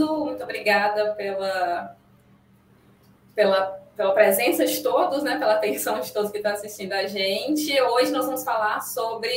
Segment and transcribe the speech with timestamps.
[0.00, 1.96] assistindo, muito obrigada pela,
[3.34, 7.80] pela, pela presença de todos, né, pela atenção de todos que estão assistindo a gente.
[7.82, 9.30] Hoje nós vamos falar sobre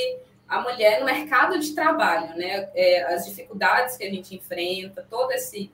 [0.48, 5.32] a mulher no mercado de trabalho, né, é, as dificuldades que a gente enfrenta, todo
[5.32, 5.72] esse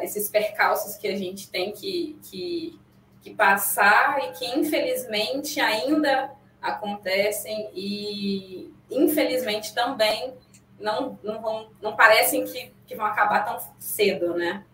[0.00, 2.80] esses percalços que a gente tem que, que,
[3.20, 6.30] que passar e que infelizmente ainda
[6.62, 10.32] acontecem e infelizmente também
[10.80, 14.64] não, não, não parecem que, que vão acabar tão cedo, né?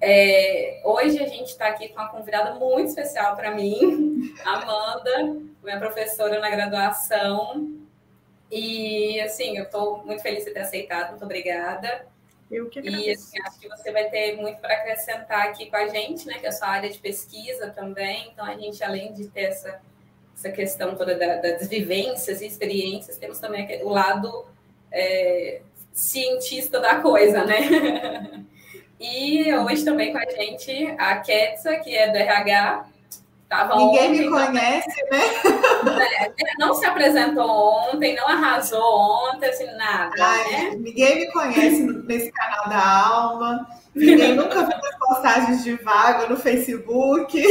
[0.00, 5.78] É, hoje a gente está aqui com uma convidada muito especial para mim, Amanda, minha
[5.78, 7.76] professora na graduação.
[8.50, 12.06] E, assim, eu estou muito feliz de ter aceitado, muito obrigada.
[12.50, 13.06] Eu que agradeço.
[13.06, 16.38] E assim, acho que você vai ter muito para acrescentar aqui com a gente, né?
[16.38, 18.30] Que é a sua área de pesquisa também.
[18.32, 19.80] Então, a gente, além de ter essa,
[20.34, 24.46] essa questão toda da, das vivências e experiências, temos também o lado
[24.90, 25.60] é,
[25.92, 28.44] cientista da coisa, né?
[29.00, 32.86] e hoje também com a gente a Ketsa, que é do RH.
[33.48, 35.22] Tava Ninguém ontem, me conhece, né?
[36.20, 40.14] É, não se apresentou ontem, não arrasou ontem, assim, nada.
[40.20, 40.70] Ai, né?
[40.76, 43.66] Ninguém me conhece nesse canal da Alma.
[43.94, 47.42] Ninguém nunca viu as postagens de vaga no Facebook.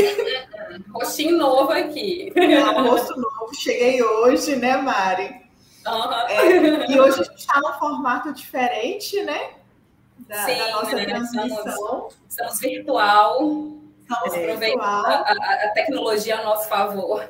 [0.93, 2.31] Rostinho novo aqui.
[2.35, 3.55] É, rosto novo.
[3.55, 5.46] Cheguei hoje, né, Mari?
[5.87, 6.13] Uhum.
[6.29, 9.51] É, e hoje a gente está num formato diferente, né?
[10.19, 11.05] Da, Sim, da nossa né?
[11.05, 11.47] transmissão.
[11.47, 13.77] Estamos, estamos virtual.
[14.01, 17.27] Estamos é, aproveitando a, a, tecnologia a nosso favor.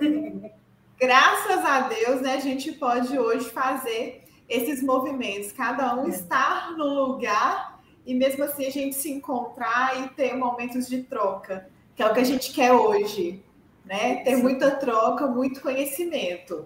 [1.00, 6.10] Graças a Deus, né, a gente pode hoje fazer esses movimentos, cada um é.
[6.10, 11.70] estar no lugar e mesmo assim a gente se encontrar e ter momentos de troca,
[11.96, 13.44] que é o que a gente quer hoje,
[13.86, 14.24] né?
[14.24, 14.42] Ter Sim.
[14.42, 16.66] muita troca, muito conhecimento.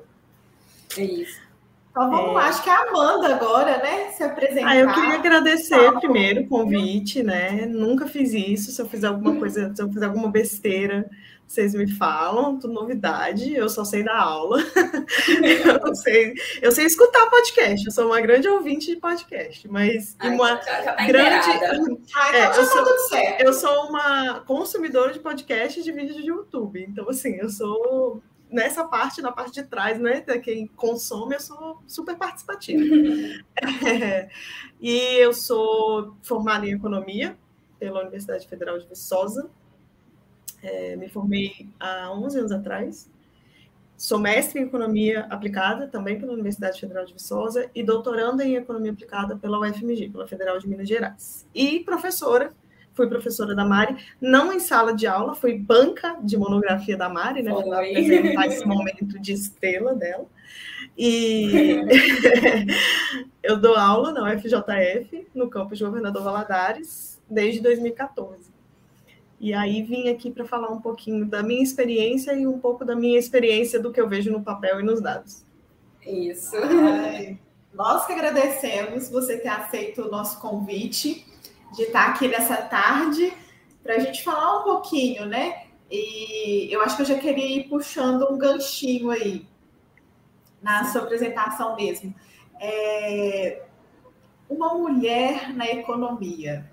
[0.97, 1.41] É isso.
[1.91, 2.33] Então vamos é...
[2.33, 4.11] lá, acho que é a Amanda agora, né?
[4.11, 4.69] Se apresentar.
[4.69, 7.65] Ah, eu queria agradecer primeiro o convite, né?
[7.65, 8.71] Nunca fiz isso.
[8.71, 11.09] Se eu fizer alguma coisa, se eu fizer alguma besteira,
[11.45, 14.59] vocês me falam, tudo novidade, eu só sei dar aula.
[15.85, 20.29] eu, sei, eu sei escutar podcast, eu sou uma grande ouvinte de podcast, mas Ai,
[20.29, 21.49] uma já, já tá grande.
[22.15, 22.85] Ai, é, eu, sou,
[23.39, 26.85] eu sou uma consumidora de podcast e de vídeos de YouTube.
[26.87, 30.21] Então, assim, eu sou nessa parte, na parte de trás, né?
[30.43, 32.83] Quem consome, eu sou super participativa.
[33.87, 34.29] é,
[34.79, 37.37] e eu sou formada em economia
[37.79, 39.49] pela Universidade Federal de Viçosa.
[40.61, 43.09] É, me formei há 11 anos atrás.
[43.97, 48.91] Sou mestre em economia aplicada também pela Universidade Federal de Viçosa e doutoranda em economia
[48.91, 51.47] aplicada pela UFMG, pela Federal de Minas Gerais.
[51.53, 52.51] E professora
[52.93, 57.41] fui professora da Mari, não em sala de aula, fui banca de monografia da Mari,
[57.41, 57.53] né?
[57.53, 60.25] Para apresentar esse momento de estrela dela.
[60.97, 61.81] E
[63.41, 68.51] eu dou aula na UFJF, no campus de Governador Valadares, desde 2014.
[69.39, 72.95] E aí vim aqui para falar um pouquinho da minha experiência e um pouco da
[72.95, 75.43] minha experiência do que eu vejo no papel e nos dados.
[76.05, 76.55] Isso.
[76.57, 77.39] Ai,
[77.73, 81.25] nós que agradecemos você ter aceito o nosso convite
[81.73, 83.33] de estar aqui nessa tarde
[83.83, 85.63] para a gente falar um pouquinho, né?
[85.89, 89.45] E eu acho que eu já queria ir puxando um ganchinho aí
[90.61, 92.13] na sua apresentação mesmo.
[92.59, 93.63] É...
[94.49, 96.70] Uma mulher na economia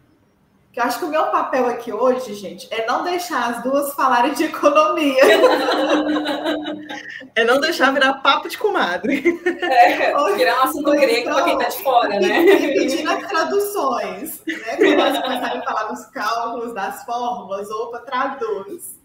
[0.74, 4.32] eu acho que o meu papel aqui hoje, gente, é não deixar as duas falarem
[4.34, 5.24] de economia.
[7.34, 9.40] é não deixar virar papo de comadre.
[9.44, 12.44] É, virar um assunto grego para quem está de fora, né?
[12.44, 14.76] E pedir as traduções, né?
[14.76, 18.96] Quando elas começarem a falar dos cálculos, das fórmulas, opa, traduz.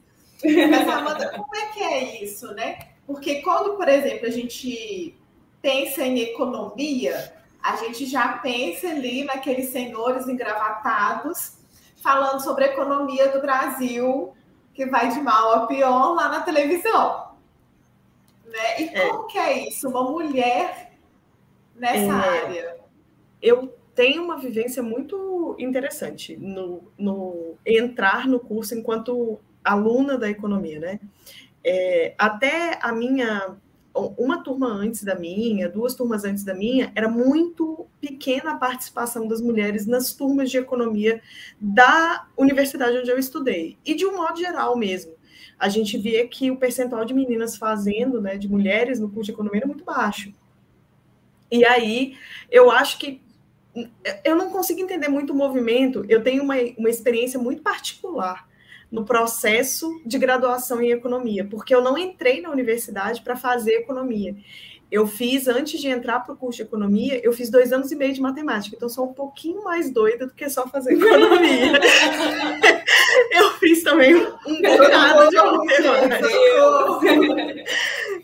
[0.44, 2.78] Mas, Amanda, como é que é isso, né?
[3.08, 5.18] Porque quando, por exemplo, a gente
[5.62, 11.58] pensa em economia, a gente já pensa ali naqueles senhores engravatados
[12.02, 14.34] falando sobre a economia do Brasil,
[14.74, 17.32] que vai de mal a pior lá na televisão.
[18.46, 18.82] Né?
[18.82, 19.08] E é.
[19.08, 19.88] como que é isso?
[19.88, 20.92] Uma mulher
[21.74, 22.40] nessa é.
[22.42, 22.78] área?
[23.42, 30.80] Eu tenho uma vivência muito interessante no, no entrar no curso enquanto aluna da economia,
[30.80, 31.00] né?
[31.64, 33.56] É, até a minha
[33.96, 39.28] uma turma antes da minha, duas turmas antes da minha, era muito pequena a participação
[39.28, 41.22] das mulheres nas turmas de economia
[41.62, 43.78] da universidade onde eu estudei.
[43.86, 45.14] E de um modo geral mesmo.
[45.60, 49.32] A gente via que o percentual de meninas fazendo, né, de mulheres no curso de
[49.32, 50.34] economia era muito baixo.
[51.52, 52.18] E aí,
[52.50, 53.22] eu acho que
[54.24, 58.48] eu não consigo entender muito o movimento, eu tenho uma, uma experiência muito particular
[58.94, 64.36] no processo de graduação em economia, porque eu não entrei na universidade para fazer economia.
[64.92, 67.96] Eu fiz, antes de entrar para o curso de economia, eu fiz dois anos e
[67.96, 71.72] meio de matemática, então sou um pouquinho mais doida do que só fazer economia.
[73.34, 76.30] eu fiz também um bocado de matemática.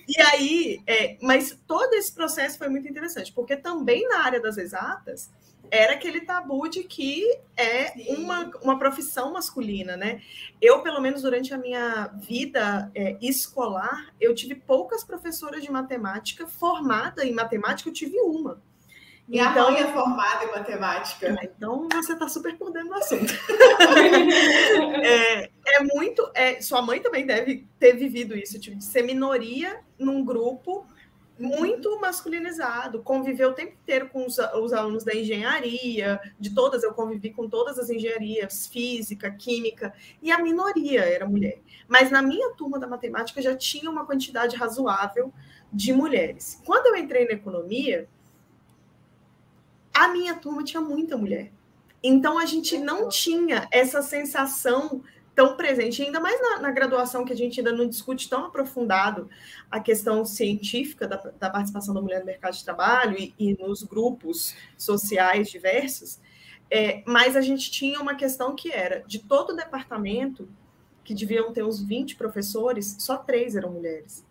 [0.08, 4.56] E aí, é, mas todo esse processo foi muito interessante, porque também na área das
[4.60, 5.32] exatas,
[5.72, 7.24] era aquele tabu de que
[7.56, 10.22] é uma, uma profissão masculina, né?
[10.62, 16.48] Eu, pelo menos durante a minha vida é, escolar, eu tive poucas professoras de matemática
[16.48, 18.62] formada em matemática, eu tive uma.
[19.30, 21.36] Minha então, mãe é formada em matemática.
[21.40, 23.32] Ah, então você está super por dentro do assunto.
[25.06, 26.32] é, é, muito.
[26.34, 30.88] É, sua mãe também deve ter vivido isso, tipo, de ser minoria num grupo
[31.40, 36.94] muito masculinizado, conviveu o tempo inteiro com os, os, alunos da engenharia, de todas, eu
[36.94, 41.62] convivi com todas as engenharias, física, química, e a minoria era mulher.
[41.88, 45.34] Mas na minha turma da matemática já tinha uma quantidade razoável
[45.72, 46.62] de mulheres.
[46.66, 48.08] Quando eu entrei na economia,
[49.94, 51.52] a minha turma tinha muita mulher.
[52.04, 55.04] Então a gente não tinha essa sensação
[55.40, 59.30] tão presente, ainda mais na, na, graduação que a gente ainda não discute tão aprofundado
[59.72, 63.82] a questão científica da, da participação da mulher no mercado de trabalho e, e nos
[63.84, 66.20] grupos sociais diversos,
[66.70, 70.50] é, mas a gente tinha uma questão que era, de todo o departamento,
[71.06, 74.26] que deviam ter uns 20 professores, só três eram mulheres.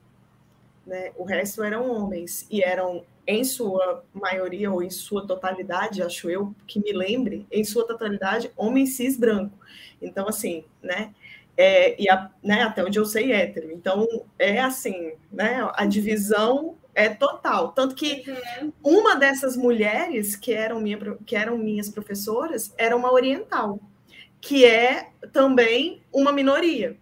[0.88, 1.12] Né?
[1.18, 6.54] O resto eram homens, e eram, em sua maioria, ou em sua totalidade, acho eu,
[6.66, 9.54] que me lembre, em sua totalidade, homens cis branco.
[10.00, 11.14] Então, assim, né?
[11.54, 13.70] É, e a, né, até onde eu sei hétero.
[13.70, 14.06] Então,
[14.38, 15.68] é assim, né?
[15.74, 17.72] A divisão é total.
[17.72, 18.24] Tanto que
[18.62, 18.72] uhum.
[18.82, 23.78] uma dessas mulheres que eram, minha, que eram minhas professoras era uma oriental,
[24.40, 26.96] que é também uma minoria.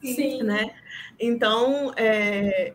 [0.00, 0.42] Sim.
[0.42, 0.74] Né?
[1.20, 2.74] Então, é,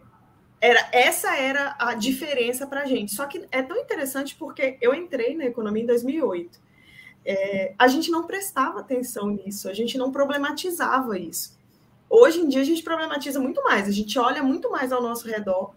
[0.62, 3.13] era, essa era a diferença para a gente.
[3.13, 6.72] Só que é tão interessante porque eu entrei na economia em 2008
[7.25, 11.58] é, a gente não prestava atenção nisso, a gente não problematizava isso.
[12.10, 15.28] Hoje em dia a gente problematiza muito mais, a gente olha muito mais ao nosso
[15.28, 15.74] redor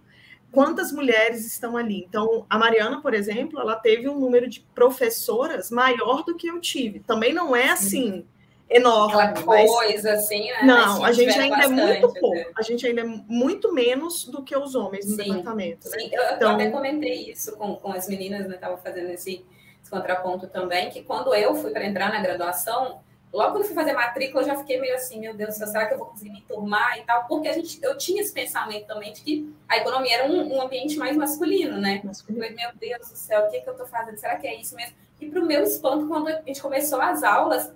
[0.51, 2.05] quantas mulheres estão ali.
[2.09, 6.61] Então, a Mariana, por exemplo, ela teve um número de professoras maior do que eu
[6.61, 7.01] tive.
[7.01, 8.25] Também não é assim
[8.69, 9.21] enorme.
[9.21, 10.25] Aquela coisa mas...
[10.25, 10.63] assim, né?
[10.65, 12.35] Não, a gente ainda bastante, é muito pouco.
[12.35, 12.47] Né?
[12.57, 15.89] A gente ainda é muito menos do que os homens no sim, departamento.
[15.91, 15.99] Né?
[15.99, 16.37] Sim, então...
[16.41, 18.57] eu até comentei isso com, com as meninas, né?
[18.57, 19.45] Tava fazendo esse
[19.85, 23.01] esse contraponto também, que quando eu fui para entrar na graduação,
[23.31, 25.99] logo quando fui fazer matrícula, eu já fiquei meio assim, meu Deus, será que eu
[25.99, 27.27] vou conseguir me turmar e tal?
[27.27, 30.63] Porque a gente, eu tinha esse pensamento também de que a economia era um, um
[30.63, 32.01] ambiente mais masculino, né?
[32.03, 32.43] Masculino.
[32.43, 34.17] Eu falei, meu Deus do céu, o que, é que eu estou fazendo?
[34.17, 34.95] Será que é isso mesmo?
[35.21, 37.71] E para o meu espanto, quando a gente começou as aulas,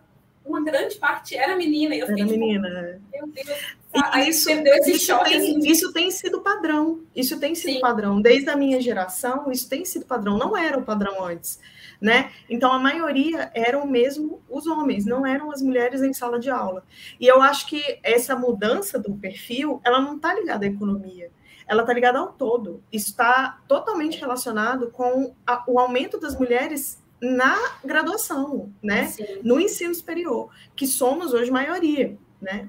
[0.45, 1.95] uma grande parte era menina.
[1.95, 3.01] E eu fiquei, era tipo, menina.
[3.13, 3.77] Meu Deus.
[3.93, 5.19] Aí isso, isso.
[5.25, 5.59] Tem, assim.
[5.61, 7.01] Isso tem sido padrão.
[7.15, 7.81] Isso tem sido Sim.
[7.81, 8.21] padrão.
[8.21, 10.37] Desde a minha geração, isso tem sido padrão.
[10.37, 11.59] Não era o padrão antes
[12.01, 12.31] né?
[12.49, 16.85] Então a maioria eram mesmo os homens, não eram as mulheres em sala de aula.
[17.19, 21.31] E eu acho que essa mudança do perfil, ela não está ligada à economia,
[21.67, 22.83] ela está ligada ao todo.
[22.91, 29.07] Está totalmente relacionado com a, o aumento das mulheres na graduação, né?
[29.07, 29.25] Sim.
[29.43, 32.69] No ensino superior, que somos hoje maioria, né?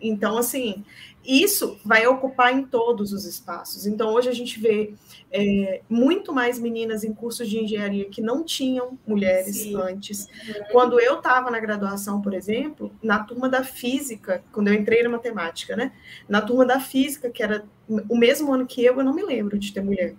[0.00, 0.84] Então, assim,
[1.24, 3.86] isso vai ocupar em todos os espaços.
[3.86, 4.94] Então, hoje a gente vê
[5.30, 9.76] é, muito mais meninas em cursos de engenharia que não tinham mulheres Sim.
[9.76, 10.26] antes.
[10.26, 10.54] Uhum.
[10.70, 15.08] Quando eu estava na graduação, por exemplo, na turma da física, quando eu entrei na
[15.08, 15.92] matemática, né?
[16.28, 19.58] Na turma da física, que era o mesmo ano que eu, eu não me lembro
[19.58, 20.14] de ter mulher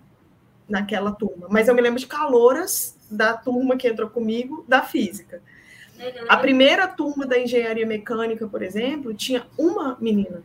[0.68, 5.42] naquela turma, mas eu me lembro de caloras da turma que entrou comigo da física.
[5.98, 6.26] Uhum.
[6.28, 10.42] A primeira turma da engenharia mecânica, por exemplo, tinha uma menina.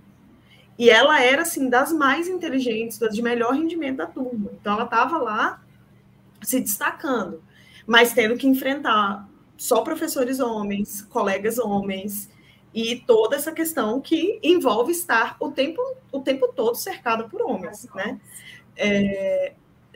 [0.78, 4.52] E ela era, assim, das mais inteligentes, das de melhor rendimento da turma.
[4.60, 5.64] Então, ela estava lá
[6.42, 7.42] se destacando,
[7.88, 12.30] mas tendo que enfrentar só professores homens, colegas homens,
[12.74, 15.82] e toda essa questão que envolve estar o tempo,
[16.12, 18.20] o tempo todo cercada por homens, né?
[18.76, 19.54] É,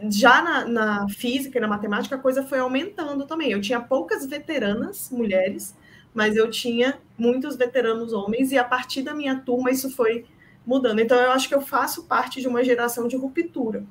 [0.10, 3.52] já na, na, física e na matemática, a coisa foi aumentando também.
[3.52, 5.76] Eu tinha poucas veteranas mulheres,
[6.14, 10.26] mas eu tinha muitos veteranos homens, e a partir da minha turma isso foi
[10.66, 11.00] mudando.
[11.00, 13.84] Então, eu acho que eu faço parte de uma geração de ruptura,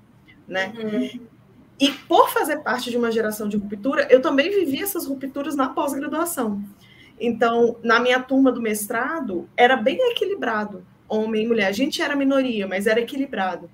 [0.47, 0.73] né?
[0.77, 1.27] Uhum.
[1.81, 5.69] E por fazer parte de uma geração de ruptura, eu também vivi essas rupturas na
[5.69, 6.63] pós-graduação.
[7.21, 11.67] Então, na minha turma do mestrado, era bem equilibrado, homem e mulher.
[11.67, 13.71] A gente era minoria, mas era equilibrado,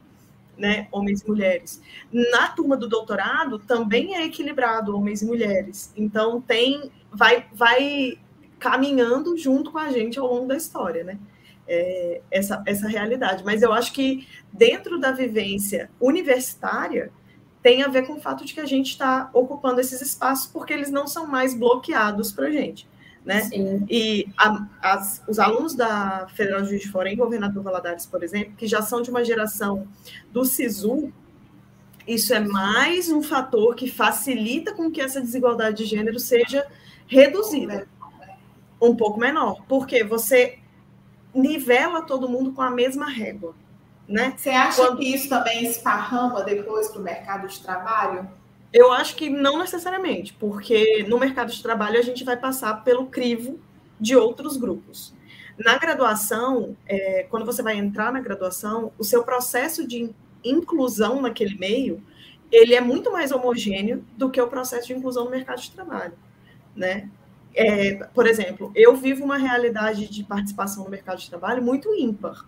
[0.56, 0.88] né?
[0.92, 1.82] Homens e mulheres.
[2.12, 5.92] Na turma do doutorado, também é equilibrado, homens e mulheres.
[5.96, 8.18] Então, tem vai, vai
[8.58, 11.18] caminhando junto com a gente ao longo da história, né?
[11.66, 13.44] é, essa, essa realidade.
[13.44, 17.10] Mas eu acho que dentro da vivência universitária
[17.62, 20.72] tem a ver com o fato de que a gente está ocupando esses espaços porque
[20.72, 22.86] eles não são mais bloqueados para a gente.
[23.24, 23.40] Né?
[23.42, 23.86] Sim.
[23.88, 28.22] E a, as, os alunos da Federal de Juiz de Fora em Governador Valadares, por
[28.22, 29.88] exemplo, que já são de uma geração
[30.30, 31.10] do SISU,
[32.06, 36.66] isso é mais um fator que facilita com que essa desigualdade de gênero seja
[37.06, 37.88] reduzida,
[38.80, 40.58] um pouco menor, porque você
[41.34, 43.54] nivela todo mundo com a mesma régua.
[44.06, 44.34] Né?
[44.36, 44.98] Você acha Quando...
[44.98, 48.28] que isso também esparrama depois para o mercado de trabalho?
[48.74, 53.06] Eu acho que não necessariamente, porque no mercado de trabalho a gente vai passar pelo
[53.06, 53.60] crivo
[54.00, 55.14] de outros grupos.
[55.56, 60.10] Na graduação, é, quando você vai entrar na graduação, o seu processo de
[60.42, 62.02] inclusão naquele meio,
[62.50, 66.14] ele é muito mais homogêneo do que o processo de inclusão no mercado de trabalho,
[66.74, 67.08] né?
[67.54, 72.44] É, por exemplo, eu vivo uma realidade de participação no mercado de trabalho muito ímpar,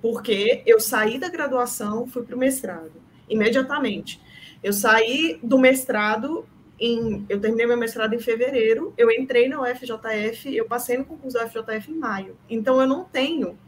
[0.00, 2.92] porque eu saí da graduação, fui para o mestrado,
[3.28, 4.22] imediatamente.
[4.64, 6.46] Eu saí do mestrado
[6.80, 11.36] em, eu terminei meu mestrado em fevereiro, eu entrei na UFJF, eu passei no concurso
[11.36, 12.34] da UFJF em maio.
[12.48, 13.58] Então eu não tenho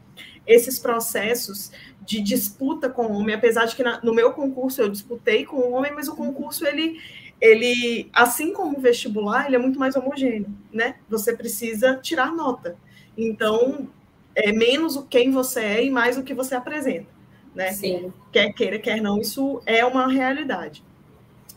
[0.46, 4.88] esses processos de disputa com o homem, apesar de que na, no meu concurso eu
[4.88, 6.98] disputei com o homem, mas o concurso ele
[7.38, 10.96] ele, assim como o vestibular, ele é muito mais homogêneo, né?
[11.06, 12.78] Você precisa tirar nota.
[13.14, 13.90] Então,
[14.34, 17.08] é menos o quem você é e mais o que você apresenta,
[17.56, 17.72] né?
[17.72, 18.12] Sim.
[18.30, 20.84] Quer queira, quer não, isso é uma realidade.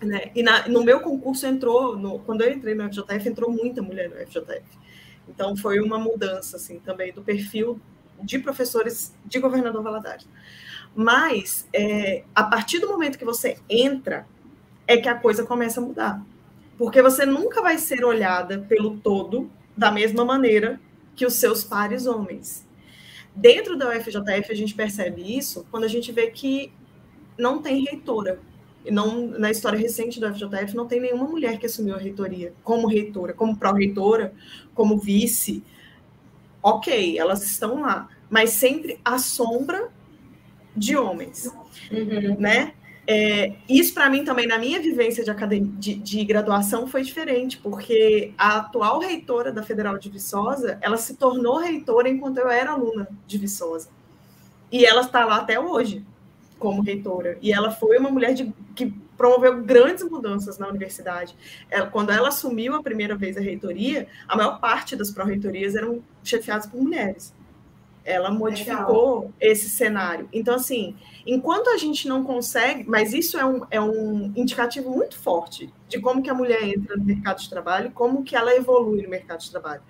[0.02, 0.32] Né?
[0.34, 4.10] E na, no meu concurso entrou, no, quando eu entrei no FJF, entrou muita mulher
[4.10, 4.64] no FJF.
[5.28, 7.80] Então, foi uma mudança, assim, também do perfil
[8.24, 10.28] de professores de governador Valadares.
[10.96, 14.26] Mas, é, a partir do momento que você entra,
[14.88, 16.26] é que a coisa começa a mudar.
[16.78, 20.80] Porque você nunca vai ser olhada pelo todo da mesma maneira
[21.14, 22.66] que os seus pares homens.
[23.40, 26.72] Dentro da UFJF, a gente percebe isso quando a gente vê que
[27.38, 28.40] não tem reitora.
[28.90, 32.88] Não, na história recente da UFJF, não tem nenhuma mulher que assumiu a reitoria como
[32.88, 34.34] reitora, como pró-reitora,
[34.74, 35.64] como vice
[36.62, 39.90] ok, elas estão lá, mas sempre à sombra
[40.76, 41.52] de homens,
[41.92, 42.40] uhum.
[42.40, 42.74] né?
[43.12, 48.36] É, isso para mim também na minha vivência de, de, de, graduação foi diferente, porque
[48.38, 53.10] a atual reitora da Federal de Viçosa, ela se tornou reitora enquanto eu era aluna
[53.26, 53.90] de Viçosa.
[54.72, 56.06] E ela está lá até hoje
[56.60, 57.36] como reitora.
[57.42, 61.36] E ela foi uma mulher de, que promoveu grandes mudanças na universidade.
[61.68, 66.04] Ela, quando ela assumiu a primeira vez a reitoria, a maior parte das pró-reitorias eram
[66.24, 67.34] chefiadas por mulheres.
[68.10, 69.34] Ela modificou Legal.
[69.40, 70.28] esse cenário.
[70.34, 70.96] Então, assim,
[71.28, 76.00] enquanto a gente não consegue, mas isso é um, é um indicativo muito forte de
[76.00, 79.42] como que a mulher entra no mercado de trabalho, como que ela evolui no mercado
[79.42, 79.82] de trabalho.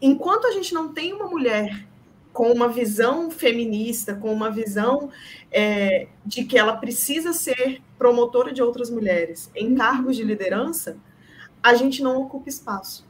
[0.00, 1.86] Enquanto a gente não tem uma mulher
[2.34, 5.08] com uma visão feminista, com uma visão
[5.50, 10.98] é, de que ela precisa ser promotora de outras mulheres em cargos de liderança,
[11.62, 13.06] a gente não ocupa espaço.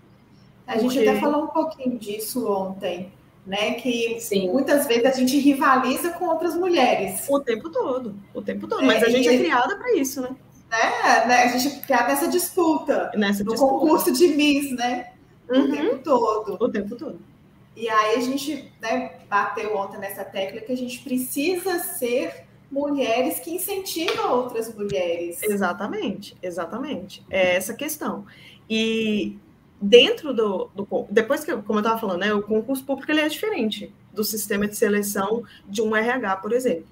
[0.67, 3.13] A gente até falou um pouquinho disso ontem,
[3.47, 3.75] né?
[3.75, 4.51] Que Sim.
[4.51, 7.27] muitas vezes a gente rivaliza com outras mulheres.
[7.29, 8.83] O tempo todo, o tempo todo.
[8.83, 10.35] É, Mas a gente é criada para isso, né?
[10.71, 11.43] É, né?
[11.45, 13.11] A gente é criada nessa disputa.
[13.15, 13.73] Nessa no disputa.
[13.73, 15.13] concurso de Miss, né?
[15.49, 15.71] O uhum.
[15.71, 16.57] tempo todo.
[16.65, 17.21] O tempo todo.
[17.77, 23.39] E aí a gente né, bateu ontem nessa tecla que a gente precisa ser mulheres
[23.41, 25.43] que incentivam outras mulheres.
[25.43, 27.25] Exatamente, exatamente.
[27.29, 28.25] É essa questão.
[28.69, 29.39] E
[29.85, 33.29] dentro do, do depois que, como eu estava falando, né, o concurso público ele é
[33.29, 36.87] diferente do sistema de seleção de um RH, por exemplo.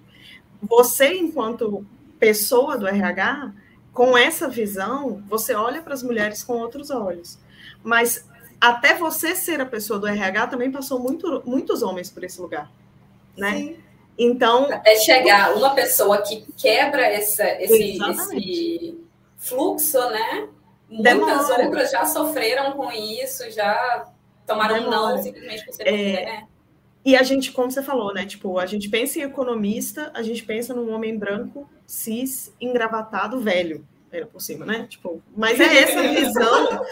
[0.62, 1.86] Você, enquanto
[2.18, 3.52] pessoa do RH,
[3.92, 7.38] com essa visão, você olha para as mulheres com outros olhos.
[7.82, 8.28] Mas
[8.60, 12.70] até você ser a pessoa do RH também passou muito, muitos homens por esse lugar,
[13.36, 13.52] né?
[13.52, 13.76] Sim.
[14.18, 18.98] Então até chegar uma pessoa que quebra essa, esse, esse
[19.38, 20.48] fluxo, né?
[20.92, 21.64] Muitas Demora.
[21.64, 24.06] outras já sofreram com isso, já
[24.46, 25.16] tomaram Demora.
[25.16, 25.92] não simplesmente por ser é...
[25.92, 26.44] mulher.
[27.04, 28.24] E a gente, como você falou, né?
[28.26, 33.84] Tipo, a gente pensa em economista, a gente pensa num homem branco, cis, engravatado, velho
[34.12, 34.86] ainda por cima, né?
[34.88, 36.86] Tipo, mas é essa visão,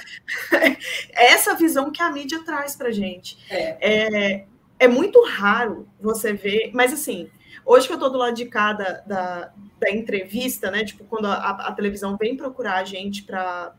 [0.53, 0.77] é
[1.33, 3.39] essa visão que a mídia traz para gente.
[3.51, 3.77] É.
[3.81, 4.45] é.
[4.79, 7.29] É, muito raro você ver, mas assim,
[7.65, 10.85] hoje que eu estou do lado de cá da, da, da entrevista, né?
[10.85, 13.75] Tipo, quando a, a, televisão vem procurar a gente para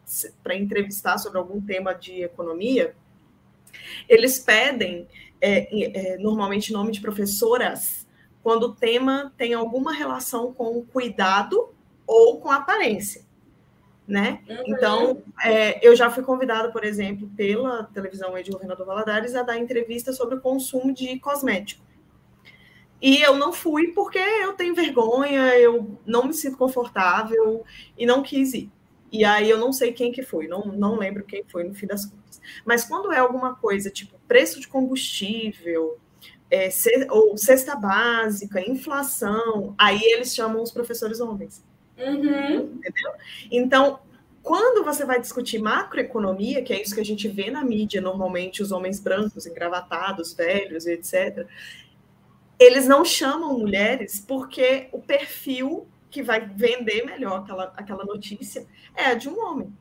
[0.54, 2.96] entrevistar sobre algum tema de economia,
[4.08, 5.08] eles pedem
[5.40, 8.08] é, é, normalmente nome de professoras
[8.44, 11.70] quando o tema tem alguma relação com cuidado
[12.08, 13.24] ou com aparência
[14.12, 14.42] né?
[14.50, 14.64] Uhum.
[14.68, 19.58] Então, é, eu já fui convidada, por exemplo, pela televisão de Governador Valadares a dar
[19.58, 21.82] entrevista sobre o consumo de cosmético.
[23.02, 27.64] E eu não fui porque eu tenho vergonha, eu não me sinto confortável
[27.98, 28.70] e não quis ir.
[29.12, 31.88] E aí eu não sei quem que foi, não, não lembro quem foi no fim
[31.88, 32.40] das contas.
[32.64, 35.98] Mas quando é alguma coisa tipo preço de combustível,
[36.50, 36.70] é,
[37.10, 41.64] ou cesta básica, inflação, aí eles chamam os professores homens.
[41.98, 42.76] Uhum.
[42.76, 43.12] Entendeu?
[43.50, 44.00] Então,
[44.44, 48.62] quando você vai discutir macroeconomia, que é isso que a gente vê na mídia normalmente,
[48.62, 51.48] os homens brancos, engravatados, velhos, etc.,
[52.62, 59.16] eles não chamam mulheres porque o perfil que vai vender melhor aquela, aquela notícia é
[59.16, 59.74] de um homem.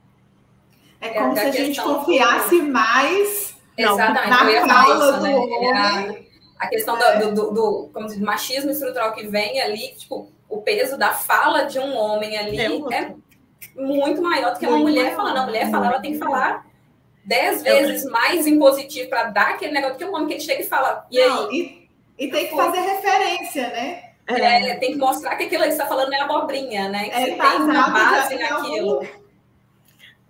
[0.99, 2.69] É como é, se a, gente confiasse do...
[2.69, 5.35] mais Exatamente, na fala do né?
[5.35, 6.29] homem.
[6.59, 7.19] A, a questão é.
[7.19, 11.65] do, do, do, como diz, machismo estrutural que vem ali, tipo, o peso da fala
[11.65, 13.15] de um homem ali é, é
[13.77, 15.37] muito maior do que muito uma mulher falando.
[15.37, 16.67] A mulher fala, ela tem que falar
[17.25, 20.41] dez é vezes mais impositivo para dar aquele negócio do que o homem que ele
[20.41, 21.07] chega e fala.
[21.11, 21.57] E Não, aí?
[21.57, 21.80] E
[22.21, 24.11] e tem que fazer referência, né?
[24.27, 27.09] É, tem que mostrar que aquilo que está falando é abobrinha, né?
[27.09, 29.03] Que é, você tem uma base naquilo.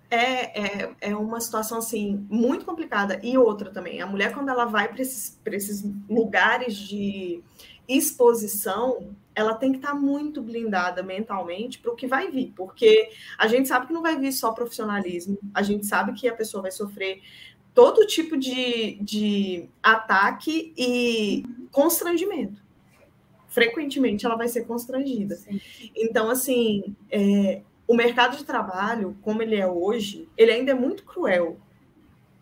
[0.09, 3.19] É, é, é uma situação assim muito complicada.
[3.21, 7.43] E outra também, a mulher, quando ela vai para esses, esses lugares de
[7.87, 13.09] exposição, ela tem que estar tá muito blindada mentalmente para o que vai vir, porque
[13.37, 16.61] a gente sabe que não vai vir só profissionalismo, a gente sabe que a pessoa
[16.61, 17.21] vai sofrer
[17.73, 22.61] todo tipo de, de ataque e constrangimento.
[23.47, 25.35] Frequentemente ela vai ser constrangida.
[25.35, 25.59] Sim.
[25.95, 31.03] Então, assim, é, o mercado de trabalho, como ele é hoje, ele ainda é muito
[31.03, 31.57] cruel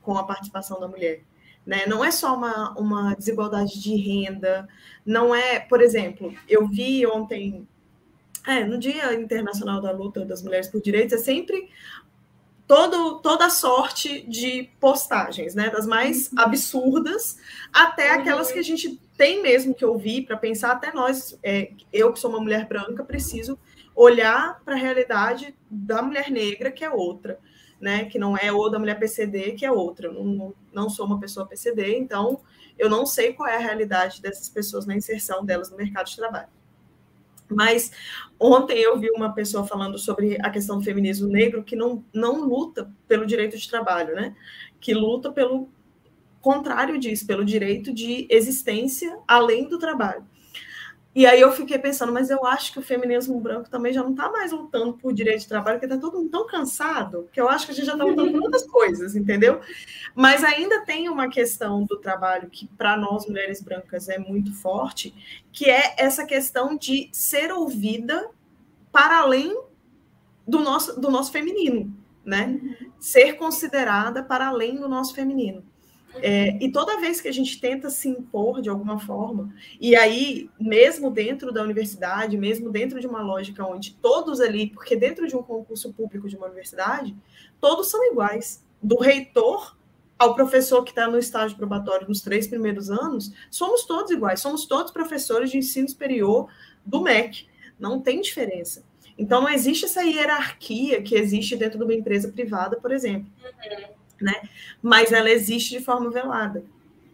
[0.01, 1.23] com a participação da mulher.
[1.65, 1.85] Né?
[1.85, 4.67] Não é só uma, uma desigualdade de renda,
[5.05, 7.67] não é, por exemplo, eu vi ontem,
[8.47, 11.69] é, no Dia Internacional da Luta das Mulheres por Direitos, é sempre
[12.69, 15.71] todo, toda sorte de postagens, né?
[15.71, 16.39] Das mais uhum.
[16.39, 17.39] absurdas
[17.73, 18.19] até uhum.
[18.19, 22.19] aquelas que a gente tem mesmo que ouvir para pensar, até nós, é, eu que
[22.19, 23.57] sou uma mulher branca, preciso
[23.95, 27.39] olhar para a realidade da mulher negra, que é outra,
[27.81, 28.05] né?
[28.05, 30.05] Que não é ou da mulher PCD, que é outra.
[30.05, 32.39] Eu não, não sou uma pessoa PCD, então
[32.77, 36.15] eu não sei qual é a realidade dessas pessoas na inserção delas no mercado de
[36.15, 36.58] trabalho.
[37.49, 37.91] Mas
[38.39, 42.45] ontem eu vi uma pessoa falando sobre a questão do feminismo negro que não, não
[42.45, 44.35] luta pelo direito de trabalho, né?
[44.79, 45.69] Que luta pelo
[46.41, 50.25] contrário disso, pelo direito de existência além do trabalho.
[51.13, 54.11] E aí eu fiquei pensando, mas eu acho que o feminismo branco também já não
[54.11, 57.49] está mais lutando por direito de trabalho, porque está todo mundo tão cansado, que eu
[57.49, 59.59] acho que a gente já está lutando por outras coisas, entendeu?
[60.13, 65.13] Mas ainda tem uma questão do trabalho que, para nós, mulheres brancas, é muito forte,
[65.51, 68.29] que é essa questão de ser ouvida
[68.91, 69.59] para além
[70.47, 71.91] do nosso, do nosso feminino,
[72.23, 72.59] né?
[72.99, 75.63] Ser considerada para além do nosso feminino.
[76.15, 80.49] É, e toda vez que a gente tenta se impor de alguma forma, e aí,
[80.59, 85.35] mesmo dentro da universidade, mesmo dentro de uma lógica onde todos ali, porque dentro de
[85.35, 87.15] um concurso público de uma universidade,
[87.61, 89.77] todos são iguais, do reitor
[90.17, 94.65] ao professor que está no estágio probatório nos três primeiros anos, somos todos iguais, somos
[94.65, 96.49] todos professores de ensino superior
[96.85, 97.47] do MEC,
[97.79, 98.83] não tem diferença.
[99.17, 103.29] Então, não existe essa hierarquia que existe dentro de uma empresa privada, por exemplo.
[103.41, 104.33] Uhum né?
[104.81, 106.63] Mas ela existe de forma velada.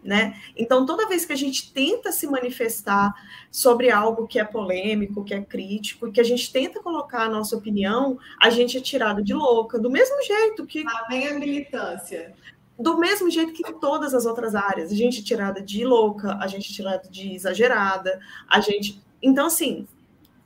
[0.03, 0.39] Né?
[0.55, 3.11] Então, toda vez que a gente tenta se manifestar
[3.49, 7.57] sobre algo que é polêmico, que é crítico, que a gente tenta colocar a nossa
[7.57, 10.83] opinião, a gente é tirado de louca, do mesmo jeito que.
[10.83, 12.35] Lá vem a militância.
[12.77, 14.91] Do mesmo jeito que todas as outras áreas.
[14.91, 19.01] A gente é tirada de louca, a gente é tirada de exagerada, a gente.
[19.23, 19.87] Então, assim,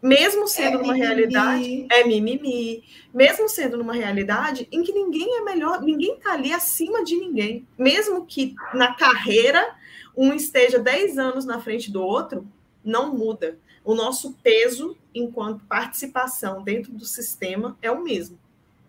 [0.02, 1.06] mesmo sendo é numa mimimi.
[1.06, 2.84] realidade é mimimi,
[3.14, 7.68] mesmo sendo numa realidade em que ninguém é melhor, ninguém está ali acima de ninguém,
[7.78, 9.76] mesmo que na carreira
[10.16, 12.48] um esteja 10 anos na frente do outro,
[12.84, 13.58] não muda.
[13.84, 18.38] O nosso peso enquanto participação dentro do sistema é o mesmo,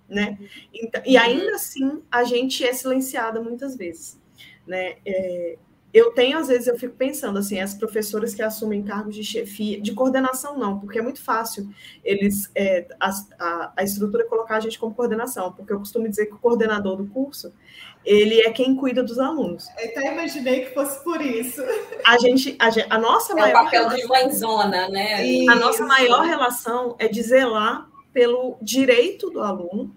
[0.09, 0.39] né?
[0.73, 4.21] Então, e ainda assim a gente é silenciada muitas vezes,
[4.67, 4.97] né?
[5.05, 5.57] É,
[5.93, 9.81] eu tenho, às vezes, eu fico pensando assim, as professoras que assumem cargos de chefia,
[9.81, 11.69] de coordenação não, porque é muito fácil
[12.05, 16.27] eles, é, a, a, a, estrutura colocar a gente como coordenação, porque eu costumo dizer
[16.27, 17.53] que o coordenador do curso,
[18.05, 19.69] ele é quem cuida dos alunos.
[19.79, 21.61] Eu até imaginei que fosse por isso.
[22.07, 23.49] A gente, a, a nossa é maior...
[23.49, 25.27] É o papel relação, de mãezona, né?
[25.27, 25.51] Isso.
[25.51, 29.95] A nossa maior relação é de zelar pelo direito do aluno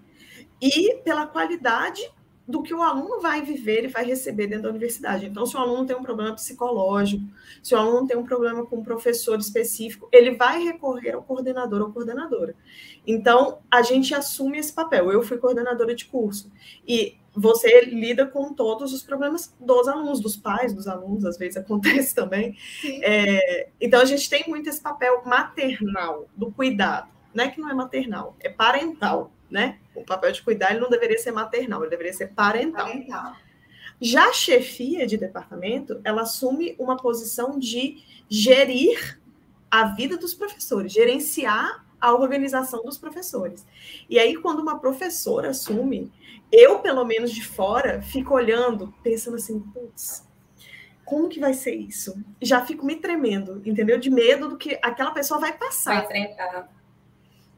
[0.60, 2.02] e pela qualidade
[2.46, 5.26] do que o aluno vai viver e vai receber dentro da universidade.
[5.26, 7.24] Então, se o aluno tem um problema psicológico,
[7.62, 11.80] se o aluno tem um problema com um professor específico, ele vai recorrer ao coordenador
[11.80, 12.54] ou coordenadora.
[13.06, 15.10] Então, a gente assume esse papel.
[15.10, 16.52] Eu fui coordenadora de curso.
[16.86, 21.56] E você lida com todos os problemas dos alunos, dos pais dos alunos, às vezes
[21.58, 22.56] acontece também.
[23.02, 27.08] É, então, a gente tem muito esse papel maternal, do cuidado.
[27.32, 29.78] Não é que não é maternal, é parental né?
[29.94, 32.86] O papel de cuidar ele não deveria ser maternal, ele deveria ser parental.
[32.86, 33.36] parental.
[34.00, 39.20] Já a chefia de departamento, ela assume uma posição de gerir
[39.70, 43.64] a vida dos professores, gerenciar a organização dos professores.
[44.10, 46.12] E aí, quando uma professora assume,
[46.50, 50.26] eu, pelo menos de fora, fico olhando, pensando assim, putz,
[51.04, 52.20] como que vai ser isso?
[52.42, 54.00] Já fico me tremendo, entendeu?
[54.00, 55.94] De medo do que aquela pessoa vai passar.
[55.94, 56.68] Vai enfrentar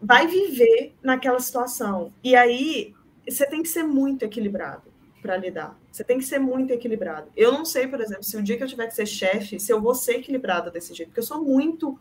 [0.06, 2.12] vai viver naquela situação.
[2.22, 2.94] E aí
[3.28, 4.84] você tem que ser muito equilibrado
[5.20, 5.76] para lidar.
[5.90, 7.28] Você tem que ser muito equilibrado.
[7.36, 9.72] Eu não sei, por exemplo, se o dia que eu tiver que ser chefe, se
[9.72, 11.98] eu vou ser equilibrada desse jeito, porque eu sou muito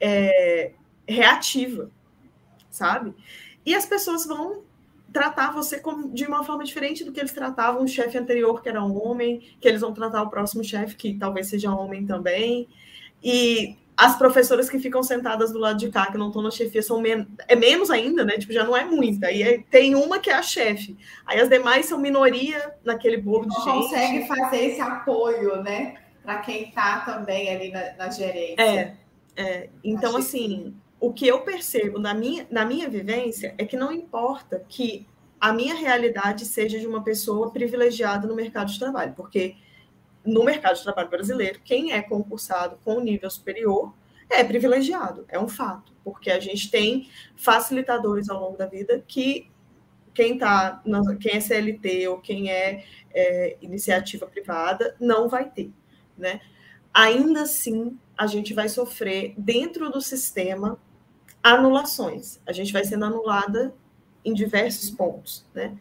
[0.00, 0.72] é,
[1.06, 1.88] reativa,
[2.70, 3.14] sabe?
[3.64, 4.64] E as pessoas vão
[5.12, 8.68] tratar você como, de uma forma diferente do que eles tratavam o chefe anterior, que
[8.68, 12.66] era um homem, que eles vão tratar o próximo chefe, que talvez seja homem também.
[13.22, 16.82] E as professoras que ficam sentadas do lado de cá, que não estão na chefia,
[16.82, 18.36] são men é menos ainda, né?
[18.38, 19.28] Tipo, já não é muita.
[19.28, 20.96] Aí é, tem uma que é a chefe.
[21.24, 23.82] Aí as demais são minoria naquele bolo de não gente.
[23.82, 25.96] consegue fazer esse apoio, né?
[26.22, 28.62] Para quem está também ali na, na gerência.
[28.62, 28.96] É,
[29.36, 29.70] é.
[29.84, 34.64] Então, assim, o que eu percebo na minha, na minha vivência é que não importa
[34.68, 35.06] que
[35.40, 39.56] a minha realidade seja de uma pessoa privilegiada no mercado de trabalho, porque
[40.24, 43.94] no mercado de trabalho brasileiro, quem é concursado com nível superior
[44.30, 49.50] é privilegiado, é um fato, porque a gente tem facilitadores ao longo da vida que
[50.14, 50.82] quem tá,
[51.20, 55.72] quem é CLT ou quem é, é iniciativa privada não vai ter,
[56.16, 56.40] né?
[56.92, 60.78] Ainda assim, a gente vai sofrer dentro do sistema
[61.42, 62.40] anulações.
[62.46, 63.74] A gente vai sendo anulada
[64.24, 65.76] em diversos pontos, né?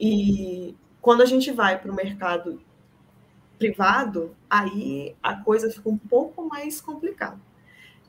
[0.00, 2.60] E quando a gente vai para o mercado
[3.64, 7.38] privado, aí a coisa fica um pouco mais complicada.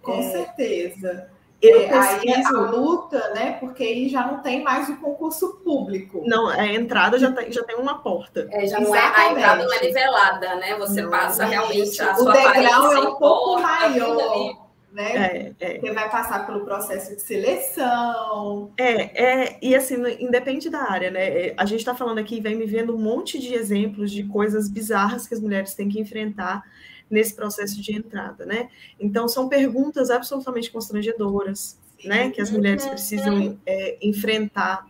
[0.02, 1.30] Com é, certeza.
[1.62, 3.54] Eu é, Aí é a luta, né?
[3.54, 6.22] Porque aí já não tem mais o concurso público.
[6.26, 8.48] Não, a entrada já tem, já tem uma porta.
[8.52, 10.76] É, já não é, a entrada não é nivelada, né?
[10.78, 14.65] Você não, passa realmente a o sua degrau é um pouco maior
[14.96, 15.16] né?
[15.16, 15.80] É, é.
[15.80, 18.72] Você vai passar pelo processo de seleção.
[18.78, 21.48] É, é, e assim, independe da área, né?
[21.48, 24.70] É, a gente está falando aqui, vem me vendo um monte de exemplos de coisas
[24.70, 26.64] bizarras que as mulheres têm que enfrentar
[27.10, 28.70] nesse processo de entrada, né?
[28.98, 32.08] Então, são perguntas absolutamente constrangedoras, Sim.
[32.08, 32.32] né?
[32.32, 34.88] Que as mulheres precisam é, enfrentar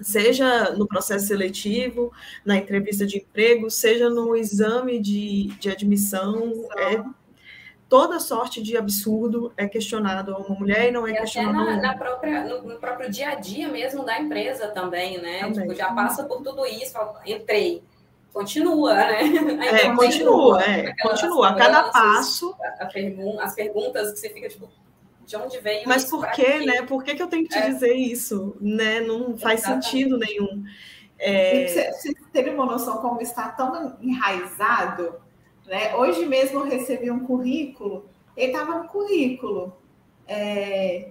[0.00, 2.12] seja no processo seletivo,
[2.44, 7.00] na entrevista de emprego, seja no exame de, de admissão, é,
[7.88, 11.76] toda sorte de absurdo é questionado a uma mulher e não é e questionado até
[11.76, 15.40] na, na própria, no, no, próprio dia a dia mesmo da empresa também, né?
[15.40, 15.62] Também.
[15.62, 17.82] Tipo, já passa por tudo isso, entrei.
[18.32, 19.20] Continua, né?
[19.62, 21.48] É, continua, é, continua.
[21.50, 22.54] A cada passo.
[22.60, 24.68] A, a pergun as perguntas que você fica, tipo,
[25.24, 26.82] de onde veio Mas por quê, né?
[26.82, 27.70] Por que, que eu tenho que te é.
[27.70, 28.56] dizer isso?
[28.60, 29.00] Né?
[29.00, 29.84] Não faz Exatamente.
[29.86, 30.64] sentido nenhum.
[31.18, 31.66] É...
[31.68, 35.23] Você, você teve uma noção como está tão enraizado
[35.66, 35.94] né?
[35.96, 39.76] Hoje mesmo eu recebi um currículo, ele estava no currículo.
[40.26, 41.10] É,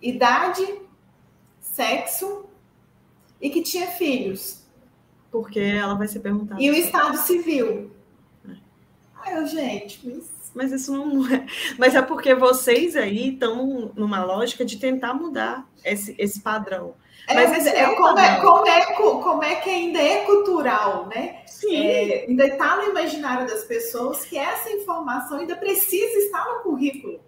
[0.00, 0.66] idade,
[1.60, 2.46] sexo
[3.40, 4.64] e que tinha filhos.
[5.30, 6.60] Porque ela vai ser perguntada.
[6.60, 7.90] E o estado civil.
[8.48, 8.52] É.
[9.16, 10.52] Ai, eu, gente, mas...
[10.54, 11.46] mas isso não é.
[11.78, 16.94] Mas é porque vocês aí estão numa lógica de tentar mudar esse, esse padrão.
[17.28, 21.42] É, mas é, é, como, é, como, é, como é que ainda é cultural, né?
[21.46, 21.86] Sim.
[21.86, 27.20] É, ainda está no imaginário das pessoas que essa informação ainda precisa estar no currículo.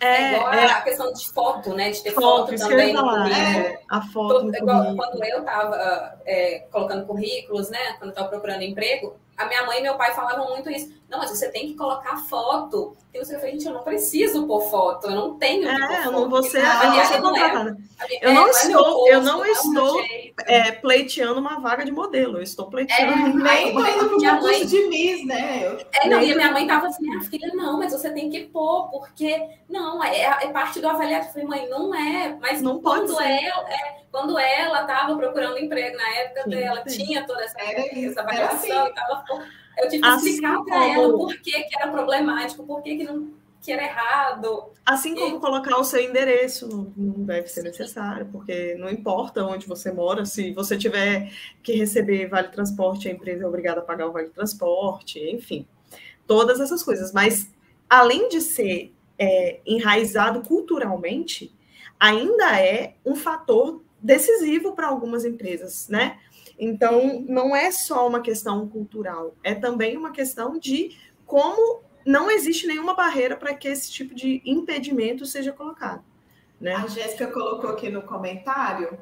[0.00, 0.66] É, é igual é.
[0.66, 1.90] a questão de foto, né?
[1.90, 3.34] De ter foto, foto também no currículo.
[3.34, 4.54] É, a foto.
[4.54, 7.78] igual, quando eu estava é, colocando currículos, né?
[7.98, 10.94] Quando eu estava procurando emprego, a minha mãe e meu pai falavam muito isso.
[11.08, 12.96] Não, mas você tem que colocar foto.
[13.14, 16.12] E você falou, gente, eu não preciso pôr foto, eu não tenho que é, pôr
[16.12, 16.28] foto.
[16.30, 17.76] Você, não, não, você não é,
[18.20, 20.00] eu não estou, eu não estou
[20.46, 23.12] é, pleiteando uma vaga de modelo, eu estou pleiteando.
[23.12, 25.66] É, nem tô indo pro minha mãe de Miss, né?
[25.66, 28.28] Eu, é, não, e a minha mãe tava assim, minha filha, não, mas você tem
[28.28, 31.26] que pôr, porque não, é, é parte do avaliado.
[31.26, 33.32] Eu falei, mãe, não é, mas não quando pode ser.
[33.32, 37.04] É, quando ela estava procurando emprego na época sim, dela, sim.
[37.04, 39.46] tinha toda essa, essa avaliação assim.
[39.76, 42.96] e eu tive que assim explicar para ela por que, que era problemático, por que,
[42.96, 44.70] que não que era errado.
[44.86, 45.40] Assim como e...
[45.40, 50.24] colocar o seu endereço, não, não deve ser necessário, porque não importa onde você mora,
[50.24, 51.30] se você tiver
[51.62, 55.66] que receber vale transporte, a empresa é obrigada a pagar o vale transporte, enfim,
[56.26, 57.12] todas essas coisas.
[57.12, 57.52] Mas
[57.90, 61.52] além de ser é, enraizado culturalmente,
[61.98, 66.18] ainda é um fator decisivo para algumas empresas, né?
[66.58, 72.66] Então, não é só uma questão cultural, é também uma questão de como não existe
[72.66, 76.04] nenhuma barreira para que esse tipo de impedimento seja colocado.
[76.60, 76.74] Né?
[76.74, 78.98] A Jéssica colocou aqui no comentário: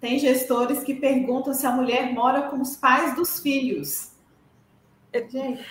[0.00, 4.12] tem gestores que perguntam se a mulher mora com os pais dos filhos.
[5.30, 5.64] Gente,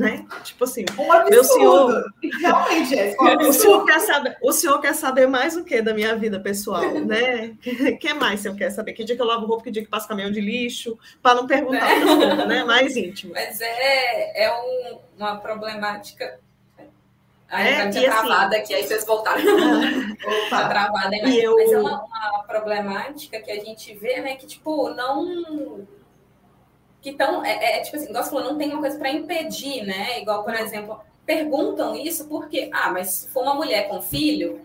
[0.00, 0.26] né?
[0.42, 3.14] Tipo assim, um meu senhor, realmente é.
[3.46, 6.82] o senhor quer saber, o senhor quer saber mais o que da minha vida pessoal,
[7.00, 7.54] né?
[7.62, 8.94] O que mais você quer saber?
[8.94, 11.46] Que dia que eu lavo roupa, que dia que passo caminhão de lixo, para não
[11.46, 12.00] perguntar é.
[12.00, 12.64] coisas, né?
[12.64, 13.34] Mais íntimo.
[13.34, 16.40] Mas é, é um, uma problemática
[17.50, 19.42] Aí é, tá e travada assim, aqui, aí vocês voltaram.
[19.42, 21.56] Opa, travada, mas, eu...
[21.56, 24.36] mas é uma, uma, problemática que a gente vê, né?
[24.36, 25.84] Que, tipo, não
[27.00, 29.10] que estão, é, é, é, tipo assim, igual você falou, não tem uma coisa para
[29.10, 30.20] impedir, né?
[30.20, 34.60] Igual, por exemplo, perguntam isso porque, ah, mas se for uma mulher com filho,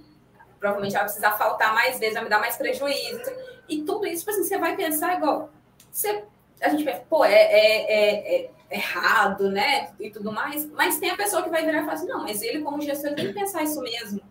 [0.59, 3.31] provavelmente ela vai precisar faltar mais vezes, vai me dar mais prejuízo.
[3.69, 5.49] E tudo isso, tipo assim, você vai pensar igual,
[5.91, 6.23] você,
[6.61, 9.91] a gente pensa, pô, é, é, é, é errado, né?
[9.99, 12.41] E tudo mais, mas tem a pessoa que vai virar e falar assim, não, mas
[12.41, 14.21] ele, como gestor, ele tem que pensar isso mesmo.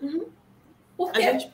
[0.00, 0.26] Uhum.
[0.96, 1.22] Porque.
[1.22, 1.52] Gente...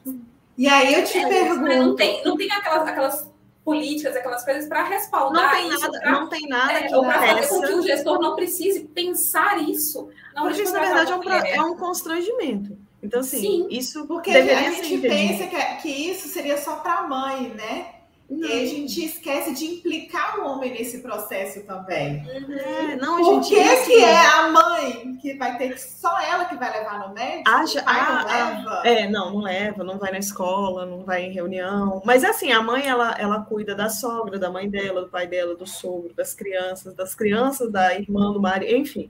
[0.59, 1.63] E aí eu te é, pergunto.
[1.63, 1.77] Né?
[1.77, 3.31] Não tem, não tem aquelas, aquelas
[3.67, 5.81] políticas, aquelas coisas para respaldar não tem isso.
[5.81, 8.37] Nada, pra, não tem nada é, que ou para fazer com que o gestor não
[8.37, 10.09] precise pensar isso.
[10.33, 12.79] Não porque isso, na verdade, é um, é um constrangimento.
[13.03, 17.01] Então, assim, Sim, isso porque a gente pensa que, é, que isso seria só para
[17.01, 17.96] a mãe, né?
[18.29, 18.49] Não.
[18.49, 22.25] E a gente esquece de implicar o homem nesse processo também.
[22.29, 26.45] É, não, Por gente, que, que é a mãe que vai ter que só ela
[26.47, 27.49] que vai levar no médico?
[27.49, 28.83] Acha, a, não leva?
[28.85, 32.03] É, não, não leva, não vai na escola, não vai em reunião.
[32.05, 35.55] Mas assim, a mãe ela, ela cuida da sogra, da mãe dela, do pai dela,
[35.55, 39.09] do sogro, das crianças, das crianças, da irmã, do marido, enfim.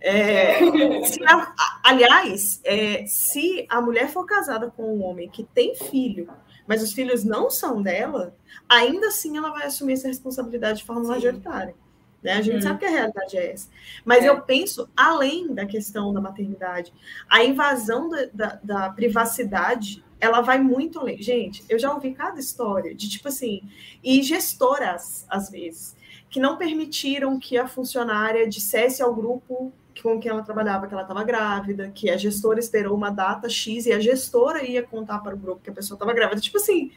[0.00, 0.58] É,
[1.06, 6.28] se a, aliás, é, se a mulher for casada com um homem que tem filho
[6.68, 8.36] mas os filhos não são dela,
[8.68, 11.08] ainda assim ela vai assumir essa responsabilidade de forma Sim.
[11.08, 11.74] majoritária.
[12.22, 12.32] Né?
[12.32, 12.62] A gente uhum.
[12.62, 13.68] sabe que a realidade é essa.
[14.04, 14.28] Mas é.
[14.28, 16.92] eu penso, além da questão da maternidade,
[17.28, 21.22] a invasão da, da, da, privacidade, ela vai muito além.
[21.22, 23.62] Gente, eu já ouvi cada história de, tipo assim,
[24.04, 25.96] e gestoras, às vezes,
[26.28, 31.02] que não permitiram que a funcionária dissesse ao grupo com quem ela trabalhava que ela
[31.02, 35.34] estava grávida, que a gestora esperou uma data X e a gestora ia contar para
[35.34, 36.40] o grupo que a pessoa estava grávida.
[36.40, 36.92] Tipo assim,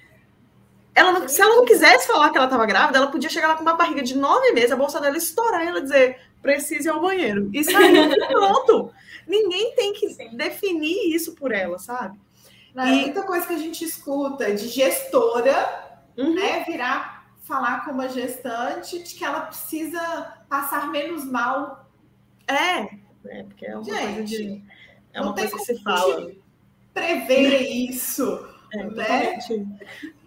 [0.94, 3.56] ela não, se ela não quisesse falar que ela estava grávida, ela podia chegar lá
[3.56, 6.92] com uma barriga de nove meses, a bolsa dela estourar e ela dizer, precisa ir
[6.92, 7.50] ao banheiro.
[7.54, 8.92] E sair pronto.
[9.28, 10.36] Ninguém tem que Sim.
[10.36, 12.20] definir isso por ela, sabe?
[12.74, 13.00] Não, e...
[13.00, 16.34] É muita coisa que a gente escuta de gestora, uhum.
[16.34, 20.00] né, virar falar com uma gestante de que ela precisa
[20.48, 21.81] passar menos mal
[22.60, 24.64] é, é porque é uma Gente, coisa de.
[25.14, 26.32] É uma coisa que se fala.
[26.94, 28.48] Prever isso.
[28.74, 29.40] É né?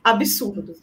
[0.03, 0.77] absurdo.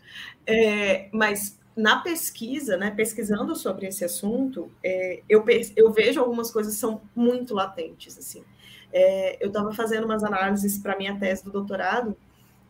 [0.48, 5.44] É, mas na pesquisa, né, pesquisando sobre esse assunto, é, eu,
[5.76, 8.18] eu vejo algumas coisas que são muito latentes.
[8.18, 8.44] Assim.
[8.92, 12.16] É, eu estava fazendo umas análises para minha tese do doutorado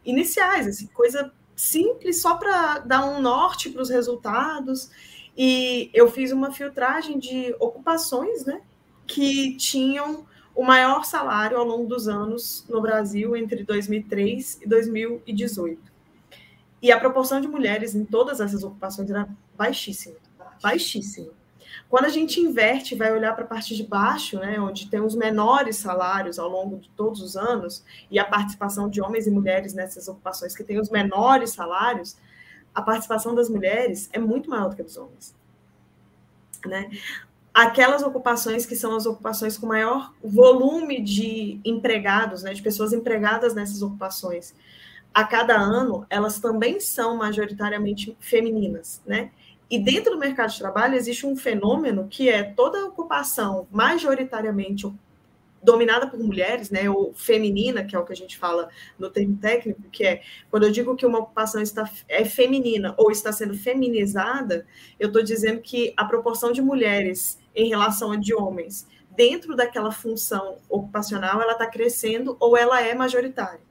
[0.04, 4.90] iniciais, assim, coisa simples só para dar um norte para os resultados.
[5.38, 8.62] E eu fiz uma filtragem de ocupações, né,
[9.08, 15.92] que tinham o maior salário ao longo dos anos no Brasil entre 2003 e 2018.
[16.82, 20.18] E a proporção de mulheres em todas essas ocupações era baixíssima,
[20.62, 21.32] baixíssima.
[21.88, 25.16] Quando a gente inverte, vai olhar para a parte de baixo, né, onde tem os
[25.16, 29.74] menores salários ao longo de todos os anos, e a participação de homens e mulheres
[29.74, 32.18] nessas ocupações que têm os menores salários,
[32.74, 35.36] a participação das mulheres é muito maior do que a dos homens.
[36.66, 36.90] Né?
[37.54, 43.54] Aquelas ocupações que são as ocupações com maior volume de empregados, né, de pessoas empregadas
[43.54, 44.54] nessas ocupações,
[45.14, 49.32] a cada ano, elas também são majoritariamente femininas, né?
[49.70, 54.92] E dentro do mercado de trabalho existe um fenômeno que é toda ocupação majoritariamente
[55.64, 59.38] dominada por mulheres, né, ou feminina, que é o que a gente fala no termo
[59.38, 63.54] técnico, que é quando eu digo que uma ocupação está é feminina ou está sendo
[63.54, 64.66] feminizada,
[65.00, 69.92] eu estou dizendo que a proporção de mulheres em relação a de homens dentro daquela
[69.92, 73.62] função ocupacional ela está crescendo ou ela é majoritária,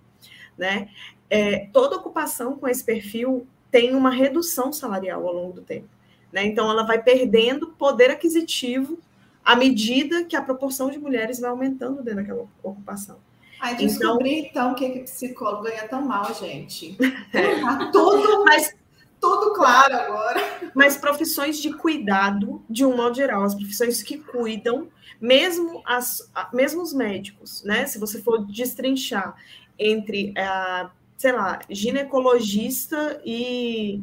[0.57, 0.88] né?
[1.29, 5.88] É, toda ocupação com esse perfil tem uma redução salarial ao longo do tempo,
[6.33, 6.44] né?
[6.44, 8.98] Então ela vai perdendo poder aquisitivo
[9.44, 13.18] à medida que a proporção de mulheres vai aumentando dentro daquela ocupação.
[13.61, 16.96] Aí descobri, então, então que, que psicólogo ganha tão mal, gente.
[17.31, 18.74] Tá tudo, mas,
[19.20, 20.70] tudo claro agora.
[20.74, 24.88] Mas profissões de cuidado, de um modo geral, as profissões que cuidam,
[25.20, 27.85] mesmo, as, mesmo os médicos, né?
[27.85, 29.37] Se você for destrinchar
[29.79, 34.03] entre, a, sei lá, ginecologista e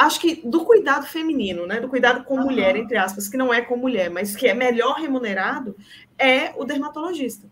[0.00, 2.44] acho que do cuidado feminino, né, do cuidado com uhum.
[2.44, 5.76] mulher, entre aspas, que não é com mulher, mas que é melhor remunerado,
[6.18, 7.46] é o dermatologista.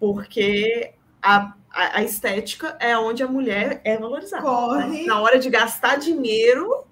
[0.00, 4.42] Porque a, a, a estética é onde a mulher é valorizada.
[4.42, 4.48] Né?
[4.48, 4.86] Corre.
[4.86, 5.04] Né?
[5.04, 6.85] Na hora de gastar dinheiro,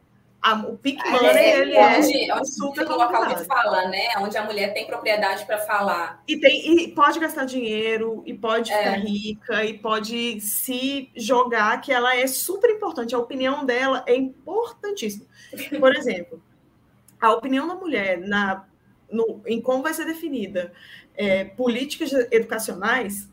[0.45, 3.89] a, o Pick é, Money, é, ele é onde, é super o local de fala,
[3.89, 4.09] né?
[4.19, 6.23] Onde a mulher tem propriedade para falar.
[6.29, 8.77] E, tem, e pode gastar dinheiro, e pode é.
[8.77, 13.15] ficar rica, e pode se jogar, que ela é super importante.
[13.15, 15.25] A opinião dela é importantíssima.
[15.81, 16.43] Por exemplo,
[17.19, 18.67] a opinião da mulher na,
[19.11, 20.75] no, em como vai ser definida
[21.17, 23.31] é, políticas educacionais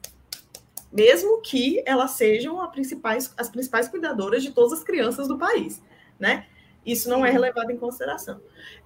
[0.93, 5.81] mesmo que elas sejam principais, as principais cuidadoras de todas as crianças do país,
[6.19, 6.45] né?
[6.85, 8.41] Isso não é levado em consideração.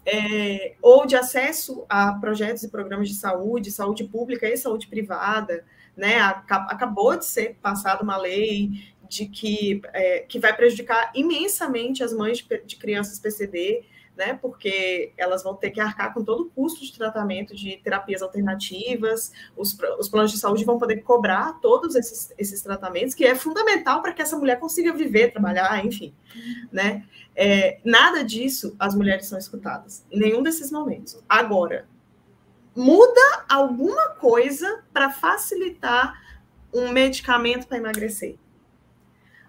[0.06, 5.66] É, ou de acesso a projetos e programas de saúde, saúde pública e saúde privada,
[5.96, 6.20] né?
[6.20, 12.40] Acabou de ser passada uma lei de que, é, que vai prejudicar imensamente as mães
[12.40, 13.84] de, de crianças PCD,
[14.16, 14.38] né?
[14.42, 19.32] Porque elas vão ter que arcar com todo o custo de tratamento de terapias alternativas,
[19.56, 24.02] os, os planos de saúde vão poder cobrar todos esses, esses tratamentos, que é fundamental
[24.02, 26.14] para que essa mulher consiga viver, trabalhar, enfim,
[26.72, 27.06] né?
[27.36, 31.22] É, nada disso as mulheres são escutadas, em nenhum desses momentos.
[31.28, 31.88] Agora,
[32.76, 36.22] muda alguma coisa para facilitar
[36.74, 38.38] um medicamento para emagrecer.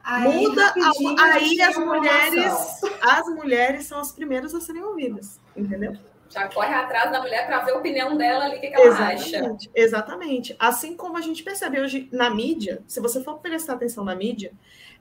[0.07, 5.97] Aí, Muda, aí as mulheres, as mulheres são as primeiras a serem ouvidas, entendeu?
[6.29, 8.87] Já corre atrás da mulher para ver a opinião dela ali, o que, que ela
[8.87, 9.71] exatamente, acha.
[9.75, 10.57] Exatamente.
[10.61, 14.53] Assim como a gente percebe hoje na mídia, se você for prestar atenção na mídia,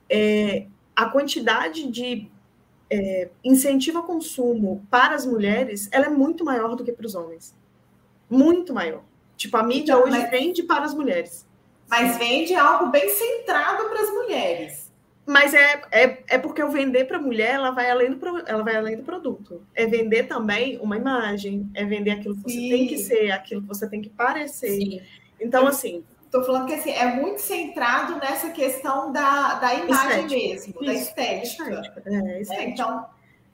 [0.09, 0.65] é,
[0.95, 2.27] a quantidade de
[2.89, 7.13] é, incentivo ao consumo para as mulheres, ela é muito maior do que para os
[7.13, 7.55] homens.
[8.27, 9.03] Muito maior.
[9.37, 11.45] Tipo, a mídia então, hoje mas, vende para as mulheres.
[11.87, 14.84] Mas vende algo bem centrado para as mulheres.
[15.25, 18.63] Mas é, é, é porque o vender para a mulher, ela vai, além do, ela
[18.63, 19.63] vai além do produto.
[19.73, 22.69] É vender também uma imagem, é vender aquilo que você Sim.
[22.69, 24.77] tem que ser, aquilo que você tem que parecer.
[24.77, 25.01] Sim.
[25.39, 26.03] Então, assim.
[26.25, 30.35] Estou falando que assim, é muito centrado nessa questão da, da imagem estética.
[30.35, 30.85] mesmo, Isso.
[30.85, 31.63] da estética.
[31.63, 32.03] estética.
[32.05, 32.63] É, é estética.
[32.63, 33.05] É, então,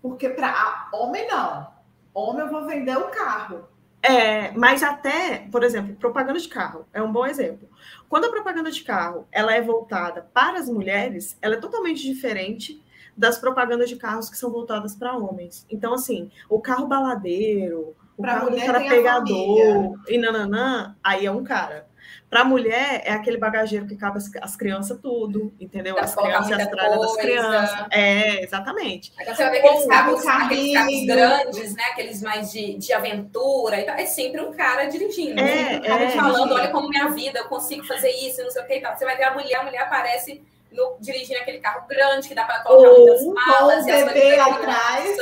[0.02, 1.68] porque para homem não.
[2.14, 3.66] Homem eu vou vender o carro.
[4.02, 7.70] É, mas até, por exemplo, propaganda de carro é um bom exemplo.
[8.12, 12.84] Quando a propaganda de carro ela é voltada para as mulheres, ela é totalmente diferente
[13.16, 15.66] das propagandas de carros que são voltadas para homens.
[15.70, 21.32] Então, assim, o carro baladeiro, o pra carro do cara pegador e nananã, aí é
[21.32, 21.88] um cara.
[22.32, 26.00] Para a mulher, é aquele bagageiro que cabe as, as crianças tudo, entendeu?
[26.00, 27.86] as crianças as tralhas das crianças.
[27.92, 29.12] É, exatamente.
[29.18, 31.84] Você vai ver aqueles carros, aqueles carros grandes, né?
[31.92, 33.96] Aqueles mais de, de aventura e tal.
[33.96, 35.42] É sempre um cara dirigindo.
[35.42, 38.62] É, um cara é, falando, olha como minha vida, eu consigo fazer isso, não sei
[38.62, 38.98] o que e tal.
[38.98, 40.42] Você vai ver a mulher, a mulher aparece
[40.72, 43.86] no, dirigindo aquele carro grande que dá para colocar ou, muitas malas.
[43.86, 45.18] Ou o bebê atrás.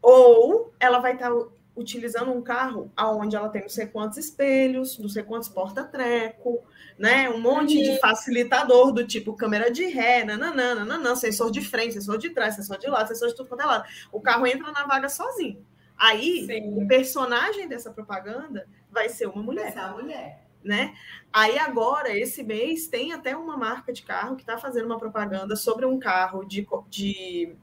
[0.00, 4.98] Ou ela vai estar tá utilizando um carro aonde ela tem não sei quantos espelhos,
[4.98, 6.62] não sei quantos porta-treco,
[6.98, 7.30] né?
[7.30, 7.82] Um monte uhum.
[7.82, 12.54] de facilitador do tipo câmera de ré, nananana, nananã, sensor de frente, sensor de trás,
[12.54, 13.88] sensor de lado, sensor de tudo quanto é lado.
[14.10, 15.64] O carro entra na vaga sozinho.
[15.96, 16.82] Aí, Sim.
[16.82, 19.64] o personagem dessa propaganda vai ser uma mulher.
[19.64, 20.42] Vai ser a mulher.
[20.64, 20.94] Né?
[21.32, 25.56] Aí agora, esse mês, tem até uma marca de carro que está fazendo uma propaganda
[25.56, 27.56] sobre um carro de, de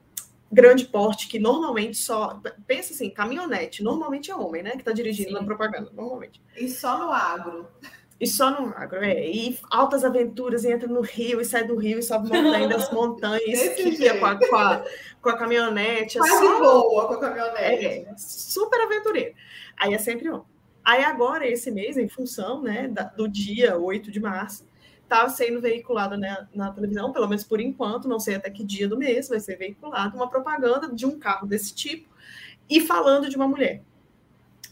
[0.52, 2.42] grande porte que normalmente só.
[2.66, 4.72] Pensa assim, caminhonete, normalmente é homem, né?
[4.72, 5.36] Que está dirigindo Sim.
[5.36, 6.42] na propaganda, normalmente.
[6.58, 7.68] E só no agro.
[8.20, 9.30] E só no agro, é.
[9.30, 12.92] E altas aventuras, e entra no rio, e sai do rio, e sobe montanha das
[12.94, 14.86] montanhas, esquia com a, com, a,
[15.22, 16.18] com a caminhonete.
[16.18, 16.60] É só...
[16.60, 17.86] boa com a caminhonete.
[17.86, 19.34] É, super aventureiro.
[19.78, 20.44] Aí é sempre homem.
[20.84, 24.66] Aí agora, esse mês, em função né, da, do dia 8 de março,
[25.10, 28.88] está sendo veiculada né, na televisão, pelo menos por enquanto, não sei até que dia
[28.88, 32.08] do mês vai ser veiculada uma propaganda de um carro desse tipo
[32.70, 33.82] e falando de uma mulher,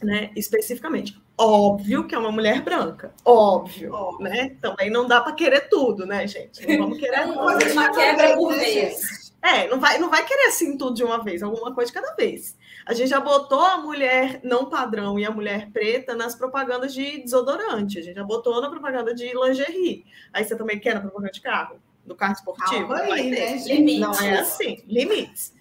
[0.01, 1.19] né, especificamente.
[1.39, 4.23] Óbvio que é uma mulher branca, óbvio, óbvio.
[4.23, 4.55] né?
[4.59, 6.65] Também não dá para querer tudo, né, gente?
[6.65, 9.26] Não vamos querer não, uma quebra por vez.
[9.41, 12.13] É, não vai, não vai querer assim tudo de uma vez, alguma coisa de cada
[12.15, 12.57] vez.
[12.85, 17.21] A gente já botou a mulher não padrão e a mulher preta nas propagandas de
[17.21, 17.99] desodorante.
[17.99, 20.05] A gente já botou na propaganda de lingerie.
[20.33, 21.79] Aí você também quer na propaganda de carro?
[22.05, 22.93] Do carro esportivo?
[22.93, 23.99] Aí, né, Limites.
[23.99, 24.83] Não é assim.
[24.87, 25.53] Limites.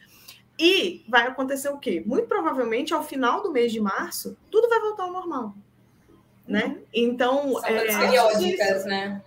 [0.59, 2.03] E vai acontecer o quê?
[2.07, 5.55] Muito provavelmente, ao final do mês de março, tudo vai voltar ao normal.
[6.49, 6.79] Né?
[6.95, 7.55] Então.
[7.61, 7.99] São é...
[7.99, 9.23] periódicas, né?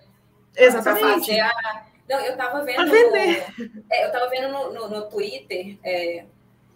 [0.56, 1.38] Exatamente.
[1.40, 1.86] A...
[2.10, 2.86] Não, eu estava vendo.
[2.86, 2.96] No...
[2.96, 6.26] É, eu estava vendo no, no, no Twitter é,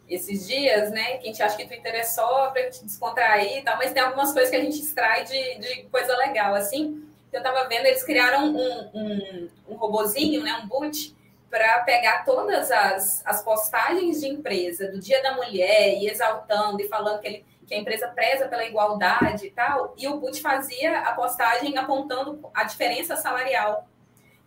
[0.07, 1.17] esses dias, né?
[1.17, 3.91] Que a gente acha que Twitter é só para a gente descontrair e tal, mas
[3.91, 7.03] tem algumas coisas que a gente extrai de, de coisa legal, assim.
[7.31, 10.61] Eu estava vendo, eles criaram um, um, um robozinho, né?
[10.63, 11.15] Um boot
[11.49, 16.87] para pegar todas as, as postagens de empresa do Dia da Mulher e exaltando e
[16.87, 20.99] falando que, ele, que a empresa preza pela igualdade e tal, e o Boot fazia
[21.01, 23.87] a postagem apontando a diferença salarial.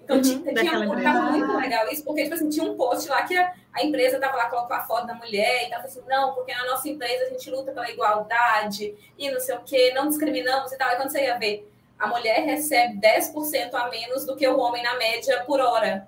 [0.07, 3.36] Então, uhum, tinha, tinha muito legal isso, porque tipo assim, tinha um post lá que
[3.36, 6.54] a, a empresa estava lá colocando a foto da mulher e estava assim, não, porque
[6.54, 10.70] na nossa empresa a gente luta pela igualdade e não sei o quê, não discriminamos
[10.70, 10.92] e tal.
[10.92, 14.80] E quando você ia ver, a mulher recebe 10% a menos do que o homem
[14.80, 16.07] na média por hora.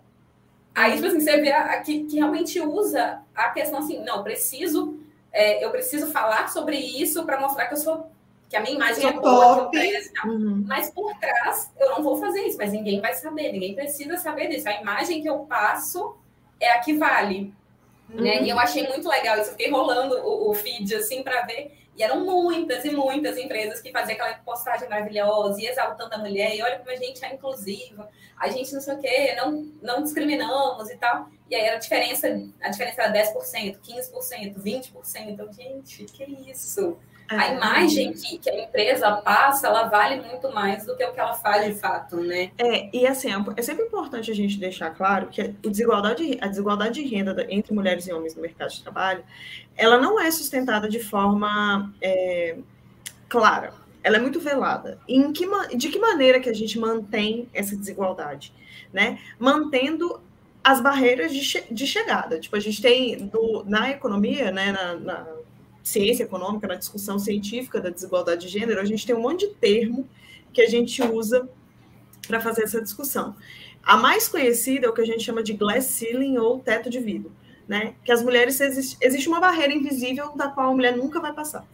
[0.72, 4.96] Aí, tipo assim, você vê a, que, que realmente usa a questão assim, não, preciso,
[5.32, 8.08] é, eu preciso falar sobre isso para mostrar que eu sou,
[8.48, 9.70] que a minha imagem é boa,
[10.24, 10.64] uhum.
[10.66, 14.48] mas por trás eu não vou fazer isso, mas ninguém vai saber, ninguém precisa saber
[14.48, 14.68] disso.
[14.68, 16.16] A imagem que eu passo
[16.58, 17.52] é a que vale.
[18.08, 18.22] Uhum.
[18.22, 18.42] Né?
[18.42, 21.76] E eu achei muito legal isso, fiquei rolando o, o feed assim para ver.
[21.94, 26.54] E eram muitas e muitas empresas que faziam aquela postagem maravilhosa e exaltando a mulher.
[26.54, 30.02] E olha como a gente é inclusiva, a gente não sei o quê, não, não
[30.04, 31.28] discriminamos e tal.
[31.50, 32.28] E aí a diferença,
[32.62, 35.52] a diferença era 10%, 15%, 20%.
[35.52, 36.96] Gente, que isso?
[37.28, 37.56] A é.
[37.56, 41.34] imagem que, que, a empresa passa, ela vale muito mais do que o que ela
[41.34, 42.50] faz de fato, né?
[42.56, 46.46] É, e assim, é, é sempre importante a gente deixar claro que a desigualdade, a
[46.46, 49.22] desigualdade de renda entre mulheres e homens no mercado de trabalho,
[49.76, 52.56] ela não é sustentada de forma é,
[53.28, 54.98] clara, ela é muito velada.
[55.06, 58.54] E em que, de que maneira que a gente mantém essa desigualdade?
[58.90, 59.18] Né?
[59.38, 60.18] Mantendo
[60.64, 62.40] as barreiras de, che de chegada.
[62.40, 65.37] Tipo, a gente tem do, na economia, né, na, na
[65.88, 69.54] ciência econômica, na discussão científica da desigualdade de gênero, a gente tem um monte de
[69.54, 70.08] termo
[70.52, 71.48] que a gente usa
[72.26, 73.34] para fazer essa discussão.
[73.82, 77.00] A mais conhecida é o que a gente chama de glass ceiling ou teto de
[77.00, 77.32] vidro,
[77.66, 77.94] né?
[78.04, 81.66] Que as mulheres existe, uma barreira invisível da qual a mulher nunca vai passar.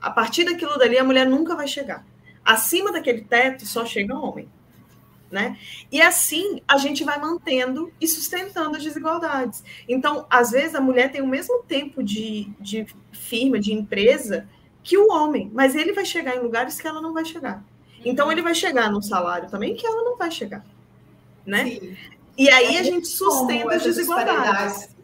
[0.00, 2.06] A partir daquilo dali a mulher nunca vai chegar.
[2.44, 4.46] Acima daquele teto só chega homem
[5.34, 5.58] né?
[5.90, 9.64] E assim a gente vai mantendo e sustentando as desigualdades.
[9.88, 14.48] Então, às vezes, a mulher tem o mesmo tempo de, de firma, de empresa,
[14.82, 17.64] que o homem, mas ele vai chegar em lugares que ela não vai chegar.
[18.04, 20.64] Então, ele vai chegar num salário também que ela não vai chegar,
[21.44, 21.64] né?
[21.64, 21.96] Sim.
[22.38, 24.94] E aí a, a gente sustenta as desigualdades.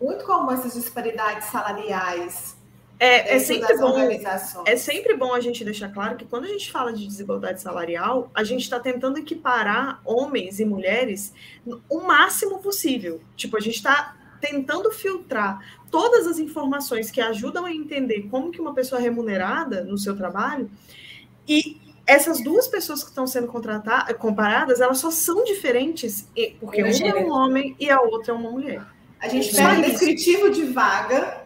[0.00, 2.56] Muito comum essas disparidades salariais
[3.04, 3.98] é, é, sempre bom,
[4.64, 8.30] é sempre bom a gente deixar claro que quando a gente fala de desigualdade salarial,
[8.32, 11.34] a gente está tentando equiparar homens e mulheres
[11.90, 13.20] o máximo possível.
[13.34, 15.58] Tipo, a gente está tentando filtrar
[15.90, 20.16] todas as informações que ajudam a entender como que uma pessoa é remunerada no seu
[20.16, 20.70] trabalho
[21.48, 26.28] e essas duas pessoas que estão sendo contratadas, comparadas, elas só são diferentes
[26.60, 28.86] porque uma é um homem e a outra é uma mulher.
[29.18, 31.41] A gente pega descritivo de vaga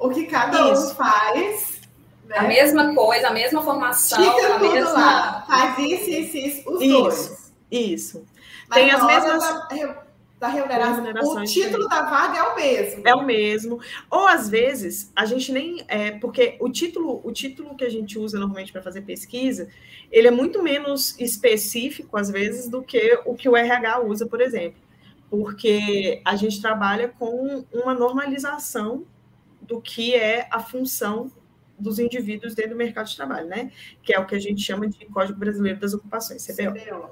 [0.00, 0.92] o que cada isso.
[0.92, 1.80] um faz.
[2.26, 2.36] Né?
[2.36, 4.92] A mesma coisa, a mesma formação, Fica a mesma.
[4.92, 5.44] Lá.
[5.46, 7.52] Faz isso, isso, isso, os isso, dois.
[7.70, 8.26] Isso.
[8.68, 9.42] Mas Tem as mesmas.
[9.42, 13.08] Da, da remuneração, o título da vaga é o mesmo.
[13.08, 13.80] É o mesmo.
[14.08, 18.18] Ou às vezes a gente nem é porque o título, o título que a gente
[18.18, 19.68] usa normalmente para fazer pesquisa,
[20.12, 24.40] ele é muito menos específico às vezes do que o que o RH usa, por
[24.40, 24.80] exemplo,
[25.28, 29.04] porque a gente trabalha com uma normalização
[29.68, 31.30] do que é a função
[31.78, 33.70] dos indivíduos dentro do mercado de trabalho, né?
[34.02, 36.72] Que é o que a gente chama de Código Brasileiro das Ocupações, CBO.
[36.72, 37.10] CBO.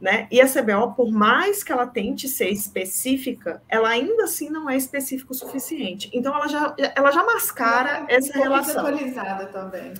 [0.00, 0.28] Né?
[0.30, 4.76] E a CBO, por mais que ela tente ser específica, ela ainda assim não é
[4.76, 6.08] específica o suficiente.
[6.12, 8.86] Então ela já, ela já mascara é essa relação.
[8.86, 9.92] atualizada também.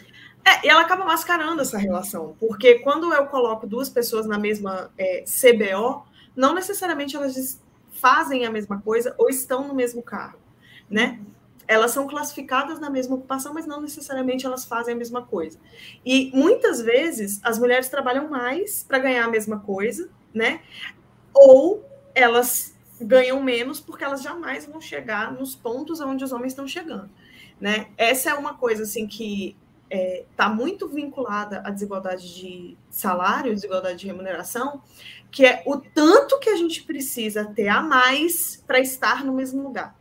[0.43, 4.91] É, e ela acaba mascarando essa relação, porque quando eu coloco duas pessoas na mesma
[4.97, 7.61] é, CBO, não necessariamente elas
[7.93, 10.39] fazem a mesma coisa ou estão no mesmo carro,
[10.89, 11.21] né?
[11.71, 15.57] Elas são classificadas na mesma ocupação, mas não necessariamente elas fazem a mesma coisa.
[16.05, 20.63] E muitas vezes as mulheres trabalham mais para ganhar a mesma coisa, né?
[21.33, 26.67] Ou elas ganham menos porque elas jamais vão chegar nos pontos onde os homens estão
[26.67, 27.09] chegando,
[27.61, 27.87] né?
[27.97, 29.57] Essa é uma coisa assim que
[29.89, 34.83] está é, tá muito vinculada à desigualdade de salário, desigualdade de remuneração,
[35.31, 39.63] que é o tanto que a gente precisa ter a mais para estar no mesmo
[39.63, 40.00] lugar.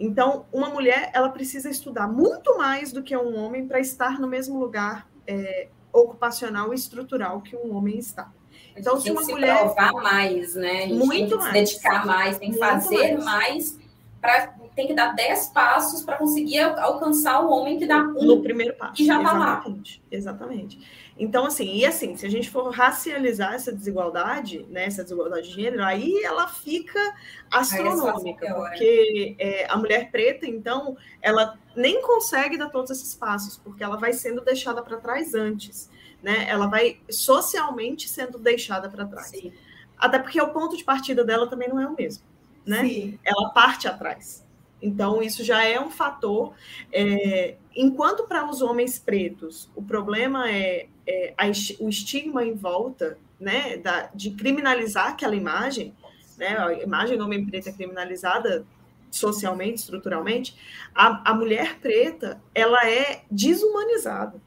[0.00, 4.26] Então, uma mulher ela precisa estudar muito mais do que um homem para estar no
[4.26, 8.32] mesmo lugar é, ocupacional e estrutural que um homem está.
[8.74, 10.86] Então, se uma mulher provar mais, né?
[10.86, 11.44] muito tem que mais.
[11.44, 13.78] se dedicar mais, tem que fazer mais, mais
[14.22, 18.24] para tem que dar 10 passos para conseguir alcançar o homem que dá um.
[18.24, 19.02] No primeiro passo.
[19.02, 19.64] E já está lá.
[20.10, 20.80] Exatamente.
[21.18, 25.54] Então, assim, e assim, se a gente for racializar essa desigualdade, né, essa desigualdade de
[25.54, 26.98] gênero, aí ela fica
[27.50, 33.84] astronômica, porque é, a mulher preta, então, ela nem consegue dar todos esses passos, porque
[33.84, 35.90] ela vai sendo deixada para trás antes,
[36.22, 36.46] né?
[36.48, 39.26] Ela vai socialmente sendo deixada para trás.
[39.26, 39.52] Sim.
[39.98, 42.24] Até porque o ponto de partida dela também não é o mesmo,
[42.64, 42.80] né?
[42.80, 43.18] Sim.
[43.22, 44.48] Ela parte atrás.
[44.82, 46.54] Então, isso já é um fator.
[46.92, 51.46] É, enquanto para os homens pretos o problema é, é a,
[51.80, 55.94] o estigma em volta né, da, de criminalizar aquela imagem,
[56.36, 58.66] né, a imagem do homem preto é criminalizada
[59.10, 60.56] socialmente, estruturalmente,
[60.94, 64.40] a, a mulher preta ela é desumanizada.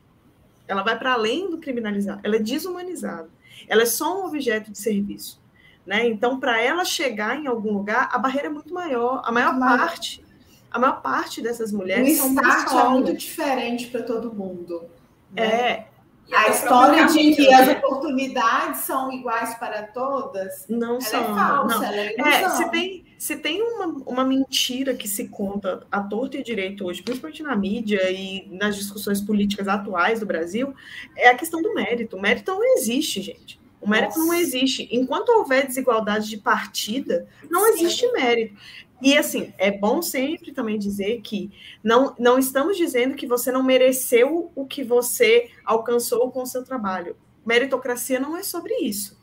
[0.68, 3.30] Ela vai para além do criminalizar, ela é desumanizada.
[3.68, 5.43] Ela é só um objeto de serviço.
[5.86, 6.08] Né?
[6.08, 9.22] Então, para ela chegar em algum lugar, a barreira é muito maior.
[9.26, 10.24] A maior parte,
[10.72, 14.86] a maior parte dessas mulheres o start é muito diferente para todo mundo.
[15.32, 15.44] Né?
[15.44, 15.88] É.
[16.32, 21.20] A história de que as oportunidades são iguais para todas não são.
[21.20, 21.94] É falsa, não.
[21.94, 26.44] É, é, se tem, se tem uma, uma mentira que se conta à torta e
[26.44, 30.74] direito hoje, principalmente na mídia e nas discussões políticas atuais do Brasil,
[31.16, 32.16] é a questão do mérito.
[32.16, 33.60] O mérito não existe, gente.
[33.84, 34.32] O mérito Nossa.
[34.32, 34.88] não existe.
[34.92, 37.74] Enquanto houver desigualdade de partida, não Sim.
[37.74, 38.56] existe mérito.
[39.02, 41.52] E assim, é bom sempre também dizer que
[41.84, 46.64] não, não estamos dizendo que você não mereceu o que você alcançou com o seu
[46.64, 47.18] trabalho.
[47.46, 49.22] Meritocracia não é sobre isso.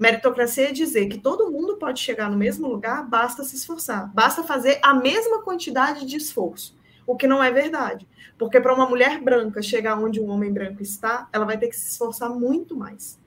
[0.00, 4.42] Meritocracia é dizer que todo mundo pode chegar no mesmo lugar, basta se esforçar, basta
[4.42, 6.76] fazer a mesma quantidade de esforço,
[7.06, 8.08] o que não é verdade.
[8.36, 11.76] Porque para uma mulher branca chegar onde um homem branco está, ela vai ter que
[11.76, 13.22] se esforçar muito mais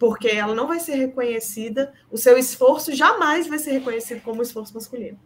[0.00, 4.72] porque ela não vai ser reconhecida, o seu esforço jamais vai ser reconhecido como esforço
[4.72, 5.20] masculino.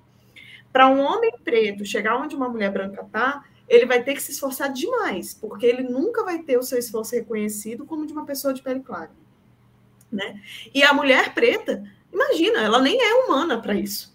[0.73, 4.33] Para um homem preto chegar onde uma mulher branca está, ele vai ter que se
[4.33, 8.53] esforçar demais, porque ele nunca vai ter o seu esforço reconhecido como de uma pessoa
[8.53, 9.13] de pele clara.
[10.11, 10.43] Né?
[10.75, 14.13] E a mulher preta, imagina, ela nem é humana para isso.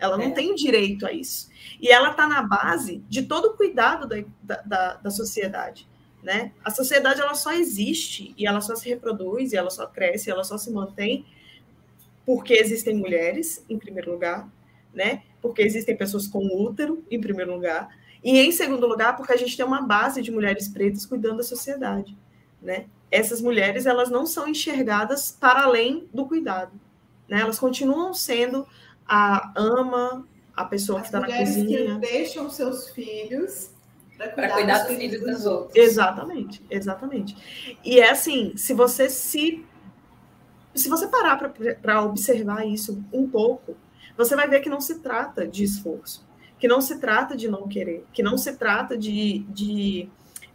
[0.00, 0.30] Ela não é.
[0.32, 1.48] tem direito a isso.
[1.80, 4.08] E ela está na base de todo o cuidado
[4.42, 5.88] da, da, da sociedade.
[6.26, 6.50] Né?
[6.64, 10.32] A sociedade ela só existe e ela só se reproduz, e ela só cresce, e
[10.32, 11.24] ela só se mantém
[12.24, 14.50] porque existem mulheres, em primeiro lugar,
[14.92, 15.22] né?
[15.40, 19.56] Porque existem pessoas com útero, em primeiro lugar, e em segundo lugar, porque a gente
[19.56, 22.18] tem uma base de mulheres pretas cuidando da sociedade,
[22.60, 22.86] né?
[23.08, 26.72] Essas mulheres, elas não são enxergadas para além do cuidado,
[27.28, 27.40] né?
[27.40, 28.66] Elas continuam sendo
[29.06, 32.00] a ama, a pessoa As que está na cozinha.
[32.00, 33.75] que deixam seus filhos
[34.16, 35.76] para cuidar, cuidar dos, filhos dos outros.
[35.76, 37.76] Exatamente, exatamente.
[37.84, 39.64] E é assim, se você se
[40.74, 41.36] se você parar
[41.80, 43.76] para observar isso um pouco,
[44.16, 46.26] você vai ver que não se trata de esforço,
[46.58, 50.08] que não se trata de não querer, que não se trata de, de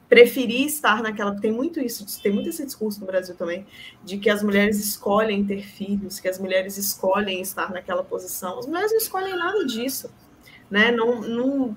[0.07, 1.35] preferir estar naquela.
[1.39, 3.65] Tem muito isso, tem muito esse discurso no Brasil também,
[4.03, 8.59] de que as mulheres escolhem ter filhos, que as mulheres escolhem estar naquela posição.
[8.59, 10.11] As mulheres não escolhem nada disso.
[10.69, 10.91] Né?
[10.91, 11.75] Não, não,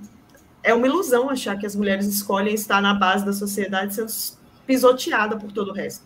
[0.65, 4.11] é uma ilusão achar que as mulheres escolhem estar na base da sociedade sendo
[4.67, 6.05] pisoteada por todo o resto.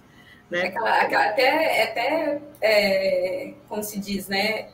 [0.50, 0.62] Né?
[0.62, 4.68] Aquela, aquela, até, até é, como se diz, né?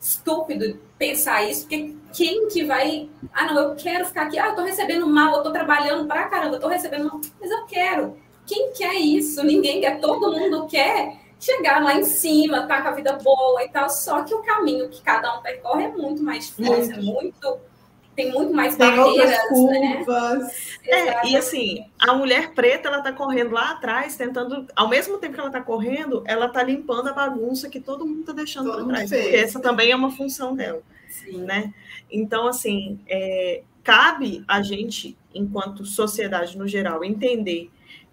[0.00, 3.08] Estúpido pensar isso, porque quem que vai.
[3.32, 4.38] Ah, não, eu quero ficar aqui.
[4.38, 7.50] Ah, eu tô recebendo mal, eu tô trabalhando pra caramba, eu tô recebendo mal, mas
[7.50, 8.16] eu quero.
[8.46, 9.42] Quem quer isso?
[9.44, 13.68] Ninguém quer, todo mundo quer chegar lá em cima, tá com a vida boa e
[13.68, 13.88] tal.
[13.88, 17.58] Só que o caminho que cada um percorre é muito mais difícil, é muito
[18.18, 19.48] tem muito mais tem barreiras, né?
[19.48, 20.38] curvas.
[20.38, 20.50] Né?
[20.86, 25.34] É, e assim, a mulher preta, ela tá correndo lá atrás, tentando, ao mesmo tempo
[25.34, 28.84] que ela tá correndo, ela tá limpando a bagunça que todo mundo tá deixando para
[28.84, 29.22] trás, fez.
[29.22, 31.42] porque essa também é uma função dela, Sim.
[31.42, 31.72] né?
[32.10, 37.70] Então, assim, é, cabe a gente, enquanto sociedade no geral, entender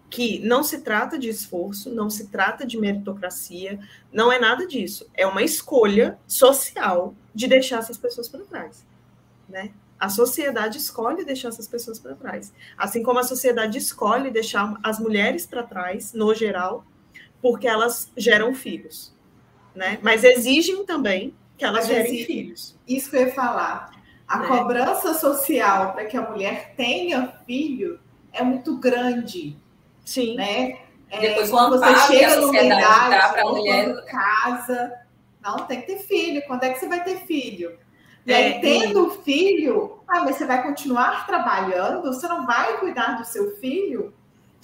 [0.07, 3.79] que não se trata de esforço, não se trata de meritocracia,
[4.13, 5.09] não é nada disso.
[5.15, 8.85] É uma escolha social de deixar essas pessoas para trás,
[9.49, 9.71] né?
[9.99, 12.53] A sociedade escolhe deixar essas pessoas para trás.
[12.77, 16.85] Assim como a sociedade escolhe deixar as mulheres para trás, no geral,
[17.41, 19.13] porque elas geram filhos.
[19.73, 19.99] Né?
[20.01, 22.77] Mas exigem também que elas Mas gerem filhos.
[22.87, 23.91] Isso que eu ia falar.
[24.27, 24.47] A é.
[24.47, 27.99] cobrança social para que a mulher tenha filho
[28.33, 29.57] é muito grande.
[30.03, 30.35] Sim.
[30.35, 30.79] Né?
[31.09, 34.93] É, Depois, quando você chega numa idade, para a mulher casa,
[35.41, 36.41] não tem que ter filho.
[36.47, 37.77] Quando é que você vai ter filho?
[38.25, 39.23] E aí, é, tendo e...
[39.23, 42.01] filho, ah, mas você vai continuar trabalhando?
[42.01, 44.13] Você não vai cuidar do seu filho?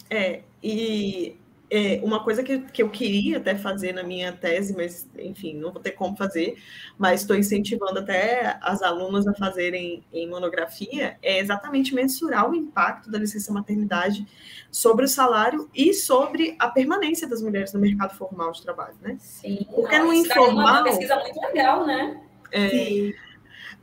[0.09, 1.36] É, e
[1.72, 5.72] é, uma coisa que, que eu queria até fazer na minha tese, mas enfim, não
[5.72, 6.57] vou ter como fazer,
[6.97, 13.09] mas estou incentivando até as alunas a fazerem em monografia, é exatamente mensurar o impacto
[13.09, 14.28] da licença maternidade
[14.70, 19.16] sobre o salário e sobre a permanência das mulheres no mercado formal de trabalho, né?
[19.20, 19.66] Sim.
[19.74, 20.68] Porque no informal.
[20.68, 22.22] É uma pesquisa muito legal, né?
[22.51, 23.14] É, Sim.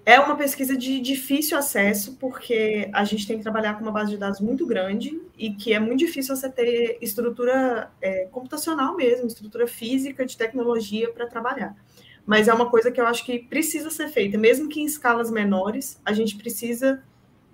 [0.09, 4.11] É uma pesquisa de difícil acesso, porque a gente tem que trabalhar com uma base
[4.11, 9.27] de dados muito grande e que é muito difícil você ter estrutura é, computacional mesmo,
[9.27, 11.77] estrutura física de tecnologia para trabalhar.
[12.25, 15.31] Mas é uma coisa que eu acho que precisa ser feita, mesmo que em escalas
[15.31, 17.03] menores, a gente precisa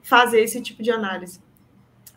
[0.01, 1.41] fazer esse tipo de análise.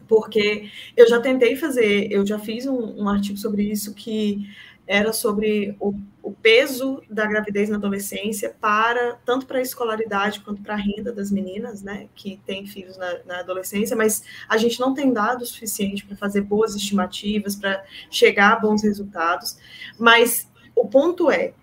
[0.07, 4.47] Porque eu já tentei fazer, eu já fiz um, um artigo sobre isso que
[4.85, 5.95] era sobre o,
[6.27, 11.11] o, peso da gravidez na adolescência para tanto para a escolaridade quanto para a renda
[11.11, 15.49] das meninas, né, que têm filhos na, na adolescência, mas a gente não tem dados
[15.49, 19.57] suficiente para fazer boas estimativas, para chegar a bons resultados.
[19.97, 21.53] Mas o ponto é,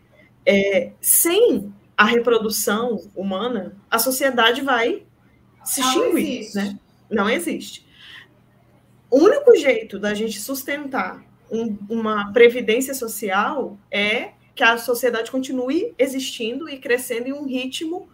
[0.46, 5.04] é sem a reprodução humana, a sociedade vai
[5.64, 6.78] se extinguir, né?
[7.10, 7.86] Não existe.
[9.10, 15.94] O único jeito da gente sustentar um, uma previdência social é que a sociedade continue
[15.98, 18.08] existindo e crescendo em um ritmo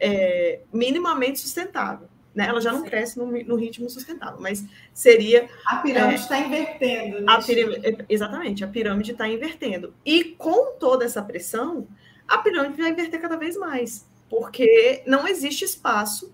[0.00, 2.08] é, minimamente sustentável.
[2.34, 2.46] Né?
[2.46, 2.86] Ela já não Sim.
[2.86, 5.48] cresce no, no, ritmo sustentável, mas seria.
[5.66, 7.30] A pirâmide está é, invertendo.
[7.30, 9.94] A pirâmide, exatamente, a pirâmide está invertendo.
[10.04, 11.86] E com toda essa pressão,
[12.26, 16.32] a pirâmide vai inverter cada vez mais, porque não existe espaço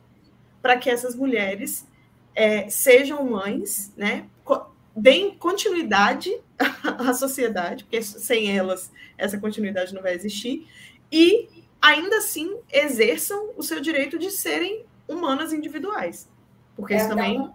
[0.60, 1.86] para que essas mulheres
[2.34, 4.26] é, sejam mães, né?
[4.96, 6.30] Deem continuidade
[6.82, 10.68] à sociedade, porque sem elas essa continuidade não vai existir,
[11.10, 11.48] e
[11.80, 16.28] ainda assim exerçam o seu direito de serem humanas individuais.
[16.76, 17.40] Porque é isso também.
[17.40, 17.52] Um,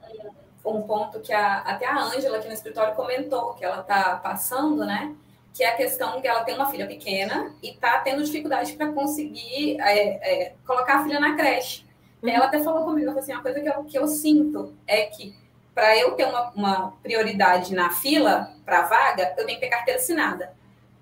[0.65, 4.85] um ponto que a, até a Ângela aqui no escritório comentou, que ela está passando,
[4.85, 5.15] né?
[5.53, 8.91] Que é a questão que ela tem uma filha pequena e está tendo dificuldade para
[8.91, 11.85] conseguir é, é, colocar a filha na creche.
[12.21, 12.29] Uhum.
[12.29, 15.35] Ela até falou comigo, assim, uma coisa que eu, que eu sinto é que
[15.73, 19.99] para eu ter uma, uma, prioridade na fila para vaga, eu tenho que ter carteira
[19.99, 20.53] assinada.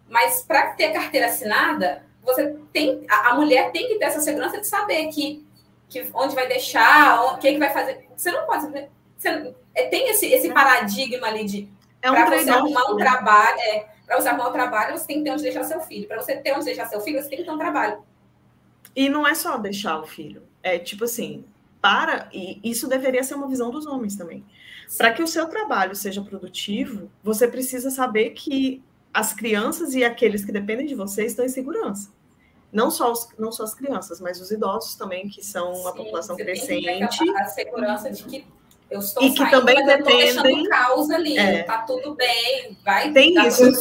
[0.09, 4.59] Mas para ter carteira assinada, você tem a, a, mulher tem que ter essa segurança
[4.59, 5.45] de saber que,
[5.89, 8.07] que onde vai deixar, o que, que vai fazer.
[8.15, 8.67] Você não pode.
[9.17, 11.69] Você, é, tem esse, esse paradigma ali de
[12.01, 13.03] é um para você arrumar um né?
[13.03, 16.07] trabalho, é, para você arrumar um trabalho, você tem que ter onde deixar seu filho.
[16.07, 18.03] Para você ter onde deixar seu filho, você tem que ter um trabalho.
[18.95, 20.43] E não é só deixar o filho.
[20.63, 21.45] É tipo assim,
[21.81, 24.43] para e isso deveria ser uma visão dos homens também.
[24.97, 28.81] Para que o seu trabalho seja produtivo, você precisa saber que
[29.13, 32.11] as crianças e aqueles que dependem de você estão em segurança.
[32.71, 35.97] Não só, os, não só as crianças, mas os idosos também, que são uma Sim,
[35.97, 36.87] população crescente.
[37.35, 38.45] a segurança de que
[38.89, 40.63] eu estou e que saindo, também dependem.
[40.69, 41.63] causa ali, é.
[41.63, 43.63] tá tudo bem, vai Tem isso.
[43.63, 43.71] Eu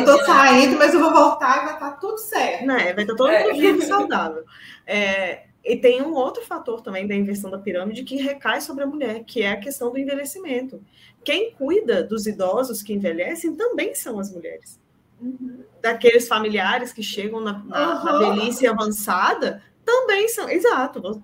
[0.00, 0.24] estou né?
[0.24, 2.64] saindo, mas eu vou voltar e vai estar tá tudo certo.
[2.64, 2.92] Né?
[2.94, 3.52] Vai estar tá todo é.
[3.52, 4.44] mundo saudável.
[4.86, 8.86] É, e tem um outro fator também da inversão da pirâmide que recai sobre a
[8.86, 10.82] mulher, que é a questão do envelhecimento.
[11.24, 14.80] Quem cuida dos idosos que envelhecem também são as mulheres.
[15.20, 15.64] Uhum.
[15.82, 18.04] Daqueles familiares que chegam na, na, uhum.
[18.04, 20.48] na, velhice avançada, também são.
[20.48, 21.22] Exato.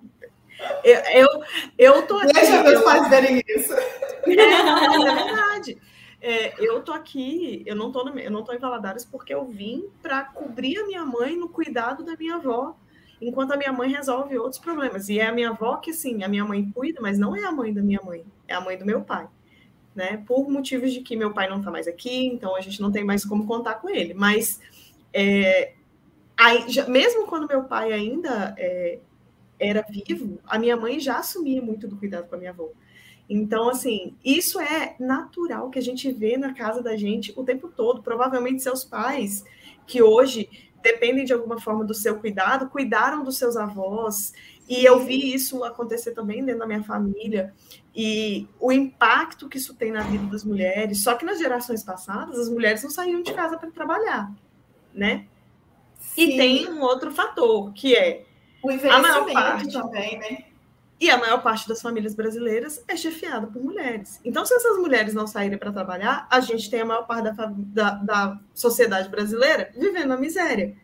[0.82, 1.28] Eu, eu,
[1.78, 2.32] eu tô aqui.
[2.32, 3.72] Deixa meus pais verem isso.
[4.26, 5.78] É, não, é verdade.
[6.18, 9.44] É, eu tô aqui, eu não tô, no, eu não tô em Valadares porque eu
[9.44, 12.74] vim para cobrir a minha mãe no cuidado da minha avó
[13.20, 15.08] enquanto a minha mãe resolve outros problemas.
[15.08, 17.52] E é a minha avó que, sim, a minha mãe cuida, mas não é a
[17.52, 19.26] mãe da minha mãe, é a mãe do meu pai.
[19.94, 20.22] Né?
[20.26, 23.04] Por motivos de que meu pai não está mais aqui, então a gente não tem
[23.04, 24.12] mais como contar com ele.
[24.14, 24.60] Mas,
[25.12, 25.72] é,
[26.36, 28.98] aí, já, mesmo quando meu pai ainda é,
[29.58, 32.68] era vivo, a minha mãe já assumia muito do cuidado com a minha avó.
[33.28, 37.68] Então, assim, isso é natural que a gente vê na casa da gente o tempo
[37.68, 38.02] todo.
[38.02, 39.44] Provavelmente seus pais,
[39.86, 40.48] que hoje
[40.84, 44.32] dependem de alguma forma do seu cuidado, cuidaram dos seus avós.
[44.68, 47.52] E eu vi isso acontecer também dentro da minha família.
[47.96, 51.02] E o impacto que isso tem na vida das mulheres.
[51.02, 54.30] Só que nas gerações passadas, as mulheres não saíam de casa para trabalhar,
[54.92, 55.26] né?
[55.98, 56.22] Sim.
[56.22, 58.24] E tem um outro fator, que é
[58.62, 60.44] o a maior parte também, né?
[61.00, 64.20] E a maior parte das famílias brasileiras é chefiada por mulheres.
[64.24, 67.46] Então, se essas mulheres não saírem para trabalhar, a gente tem a maior parte da,
[67.46, 70.76] da, da sociedade brasileira vivendo na miséria.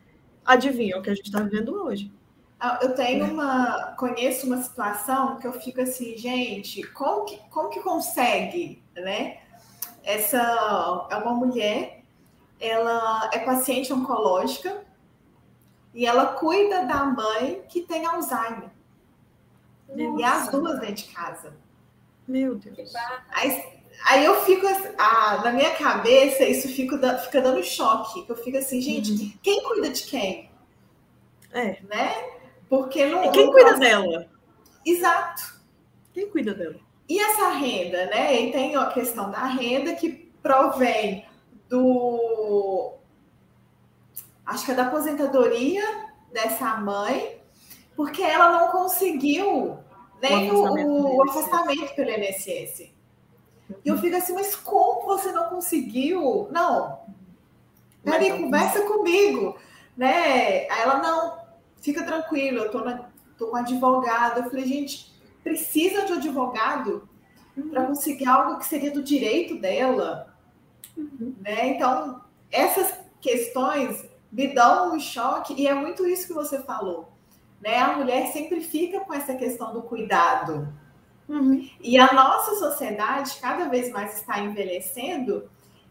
[0.44, 2.12] Adivinha o que a gente está vivendo hoje?
[2.58, 3.94] Ah, eu tenho uma.
[3.96, 9.38] Conheço uma situação que eu fico assim, gente, como que, como que consegue, né?
[10.02, 12.02] Essa é uma mulher,
[12.58, 14.82] ela é paciente oncológica
[15.94, 18.70] e ela cuida da mãe que tem Alzheimer.
[19.94, 20.20] Nossa.
[20.20, 21.54] E as duas dentro de casa.
[22.26, 22.92] Meu Deus.
[23.30, 23.64] Aí,
[24.06, 24.66] aí eu fico,
[24.98, 28.24] ah, na minha cabeça, isso fica, fica dando choque.
[28.28, 29.32] Eu fico assim, gente, uhum.
[29.42, 30.50] quem cuida de quem?
[31.52, 31.80] É.
[31.82, 32.14] Né?
[32.68, 33.24] Porque não.
[33.24, 34.26] E quem não cuida dela?
[34.86, 35.60] Exato.
[36.12, 36.76] Quem cuida dela?
[37.08, 38.40] E essa renda, né?
[38.40, 41.26] E tem a questão da renda que provém
[41.68, 42.94] do.
[44.46, 45.82] Acho que é da aposentadoria
[46.32, 47.39] dessa mãe,
[48.00, 49.76] porque ela não conseguiu
[50.22, 52.80] nem o, o, o afastamento pelo INSS.
[52.80, 52.94] E
[53.84, 56.48] eu fico assim, mas como você não conseguiu?
[56.50, 56.98] Não.
[58.02, 59.54] Peraí, conversa comigo.
[59.94, 60.66] Né?
[60.70, 61.40] Aí ela, não,
[61.82, 64.38] fica tranquilo, eu tô, na, tô com advogado.
[64.38, 65.12] Eu falei, gente,
[65.44, 67.06] precisa de um advogado
[67.70, 70.34] para conseguir algo que seria do direito dela.
[70.96, 71.34] Uhum.
[71.38, 71.68] Né?
[71.68, 77.09] Então, essas questões me dão um choque, e é muito isso que você falou.
[77.60, 77.78] Né?
[77.78, 80.72] A mulher sempre fica com essa questão do cuidado.
[81.28, 81.68] Uhum.
[81.80, 85.48] E a nossa sociedade cada vez mais está envelhecendo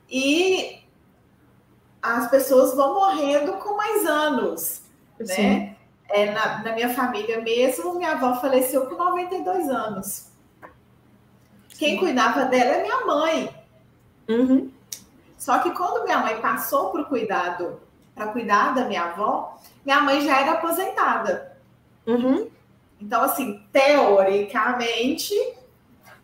[0.09, 0.81] e
[2.01, 4.81] as pessoas vão morrendo com mais anos.
[5.19, 5.75] Né?
[6.09, 10.29] É, na, na, minha família mesmo, minha avó faleceu com 92 anos.
[11.77, 11.97] Quem Sim.
[11.99, 13.55] cuidava dela é minha mãe.
[14.27, 14.71] Uhum.
[15.37, 17.79] Só que quando minha mãe passou para o cuidado,
[18.13, 21.57] para cuidar da minha avó, minha mãe já era aposentada.
[22.09, 22.49] Uhum.
[22.99, 25.33] Então, assim, teoricamente,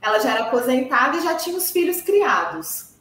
[0.01, 2.95] ela já era aposentada e já tinha os filhos criados.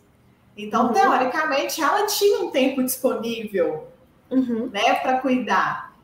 [0.57, 0.93] Então, uhum.
[0.93, 3.89] teoricamente, ela tinha um tempo disponível
[4.31, 4.69] uhum.
[4.73, 5.95] né, para cuidar.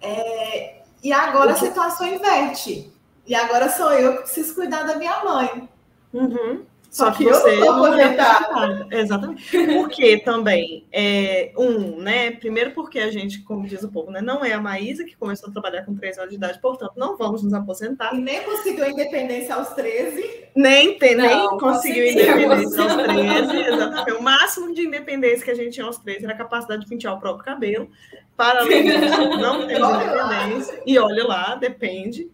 [0.00, 2.92] É, e agora a situação inverte.
[3.26, 5.68] E agora sou eu que preciso cuidar da minha mãe.
[6.12, 6.64] Uhum.
[6.94, 8.86] Só que você não aposentada.
[8.88, 9.66] Exatamente.
[9.74, 12.30] Porque também, é, um, né?
[12.30, 15.48] Primeiro porque a gente, como diz o povo, né, não é a Maísa que começou
[15.48, 18.14] a trabalhar com 13 anos de idade, portanto, não vamos nos aposentar.
[18.14, 20.44] E nem conseguiu a independência aos 13.
[20.54, 24.12] Nem, tem, não, nem conseguiu independência aos 13, exatamente.
[24.12, 27.14] O máximo de independência que a gente tinha aos 13 era a capacidade de pentear
[27.14, 27.90] o próprio cabelo.
[28.36, 30.74] Para além disso, não temos independência.
[30.74, 30.82] Lá.
[30.86, 32.30] E olha lá, depende,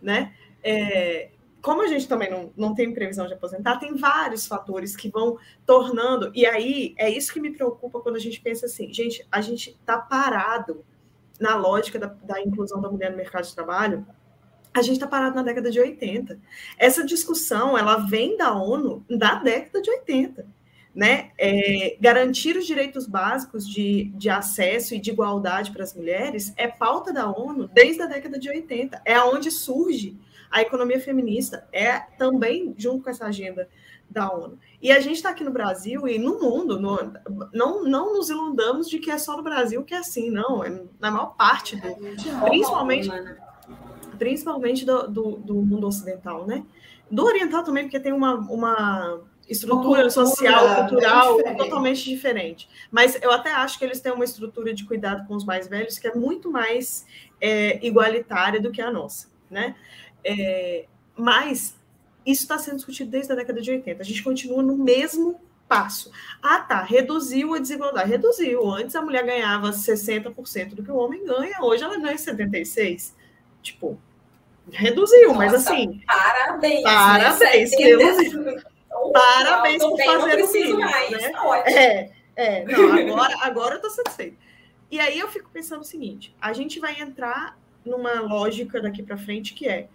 [0.00, 0.32] né?
[0.62, 1.30] É,
[1.68, 5.36] como a gente também não, não tem previsão de aposentar, tem vários fatores que vão
[5.66, 6.32] tornando.
[6.34, 9.76] E aí é isso que me preocupa quando a gente pensa assim, gente, a gente
[9.78, 10.82] está parado
[11.38, 14.06] na lógica da, da inclusão da mulher no mercado de trabalho.
[14.72, 16.38] A gente está parado na década de 80.
[16.78, 20.46] Essa discussão ela vem da ONU da década de 80.
[20.94, 21.32] Né?
[21.36, 26.66] É, garantir os direitos básicos de, de acesso e de igualdade para as mulheres é
[26.66, 29.02] pauta da ONU desde a década de 80.
[29.04, 30.16] É onde surge
[30.50, 33.68] a economia feminista é também junto com essa agenda
[34.10, 34.58] da ONU.
[34.80, 37.12] E a gente está aqui no Brasil e no mundo, no,
[37.52, 40.64] não, não nos iludamos de que é só no Brasil que é assim, não.
[40.64, 41.94] É na maior parte do.
[42.44, 43.10] Principalmente,
[44.18, 46.64] principalmente do, do, do mundo ocidental, né?
[47.10, 51.58] Do oriental também, porque tem uma, uma estrutura cultura, social, cultural diferente.
[51.58, 52.68] totalmente diferente.
[52.90, 55.98] Mas eu até acho que eles têm uma estrutura de cuidado com os mais velhos
[55.98, 57.06] que é muito mais
[57.40, 59.74] é, igualitária do que a nossa, né?
[60.24, 61.76] É, mas
[62.24, 64.02] isso está sendo discutido desde a década de 80.
[64.02, 66.10] A gente continua no mesmo passo.
[66.42, 68.10] Ah, tá, reduziu a desigualdade.
[68.10, 68.70] Reduziu.
[68.70, 73.12] Antes a mulher ganhava 60% do que o homem ganha, hoje ela ganha 76%.
[73.62, 73.98] Tipo,
[74.70, 76.00] reduziu, Nossa, mas assim.
[76.06, 76.82] Parabéns.
[76.82, 77.70] Parabéns.
[77.72, 78.62] Né?
[79.12, 80.78] parabéns por fazer o mínimo.
[80.78, 81.30] Né?
[81.30, 84.36] Tá é, é, não, agora, agora eu tô satisfeita.
[84.90, 89.16] E aí eu fico pensando o seguinte: a gente vai entrar numa lógica daqui para
[89.16, 89.88] frente que é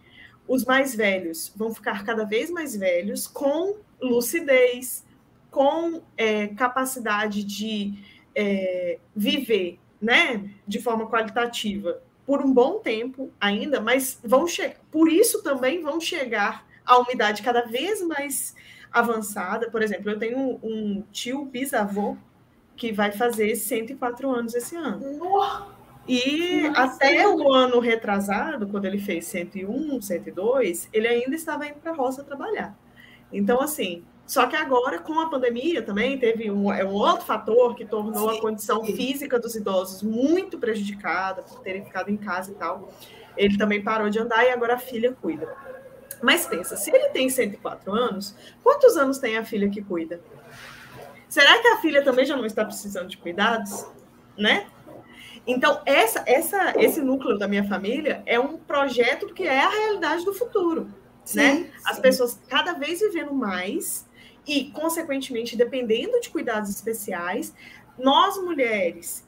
[0.48, 5.06] os mais velhos vão ficar cada vez mais velhos com lucidez,
[5.50, 7.94] com é, capacidade de
[8.36, 15.10] é, viver né, de forma qualitativa por um bom tempo ainda, mas vão chegar, por
[15.10, 18.56] isso também vão chegar a uma idade cada vez mais
[18.92, 19.70] avançada.
[19.70, 22.18] Por exemplo, eu tenho um, tio bisavô
[22.76, 25.00] que vai fazer 104 anos esse ano.
[26.08, 31.92] E até o ano retrasado, quando ele fez 101, 102, ele ainda estava indo para
[31.92, 32.78] a roça trabalhar.
[33.32, 37.76] Então, assim, só que agora, com a pandemia também, teve um, é um outro fator
[37.76, 42.56] que tornou a condição física dos idosos muito prejudicada por terem ficado em casa e
[42.56, 42.92] tal.
[43.36, 45.54] Ele também parou de andar e agora a filha cuida.
[46.22, 50.22] Mas pensa, se ele tem 104 anos, quantos anos tem a filha que cuida?
[51.28, 53.86] Será que a filha também já não está precisando de cuidados?
[54.38, 54.68] Né?
[55.46, 60.24] Então, essa, essa, esse núcleo da minha família é um projeto que é a realidade
[60.24, 60.88] do futuro.
[61.26, 61.56] Sim, né?
[61.56, 61.70] Sim.
[61.86, 64.08] As pessoas cada vez vivendo mais
[64.48, 67.54] e, consequentemente, dependendo de cuidados especiais,
[67.98, 69.28] nós mulheres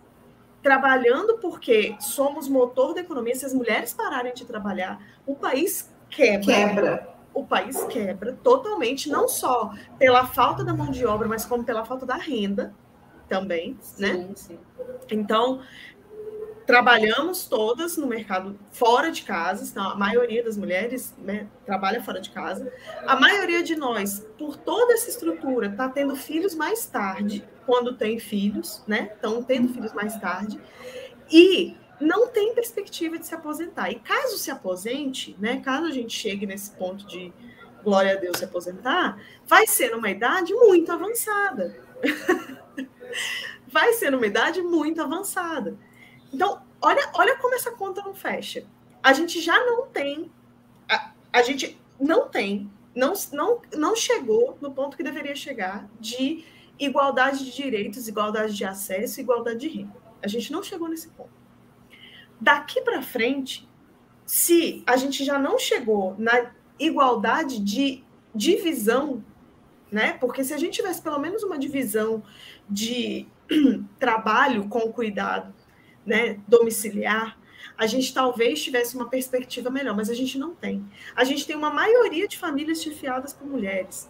[0.61, 6.43] trabalhando porque somos motor da economia, se as mulheres pararem de trabalhar, o país quebra.
[6.43, 7.15] Quebra.
[7.33, 11.85] o país quebra totalmente, não só pela falta da mão de obra, mas como pela
[11.85, 12.73] falta da renda
[13.29, 14.29] também, sim, né?
[14.35, 14.59] Sim.
[15.11, 15.61] Então,
[16.65, 22.19] trabalhamos todas no mercado fora de casa, então a maioria das mulheres né, trabalha fora
[22.19, 22.71] de casa.
[23.05, 28.19] A maioria de nós, por toda essa estrutura, está tendo filhos mais tarde, quando tem
[28.19, 29.11] filhos, né?
[29.13, 30.59] Estão tendo filhos mais tarde.
[31.31, 33.89] E não tem perspectiva de se aposentar.
[33.91, 35.61] E caso se aposente, né?
[35.61, 37.33] Caso a gente chegue nesse ponto de
[37.83, 41.77] glória a Deus se aposentar, vai ser numa idade muito avançada.
[43.67, 45.77] vai ser numa idade muito avançada.
[46.35, 48.65] Então, olha, olha como essa conta não fecha.
[49.01, 50.29] A gente já não tem,
[50.89, 56.43] a, a gente não tem, não, não, não chegou no ponto que deveria chegar de
[56.77, 59.95] igualdade de direitos, igualdade de acesso, igualdade de renda.
[60.21, 61.29] A gente não chegou nesse ponto.
[62.41, 63.65] Daqui para frente,
[64.25, 69.23] se a gente já não chegou na igualdade de divisão,
[69.89, 70.17] né?
[70.19, 72.21] Porque se a gente tivesse pelo menos uma divisão
[72.69, 73.25] de
[73.97, 75.54] trabalho com cuidado
[76.05, 77.37] né, domiciliar,
[77.77, 80.85] a gente talvez tivesse uma perspectiva melhor, mas a gente não tem.
[81.15, 84.09] A gente tem uma maioria de famílias chefiadas por mulheres.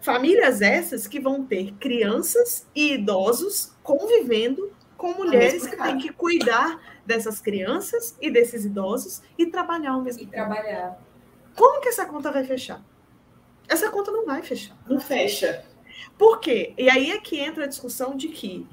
[0.00, 6.80] Famílias essas que vão ter crianças e idosos convivendo com mulheres que têm que cuidar
[7.04, 10.36] dessas crianças e desses idosos e trabalhar ao mesmo e tempo.
[10.36, 10.98] trabalhar.
[11.56, 12.82] Como que essa conta vai fechar?
[13.68, 14.76] Essa conta não vai fechar.
[14.88, 15.64] Não fecha.
[16.18, 16.74] Por quê?
[16.76, 18.66] E aí é que entra a discussão de que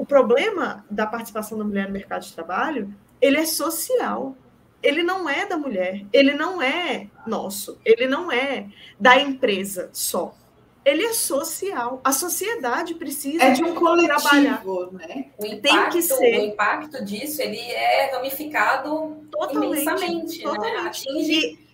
[0.00, 2.90] o problema da participação da mulher no mercado de trabalho,
[3.20, 4.34] ele é social.
[4.82, 8.66] Ele não é da mulher, ele não é nosso, ele não é
[8.98, 10.34] da empresa só.
[10.82, 12.00] Ele é social.
[12.02, 14.62] A sociedade precisa é de um coletivo, trabalhar.
[14.92, 15.26] né?
[15.36, 16.38] O impacto, Tem que ser.
[16.38, 20.44] o impacto disso ele é ramificado totalmente, imensamente, né?
[20.44, 20.82] totalmente.
[20.82, 20.88] Né?
[20.88, 21.69] Atinge e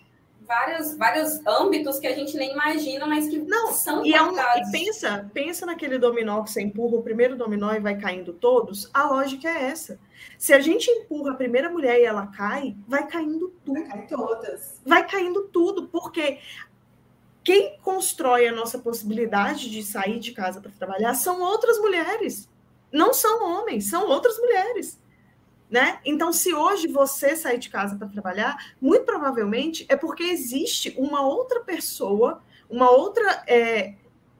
[0.47, 4.31] vários, vários âmbitos que a gente nem imagina, mas que não são e, é um,
[4.35, 8.89] e pensa, pensa naquele dominó que você empurra o primeiro dominó e vai caindo todos.
[8.93, 9.99] A lógica é essa.
[10.37, 13.79] Se a gente empurra a primeira mulher e ela cai, vai caindo tudo.
[13.79, 14.81] Vai cair todas.
[14.85, 16.39] Vai caindo tudo, porque
[17.43, 22.49] quem constrói a nossa possibilidade de sair de casa para trabalhar são outras mulheres.
[22.91, 24.99] Não são homens, são outras mulheres.
[25.69, 25.99] Né?
[26.05, 31.21] Então, se hoje você sair de casa para trabalhar, muito provavelmente é porque existe uma
[31.21, 33.95] outra pessoa, uma outra, é,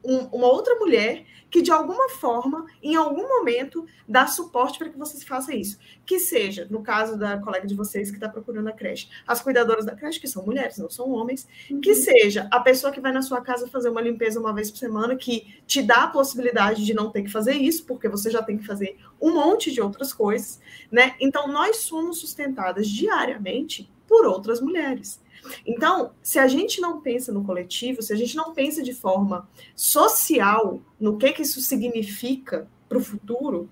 [0.08, 4.98] um, uma outra mulher que de alguma forma, em algum momento, dá suporte para que
[4.98, 5.78] você faça isso.
[6.04, 9.84] Que seja, no caso da colega de vocês que está procurando a creche, as cuidadoras
[9.84, 11.80] da creche, que são mulheres, não são homens, uhum.
[11.80, 14.78] que seja a pessoa que vai na sua casa fazer uma limpeza uma vez por
[14.78, 18.42] semana, que te dá a possibilidade de não ter que fazer isso, porque você já
[18.42, 21.14] tem que fazer um monte de outras coisas, né?
[21.20, 25.20] Então, nós somos sustentadas diariamente por outras mulheres.
[25.66, 29.48] Então, se a gente não pensa no coletivo, se a gente não pensa de forma
[29.74, 33.70] social no que, que isso significa para o futuro,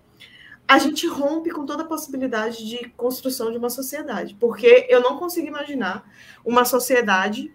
[0.69, 4.37] a gente rompe com toda a possibilidade de construção de uma sociedade.
[4.39, 6.11] Porque eu não consigo imaginar
[6.45, 7.53] uma sociedade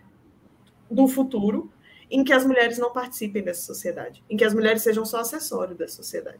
[0.90, 1.72] do futuro
[2.10, 5.76] em que as mulheres não participem dessa sociedade, em que as mulheres sejam só acessório
[5.76, 6.40] dessa sociedade.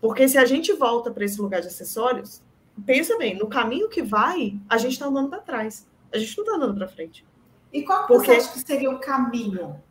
[0.00, 2.42] Porque se a gente volta para esse lugar de acessórios,
[2.84, 5.86] pensa bem, no caminho que vai, a gente está andando para trás.
[6.12, 7.24] A gente não está andando para frente.
[7.72, 8.26] E qual que Porque...
[8.26, 9.82] você acha que seria o caminho?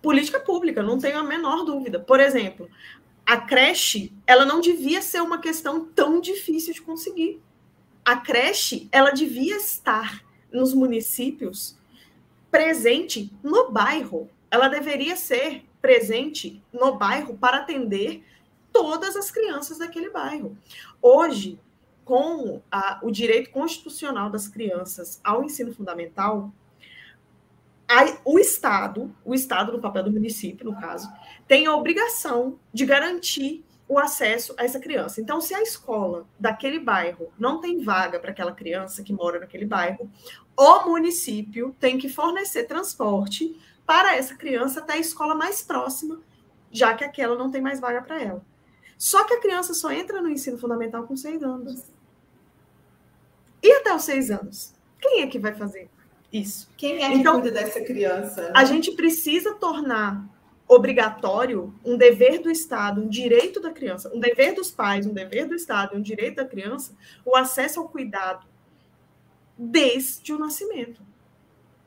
[0.00, 1.98] Política pública, não tenho a menor dúvida.
[1.98, 2.68] Por exemplo,
[3.24, 7.42] a creche, ela não devia ser uma questão tão difícil de conseguir.
[8.04, 11.76] A creche, ela devia estar nos municípios
[12.50, 14.30] presente no bairro.
[14.50, 18.24] Ela deveria ser presente no bairro para atender
[18.72, 20.56] todas as crianças daquele bairro.
[21.02, 21.58] Hoje,
[22.06, 26.52] com a, o direito constitucional das crianças ao ensino fundamental,
[27.88, 31.10] a, o Estado, o Estado no papel do município, no caso,
[31.48, 35.20] tem a obrigação de garantir o acesso a essa criança.
[35.20, 39.66] Então, se a escola daquele bairro não tem vaga para aquela criança que mora naquele
[39.66, 40.08] bairro,
[40.56, 46.20] o município tem que fornecer transporte para essa criança até a escola mais próxima,
[46.70, 48.44] já que aquela não tem mais vaga para ela.
[48.96, 51.95] Só que a criança só entra no ensino fundamental com seis anos.
[53.66, 54.72] E até os seis anos?
[55.00, 55.90] Quem é que vai fazer
[56.32, 56.70] isso?
[56.76, 58.42] Quem é que então, cuida dessa criança?
[58.42, 58.52] Né?
[58.54, 60.24] A gente precisa tornar
[60.68, 65.48] obrigatório um dever do Estado, um direito da criança, um dever dos pais, um dever
[65.48, 66.94] do Estado, um direito da criança,
[67.24, 68.46] o acesso ao cuidado
[69.58, 71.02] desde o nascimento,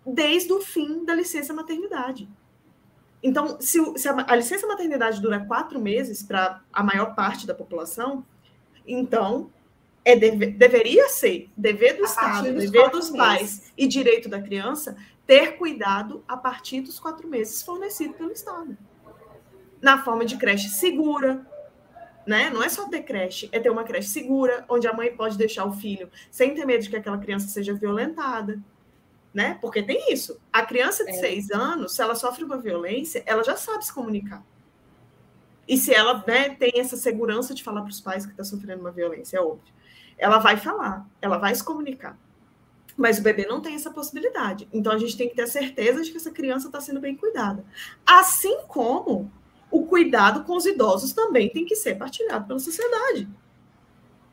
[0.05, 2.27] desde o fim da licença maternidade.
[3.23, 7.53] Então, se, se a, a licença maternidade dura quatro meses para a maior parte da
[7.53, 8.25] população,
[8.85, 9.49] então
[10.03, 13.73] é deve, deveria ser dever do a Estado, dever dos pais meses.
[13.77, 18.77] e direito da criança ter cuidado a partir dos quatro meses fornecido pelo Estado.
[19.81, 21.45] Na forma de creche segura,
[22.25, 22.49] né?
[22.49, 25.65] Não é só ter creche, é ter uma creche segura, onde a mãe pode deixar
[25.65, 28.59] o filho sem ter medo de que aquela criança seja violentada,
[29.33, 29.57] né?
[29.61, 30.39] Porque tem isso.
[30.51, 31.13] A criança de é.
[31.13, 34.43] seis anos, se ela sofre uma violência, ela já sabe se comunicar.
[35.67, 38.81] E se ela né, tem essa segurança de falar para os pais que está sofrendo
[38.81, 39.71] uma violência, é óbvio.
[40.19, 42.15] Ela vai falar, ela vai se comunicar.
[42.95, 44.67] Mas o bebê não tem essa possibilidade.
[44.71, 47.65] Então a gente tem que ter certeza de que essa criança está sendo bem cuidada.
[48.05, 49.31] Assim como
[49.71, 53.27] o cuidado com os idosos também tem que ser partilhado pela sociedade.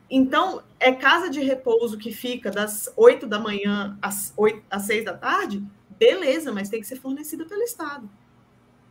[0.09, 5.05] Então, é casa de repouso que fica das 8 da manhã às, 8, às 6
[5.05, 5.61] da tarde?
[5.97, 8.09] Beleza, mas tem que ser fornecida pelo Estado.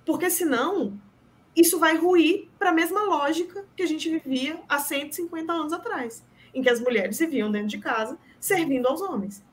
[0.04, 1.00] Porque senão
[1.54, 6.22] isso vai ruir para a mesma lógica que a gente vivia há 150 anos atrás,
[6.56, 9.44] em que as mulheres viviam dentro de casa servindo aos homens.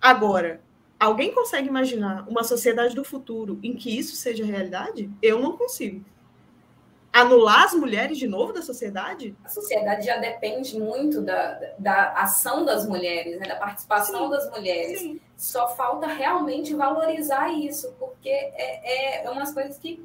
[0.00, 0.62] Agora,
[0.98, 5.10] alguém consegue imaginar uma sociedade do futuro em que isso seja realidade?
[5.20, 6.02] Eu não consigo.
[7.12, 9.36] Anular as mulheres de novo da sociedade?
[9.44, 13.46] A sociedade já depende muito da, da ação das mulheres, né?
[13.46, 15.00] da participação sim, das mulheres.
[15.00, 15.20] Sim.
[15.36, 20.02] Só falta realmente valorizar isso, porque é, é umas coisas que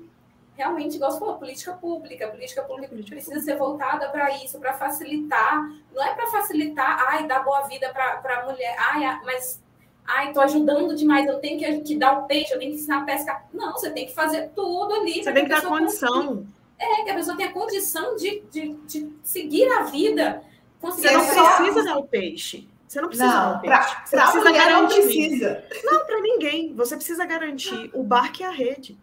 [0.55, 2.27] realmente, igual você falou, política pública.
[2.27, 5.69] Política pública precisa ser voltada para isso, para facilitar.
[5.93, 9.61] Não é para facilitar, ai, dar boa vida para a mulher, ai, mas
[10.05, 12.99] ai, estou ajudando demais, eu tenho que, que, dar o peixe, eu tenho que ensinar
[12.99, 13.45] a pescar.
[13.53, 15.23] Não, você tem que fazer tudo ali.
[15.23, 16.27] Você tem que dar condição.
[16.27, 16.63] Consiga.
[16.79, 20.43] É, que a pessoa tenha condição de, de, de seguir a vida.
[20.81, 22.67] Você não precisa dar o peixe.
[22.87, 23.95] Você não precisa não, dar o peixe.
[24.11, 24.95] Pra, você precisa garantir.
[24.95, 25.65] Não precisa.
[25.83, 26.73] Não, para ninguém.
[26.75, 28.97] Você precisa garantir o barco e a rede.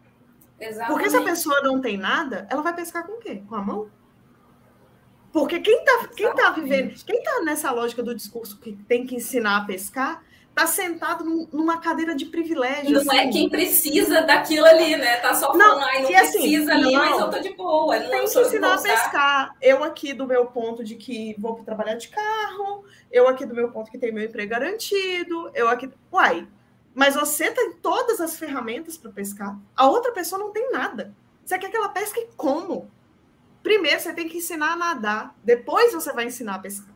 [0.61, 0.91] Exatamente.
[0.91, 3.41] Porque se a pessoa não tem nada, ela vai pescar com o quê?
[3.49, 3.89] Com a mão?
[5.33, 9.15] Porque quem está quem tá vivendo, quem está nessa lógica do discurso que tem que
[9.15, 12.91] ensinar a pescar, está sentado numa cadeira de privilégio.
[12.91, 13.29] Não é assim.
[13.29, 15.17] é quem precisa daquilo ali, né?
[15.17, 17.99] Tá só falando, não, ai, não assim, precisa ali, não, mas eu tô de boa.
[17.99, 19.55] Não tem que ensinar a pescar.
[19.61, 23.71] Eu aqui do meu ponto de que vou trabalhar de carro, eu aqui do meu
[23.71, 25.89] ponto que tem meu emprego garantido, eu aqui.
[26.11, 26.45] Uai,
[26.93, 29.57] mas você tem todas as ferramentas para pescar.
[29.75, 31.15] A outra pessoa não tem nada.
[31.45, 32.89] Você quer que ela pesque como?
[33.63, 36.93] Primeiro você tem que ensinar a nadar, depois você vai ensinar a pescar.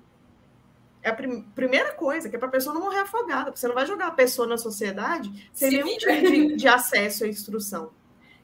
[1.02, 3.56] É a prim primeira coisa, que é para a pessoa não morrer afogada.
[3.56, 5.78] Você não vai jogar a pessoa na sociedade sem Sim.
[5.78, 7.92] nenhum tipo de, de acesso à instrução.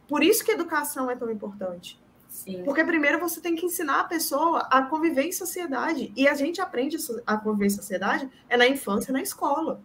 [0.08, 1.99] Por isso que educação é tão importante.
[2.30, 2.64] Sim.
[2.64, 6.14] Porque primeiro você tem que ensinar a pessoa a conviver em sociedade.
[6.16, 9.82] E a gente aprende a conviver em sociedade é na infância, na escola.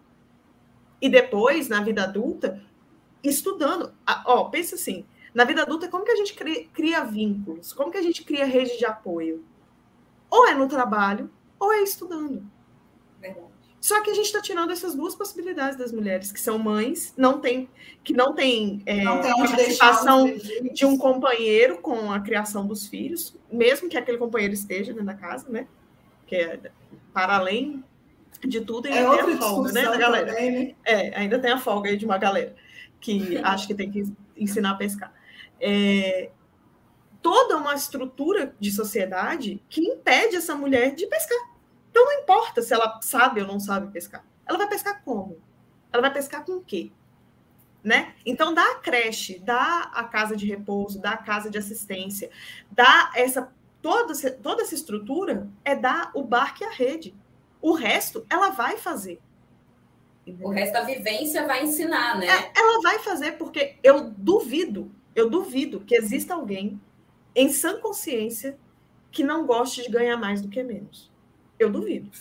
[1.01, 2.61] E depois, na vida adulta,
[3.23, 3.93] estudando.
[4.25, 7.73] Ó, pensa assim, na vida adulta, como que a gente cria, cria vínculos?
[7.73, 9.43] Como que a gente cria rede de apoio?
[10.29, 11.29] Ou é no trabalho,
[11.59, 12.43] ou é estudando.
[13.19, 13.57] Verdade.
[13.79, 17.39] Só que a gente está tirando essas duas possibilidades das mulheres, que são mães, não
[17.39, 17.69] tem,
[18.03, 20.25] que não tem, é, não tem participação
[20.73, 25.13] de um companheiro com a criação dos filhos, mesmo que aquele companheiro esteja dentro da
[25.13, 25.67] casa, né?
[26.25, 26.59] Que é
[27.13, 27.83] para além
[28.45, 30.33] de tudo, ainda é tem a folga, né, da galera.
[30.33, 30.75] Também, né?
[30.85, 32.55] É, ainda tem a folga aí de uma galera
[32.99, 34.03] que acha que tem que
[34.35, 35.13] ensinar a pescar.
[35.59, 36.29] É,
[37.21, 41.37] toda uma estrutura de sociedade que impede essa mulher de pescar.
[41.89, 44.23] Então não importa se ela sabe ou não sabe pescar.
[44.45, 45.37] Ela vai pescar como?
[45.91, 46.91] Ela vai pescar com o quê?
[47.83, 48.13] Né?
[48.25, 52.29] Então dá a creche, dá a casa de repouso, dá a casa de assistência,
[52.71, 57.15] dá essa toda, toda essa estrutura é dar o barco e a rede.
[57.61, 59.19] O resto ela vai fazer.
[60.41, 62.27] O resto da vivência vai ensinar, né?
[62.27, 66.79] É, ela vai fazer porque eu duvido, eu duvido que exista alguém
[67.33, 68.57] em sã consciência
[69.11, 71.11] que não goste de ganhar mais do que menos.
[71.57, 72.11] Eu duvido.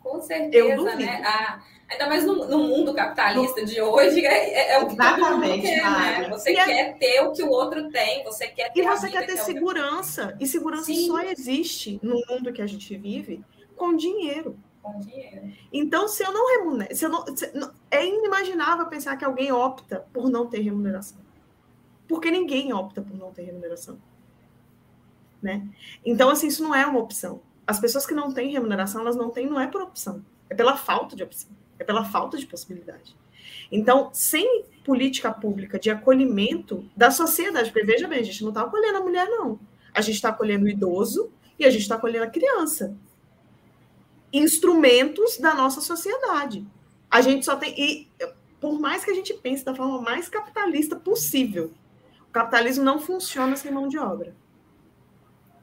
[0.00, 1.22] Com certeza, né?
[1.24, 5.28] Ah, ainda mais no, no, mundo capitalista de hoje, é, é, é o que Exatamente,
[5.28, 6.28] todo mundo quer, né?
[6.28, 6.92] Você e quer a...
[6.94, 10.36] ter o que o outro tem, você quer ter E você quer ter que segurança.
[10.40, 11.06] E segurança Sim.
[11.06, 13.44] só existe no mundo que a gente vive
[13.82, 14.56] com dinheiro.
[14.80, 15.52] Com dinheiro.
[15.72, 19.50] Então, se eu não remunero, se eu não, se, não, é inimaginável pensar que alguém
[19.50, 21.18] opta por não ter remuneração.
[22.06, 23.98] Porque ninguém opta por não ter remuneração.
[25.42, 25.68] Né?
[26.06, 27.42] Então, assim, isso não é uma opção.
[27.66, 30.76] As pessoas que não têm remuneração, elas não têm, não é por opção, é pela
[30.76, 33.16] falta de opção, é pela falta de possibilidade.
[33.70, 38.62] Então, sem política pública de acolhimento da sociedade, porque veja bem, a gente não está
[38.62, 39.58] acolhendo a mulher, não.
[39.92, 42.96] A gente está acolhendo o idoso e a gente está acolhendo a criança.
[44.32, 46.66] Instrumentos da nossa sociedade.
[47.10, 47.74] A gente só tem.
[47.78, 48.08] E
[48.60, 51.72] por mais que a gente pense da forma mais capitalista possível,
[52.28, 54.34] o capitalismo não funciona sem mão de obra.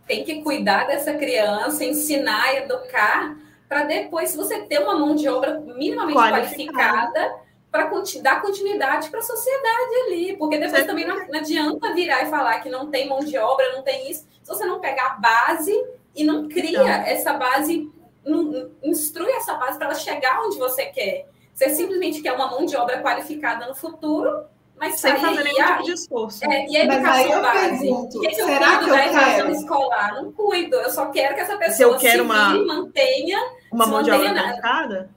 [0.06, 5.30] tem que cuidar dessa criança, ensinar, educar, para depois, se você ter uma mão de
[5.30, 7.36] obra minimamente qualificada,
[7.72, 7.90] para
[8.22, 10.36] dar continuidade para a sociedade ali.
[10.38, 13.74] Porque depois também não, não, adianta virar e falar que não tem mão de obra,
[13.74, 15.72] não tem isso, se você não pegar a base
[16.16, 16.88] e não cria então.
[16.88, 17.90] essa base,
[18.30, 21.30] não, instrui essa base para ela chegar onde você quer.
[21.54, 24.46] Você simplesmente quer uma mão de obra qualificada no futuro,
[24.80, 26.46] mas sem aí, fazer nenhum tipo de esforço.
[26.46, 27.80] É, e a educação base?
[27.82, 30.16] Pergunto, que, que será eu que eu da educação escolar?
[30.16, 33.38] Não cuido, eu só quero que essa pessoa se, eu quero se uma, mantenha.
[33.72, 35.10] Uma mão de obra qualificada?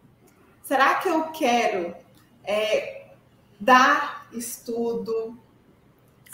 [0.64, 1.94] Será que eu quero
[2.42, 3.04] é,
[3.60, 5.38] dar estudo?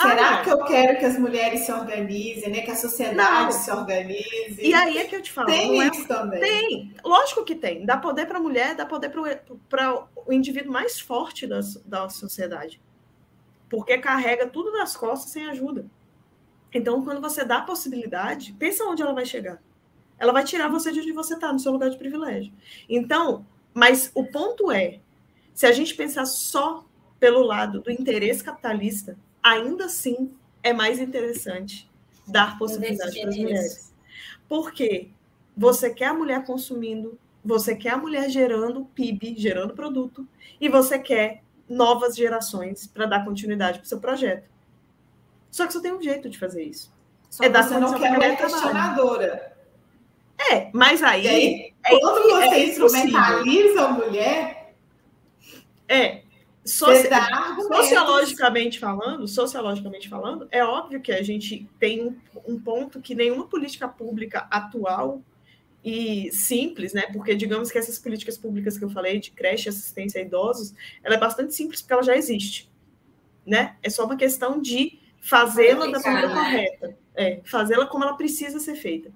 [0.01, 2.61] Será ah, que eu quero que as mulheres se organizem, né?
[2.61, 3.51] Que a sociedade não.
[3.53, 4.61] se organize?
[4.61, 5.49] E aí é que eu te falo.
[5.49, 5.89] Tem é...
[5.89, 6.41] isso também.
[6.41, 7.85] Tem, lógico que tem.
[7.85, 12.81] Dá poder para a mulher, dá poder para o indivíduo mais forte da, da sociedade
[13.69, 15.87] porque carrega tudo nas costas sem ajuda.
[16.73, 19.63] Então, quando você dá a possibilidade, pensa onde ela vai chegar.
[20.19, 22.53] Ela vai tirar você de onde você está, no seu lugar de privilégio.
[22.89, 25.01] Então, mas o ponto é,
[25.55, 26.85] se a gente pensar só
[27.21, 30.33] pelo lado do interesse capitalista, ainda assim
[30.63, 31.89] é mais interessante
[32.27, 33.95] dar possibilidade para as mulheres.
[34.49, 35.11] Porque
[35.57, 40.27] você quer a mulher consumindo, você quer a mulher gerando PIB, gerando produto,
[40.61, 44.49] e você quer novas gerações para dar continuidade para o seu projeto.
[45.51, 46.93] Só que só tem um jeito de fazer isso.
[47.31, 49.57] Só é dar você não quer mulher questionadora.
[50.51, 51.27] É, mas aí.
[51.27, 54.75] aí é, quando você é instrumentaliza a mulher.
[55.89, 56.18] É.
[56.69, 57.09] Soci...
[57.67, 62.17] Sociologicamente falando, sociologicamente falando, é óbvio que a gente tem um,
[62.47, 65.23] um ponto que nenhuma política pública atual
[65.83, 67.03] e simples, né?
[67.13, 71.15] Porque digamos que essas políticas públicas que eu falei de creche, assistência a idosos, ela
[71.15, 72.71] é bastante simples porque ela já existe,
[73.47, 73.77] né?
[73.83, 78.75] É só uma questão de fazê-la da maneira correta, é, fazê-la como ela precisa ser
[78.75, 79.11] feita.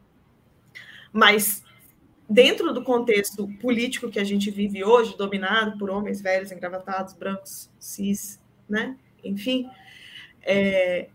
[1.13, 1.63] Mas
[2.33, 7.71] dentro do contexto político que a gente vive hoje, dominado por homens velhos, engravatados, brancos,
[7.79, 8.97] cis, né?
[9.23, 9.69] Enfim,
[10.43, 11.09] é,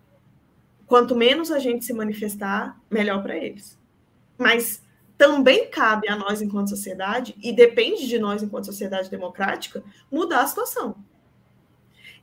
[0.86, 3.78] quanto menos a gente se manifestar, melhor para eles.
[4.38, 4.82] Mas
[5.18, 10.48] também cabe a nós, enquanto sociedade, e depende de nós, enquanto sociedade democrática, mudar a
[10.48, 10.96] situação.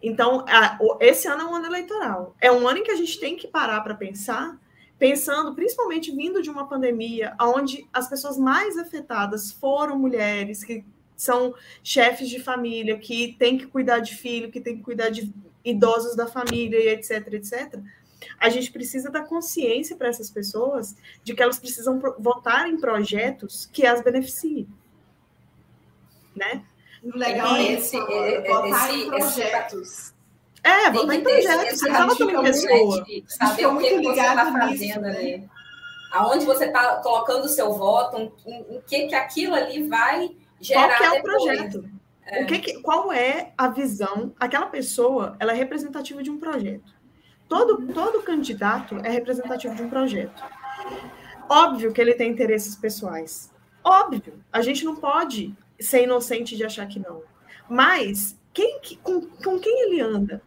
[0.01, 2.37] Então, a, esse ano é um ano eleitoral.
[2.41, 4.57] É um ano em que a gente tem que parar para pensar,
[4.99, 10.85] pensando principalmente vindo de uma pandemia, onde as pessoas mais afetadas foram mulheres, que
[11.17, 15.33] são chefes de família, que têm que cuidar de filho, que têm que cuidar de
[15.65, 17.83] idosos da família, e etc, etc
[18.39, 23.69] a gente precisa dar consciência para essas pessoas de que elas precisam votar em projetos
[23.73, 24.69] que as beneficiem.
[26.35, 26.65] Né?
[27.03, 30.14] O legal e, é esse, é, é, votar esse, em projetos.
[30.65, 33.07] É, votar em projetos, você estava também pessoa.
[33.27, 35.11] Saber o que, que você está fazendo né?
[35.11, 35.49] ali.
[36.11, 40.89] Aonde você está colocando o seu voto, em, que, que aquilo ali vai gerar.
[40.89, 41.91] Qual que é o projeto?
[42.27, 42.43] É.
[42.43, 44.33] O que, que qual é a visão?
[44.41, 46.95] Aquela pessoa, ela é representativa de um projeto.
[47.47, 50.43] Todo, todo candidato é representativo de um projeto.
[51.47, 53.53] Óbvio que ele tem interesses pessoais.
[53.83, 54.43] Óbvio.
[54.51, 57.23] A gente não pode ser inocente de achar que não.
[57.69, 60.41] Mas quem, com, com quem ele anda?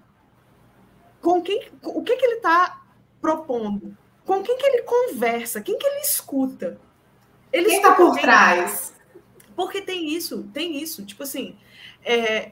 [1.21, 2.81] Com quem, o que, que ele está
[3.21, 3.97] propondo?
[4.25, 5.61] Com quem que ele conversa?
[5.61, 6.79] Quem que ele escuta?
[7.51, 8.93] Ele quem está por trás?
[9.55, 11.05] Porque tem isso, tem isso.
[11.05, 11.57] Tipo assim,
[12.03, 12.51] é,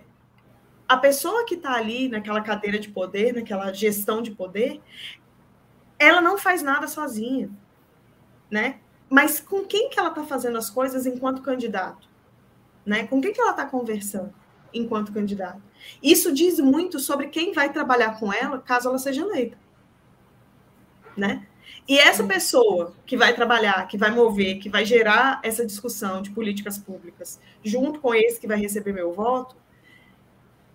[0.88, 4.82] a pessoa que está ali naquela cadeira de poder, naquela gestão de poder,
[5.99, 7.49] ela não faz nada sozinha,
[8.49, 8.80] né?
[9.09, 12.07] Mas com quem que ela está fazendo as coisas enquanto candidato?
[12.86, 13.07] Né?
[13.07, 14.34] Com quem que ela está conversando
[14.76, 15.61] enquanto candidato?
[16.01, 19.57] Isso diz muito sobre quem vai trabalhar com ela caso ela seja eleita,
[21.15, 21.47] né?
[21.88, 26.32] E essa pessoa que vai trabalhar, que vai mover, que vai gerar essa discussão de
[26.32, 29.55] políticas públicas, junto com esse que vai receber meu voto,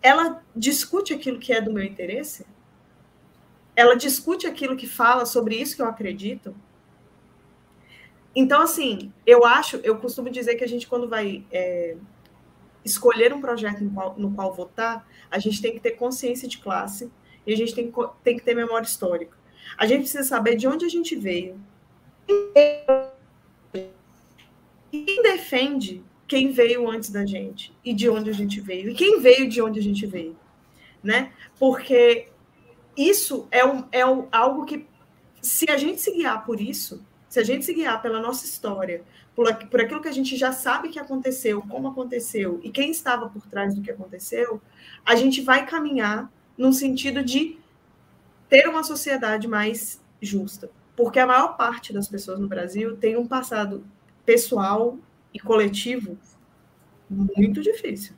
[0.00, 2.46] ela discute aquilo que é do meu interesse?
[3.74, 6.54] Ela discute aquilo que fala sobre isso que eu acredito?
[8.34, 11.96] Então, assim, eu acho, eu costumo dizer que a gente, quando vai é,
[12.84, 16.58] escolher um projeto no qual, no qual votar, a gente tem que ter consciência de
[16.58, 17.10] classe
[17.46, 19.36] e a gente tem, tem que ter memória histórica.
[19.76, 21.60] A gente precisa saber de onde a gente veio.
[24.90, 29.18] Quem defende quem veio antes da gente e de onde a gente veio e quem
[29.18, 30.38] veio de onde a gente veio,
[31.02, 31.32] né?
[31.58, 32.28] Porque
[32.96, 34.86] isso é, um, é um, algo que,
[35.42, 39.02] se a gente se guiar por isso, se a gente se guiar pela nossa história,
[39.40, 43.26] por, por aquilo que a gente já sabe que aconteceu, como aconteceu e quem estava
[43.30, 44.60] por trás do que aconteceu,
[45.02, 47.58] a gente vai caminhar num sentido de
[48.50, 50.70] ter uma sociedade mais justa.
[50.94, 53.82] Porque a maior parte das pessoas no Brasil tem um passado
[54.26, 54.98] pessoal
[55.32, 56.18] e coletivo
[57.08, 58.14] muito difícil.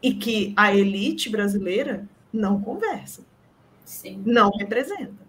[0.00, 3.26] E que a elite brasileira não conversa.
[3.84, 4.22] Sim.
[4.24, 5.28] Não representa.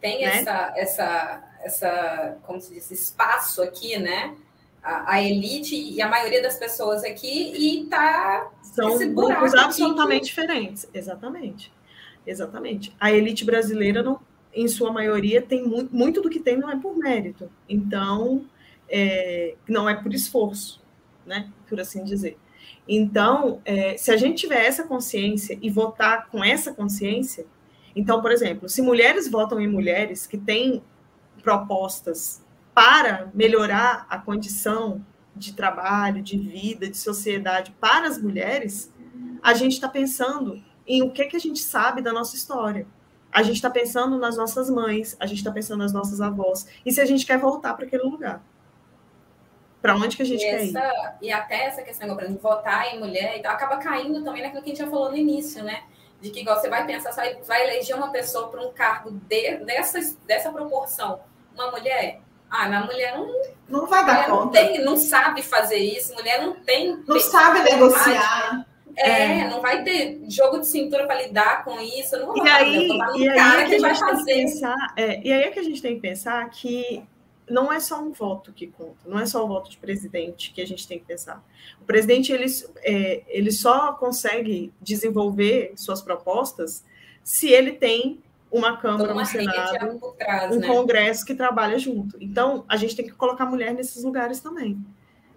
[0.00, 0.38] Tem né?
[0.38, 4.36] essa, essa, essa, como se diz, espaço aqui, né?
[4.82, 10.26] A, a, elite e a maioria das pessoas aqui e tá são grupos absolutamente que...
[10.26, 10.86] diferentes.
[10.92, 11.72] Exatamente.
[12.26, 12.94] Exatamente.
[13.00, 14.20] A elite brasileira não,
[14.52, 17.50] em sua maioria tem muito, muito do que tem não é por mérito.
[17.66, 18.44] Então,
[18.88, 20.82] é, não é por esforço,
[21.24, 21.50] né?
[21.66, 22.36] Por assim dizer.
[22.86, 27.46] Então, é, se a gente tiver essa consciência e votar com essa consciência,
[27.96, 30.82] então, por exemplo, se mulheres votam em mulheres que têm
[31.44, 32.42] propostas
[32.74, 35.04] para melhorar a condição
[35.36, 38.92] de trabalho, de vida, de sociedade para as mulheres,
[39.42, 42.86] a gente está pensando em o que, que a gente sabe da nossa história.
[43.30, 46.92] A gente está pensando nas nossas mães, a gente está pensando nas nossas avós, e
[46.92, 48.42] se a gente quer voltar para aquele lugar.
[49.82, 51.26] Para onde que a gente e quer essa, ir?
[51.26, 54.70] E até essa questão, por exemplo, votar em mulher, então acaba caindo também naquilo que
[54.70, 55.82] a gente já falou no início, né?
[56.22, 59.10] De que igual você vai pensar, você vai, vai eleger uma pessoa para um cargo
[59.10, 61.20] de, dessa, dessa proporção.
[61.54, 62.20] Uma mulher,
[62.50, 63.54] ah, mas a mulher não.
[63.68, 64.44] Não vai dar conta.
[64.44, 67.02] Não, tem, não sabe fazer isso, mulher não tem.
[67.06, 68.66] Não sabe negociar.
[68.96, 72.16] É, é, não vai ter jogo de cintura para lidar com isso.
[72.16, 75.20] Não vai, e aí, e aí é que, que a gente tem que pensar, é,
[75.26, 77.02] e aí é que a gente tem que pensar que
[77.50, 80.62] não é só um voto que conta, não é só o voto de presidente que
[80.62, 81.44] a gente tem que pensar.
[81.80, 82.46] O presidente ele,
[82.82, 86.84] é, ele só consegue desenvolver suas propostas
[87.22, 88.22] se ele tem
[88.54, 90.66] uma Câmara, uma um Senado, trás, um né?
[90.68, 92.16] Congresso que trabalha junto.
[92.20, 94.78] Então, a gente tem que colocar mulher nesses lugares também.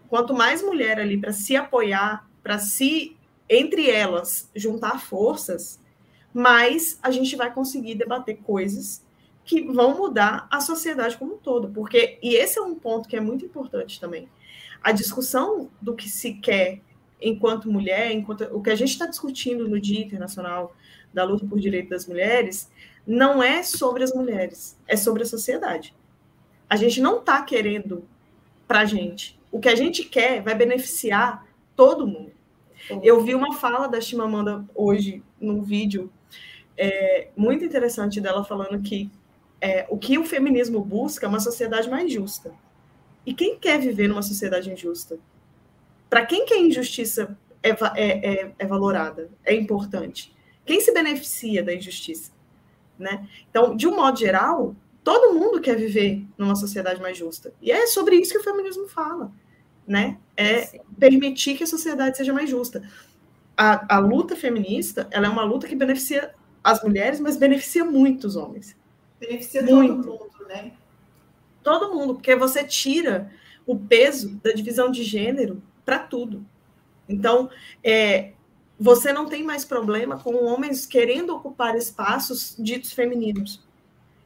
[0.07, 3.17] Quanto mais mulher ali para se apoiar, para se,
[3.49, 5.79] entre elas, juntar forças,
[6.31, 9.03] mais a gente vai conseguir debater coisas
[9.43, 11.69] que vão mudar a sociedade como um todo.
[11.69, 14.29] Porque, e esse é um ponto que é muito importante também.
[14.83, 16.81] A discussão do que se quer
[17.19, 20.75] enquanto mulher, enquanto o que a gente está discutindo no Dia Internacional
[21.11, 22.69] da Luta por Direitos das Mulheres,
[23.07, 25.95] não é sobre as mulheres, é sobre a sociedade.
[26.69, 28.03] A gente não está querendo
[28.67, 29.39] para a gente.
[29.49, 32.33] O que a gente quer vai beneficiar todo mundo.
[33.01, 36.11] Eu vi uma fala da Chimamanda hoje num vídeo
[36.77, 39.09] é, muito interessante dela falando que
[39.59, 42.53] é, o que o feminismo busca é uma sociedade mais justa.
[43.25, 45.17] E quem quer viver numa sociedade injusta?
[46.09, 50.33] Para quem que a injustiça é, é, é, é, valorada, é importante?
[50.65, 52.31] Quem se beneficia da injustiça?
[52.97, 53.27] Né?
[53.49, 57.53] Então, de um modo geral, todo mundo quer viver numa sociedade mais justa.
[57.61, 59.31] E é sobre isso que o feminismo fala.
[59.87, 60.17] Né?
[60.35, 60.79] É Sim.
[60.99, 62.81] permitir que a sociedade seja mais justa.
[63.55, 66.33] A, a luta feminista ela é uma luta que beneficia
[66.63, 68.75] as mulheres, mas beneficia muitos homens.
[69.19, 70.03] Beneficia Muito.
[70.03, 70.73] todo mundo, né?
[71.63, 73.31] Todo mundo, porque você tira
[73.65, 76.45] o peso da divisão de gênero para tudo.
[77.09, 77.49] Então,
[77.83, 78.33] é,
[78.79, 83.63] você não tem mais problema com homens querendo ocupar espaços ditos femininos.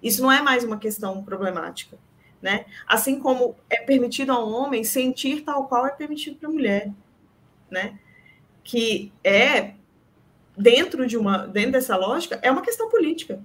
[0.01, 1.97] Isso não é mais uma questão problemática.
[2.41, 2.65] Né?
[2.87, 6.91] Assim como é permitido ao homem sentir tal qual é permitido para a mulher,
[7.69, 7.99] né?
[8.63, 9.75] Que é
[10.57, 13.39] dentro de uma dentro dessa lógica é uma questão política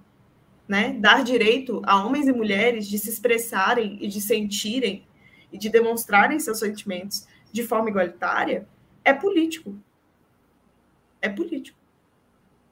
[0.68, 0.96] né?
[0.98, 5.04] Dar direito a homens e mulheres de se expressarem e de sentirem
[5.52, 8.66] e de demonstrarem seus sentimentos de forma igualitária
[9.04, 9.76] é político.
[11.20, 11.78] É político.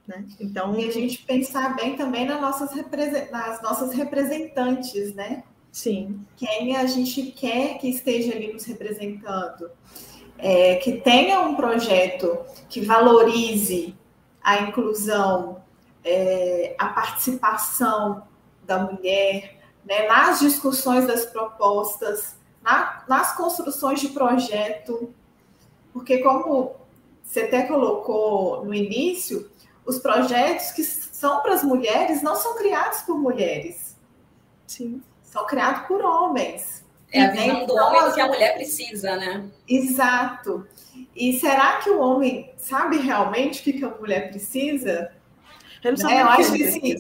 [0.07, 0.27] Né?
[0.39, 2.71] Então, e a gente pensar bem também nas nossas,
[3.31, 5.45] nas nossas representantes, né?
[5.73, 6.25] Sim.
[6.37, 9.71] Quem a gente quer que esteja ali nos representando.
[10.37, 12.39] É, que tenha um projeto
[12.69, 13.95] que valorize
[14.43, 15.63] a inclusão
[16.05, 18.25] é, a participação
[18.65, 25.13] da mulher né, nas discussões das propostas, na, nas construções de projeto,
[25.93, 26.77] porque como
[27.25, 29.51] você até colocou no início,
[29.85, 33.99] os projetos que são para as mulheres não são criados por mulheres.
[34.67, 35.03] Sim.
[35.23, 36.85] São criados por homens.
[37.11, 39.49] É a visão do homem que a mulher precisa, né?
[39.69, 40.67] Exato.
[41.15, 45.13] E será que o homem sabe realmente o que a mulher precisa?
[45.83, 46.23] Eu não né?
[46.23, 46.97] Eu acho que sim.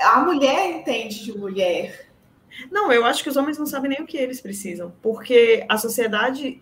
[0.00, 2.08] A mulher entende de mulher.
[2.70, 5.78] Não, eu acho que os homens não sabem nem o que eles precisam, porque a
[5.78, 6.60] sociedade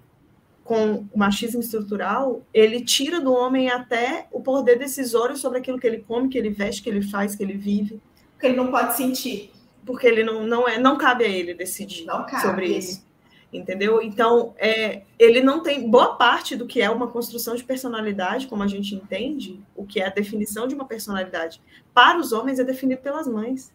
[0.69, 5.87] com o machismo estrutural, ele tira do homem até o poder decisório sobre aquilo que
[5.87, 7.99] ele come, que ele veste, que ele faz, que ele vive.
[8.33, 9.51] Porque ele não pode sentir.
[9.87, 12.05] Porque ele não, não é, não cabe a ele decidir
[12.43, 13.09] sobre isso
[13.51, 14.03] entendeu?
[14.03, 18.63] Então, é, ele não tem boa parte do que é uma construção de personalidade, como
[18.63, 21.59] a gente entende, o que é a definição de uma personalidade
[21.95, 23.73] para os homens é definido pelas mães.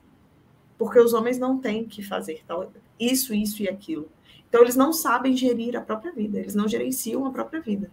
[0.78, 4.08] porque os homens não têm que fazer tal, isso, isso e aquilo.
[4.54, 7.90] Então, eles não sabem gerir a própria vida, eles não gerenciam a própria vida.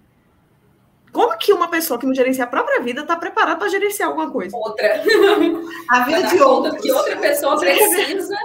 [1.10, 4.30] Como que uma pessoa que não gerencia a própria vida está preparada para gerenciar alguma
[4.30, 4.54] coisa?
[4.54, 5.02] Outra.
[5.88, 6.78] A vida de outra.
[6.78, 8.36] que outra pessoa precisa.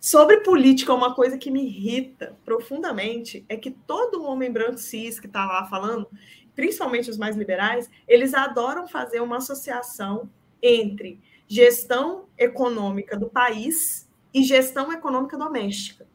[0.00, 5.26] Sobre política, uma coisa que me irrita profundamente é que todo homem branco cis que
[5.26, 6.08] está lá falando,
[6.56, 10.30] principalmente os mais liberais, eles adoram fazer uma associação
[10.62, 16.08] entre gestão econômica do país e gestão econômica doméstica.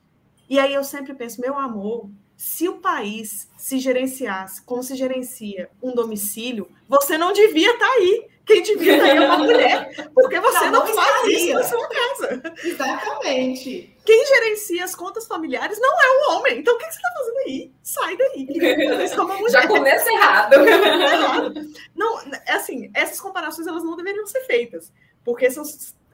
[0.50, 5.70] E aí eu sempre penso, meu amor, se o país se gerenciasse como se gerencia
[5.82, 8.28] um domicílio, você não devia estar tá aí.
[8.46, 11.64] Quem devia estar tá aí é uma mulher, porque você não, não faz isso na
[11.64, 12.44] sua casa.
[12.64, 13.96] Exatamente.
[14.06, 16.60] Quem gerencia as contas familiares não é o homem.
[16.60, 17.72] Então o que você está fazendo aí?
[17.82, 18.48] Sai daí.
[19.50, 20.56] Já começa errado.
[21.96, 24.92] Não, é assim, essas comparações elas não deveriam ser feitas,
[25.24, 25.64] porque são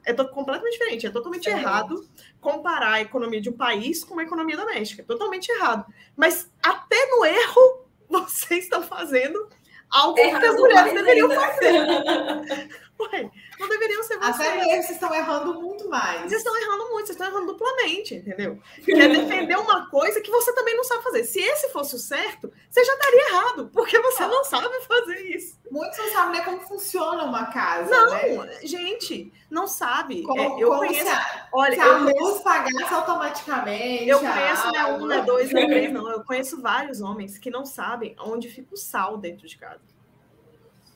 [0.05, 1.07] é completamente diferente.
[1.07, 1.53] É totalmente é.
[1.53, 2.07] errado
[2.39, 5.01] comparar a economia de um país com uma economia doméstica.
[5.01, 5.85] É totalmente errado.
[6.15, 9.47] Mas até no erro, vocês estão fazendo
[9.89, 12.69] algo é que as mulheres deveriam fazer.
[13.01, 14.35] Ué, não deveriam ser vocês.
[14.35, 16.21] Até mesmo, vocês estão errando muito mais.
[16.21, 18.59] Vocês estão errando muito, vocês estão errando duplamente, entendeu?
[18.85, 21.23] Quer defender uma coisa que você também não sabe fazer.
[21.23, 25.59] Se esse fosse o certo, você já estaria errado, porque você não sabe fazer isso.
[25.69, 27.89] Muitos não sabem nem como funciona uma casa.
[27.89, 28.59] Não, né?
[28.63, 30.23] gente, não sabe.
[30.23, 31.05] Como, é, eu como conheço.
[31.05, 34.09] Se a, olha, se a luz conheço, pagasse automaticamente.
[34.09, 36.09] Eu conheço, não é um, não é dois, não é três, não.
[36.09, 39.90] Eu conheço vários homens que não sabem onde fica o sal dentro de casa.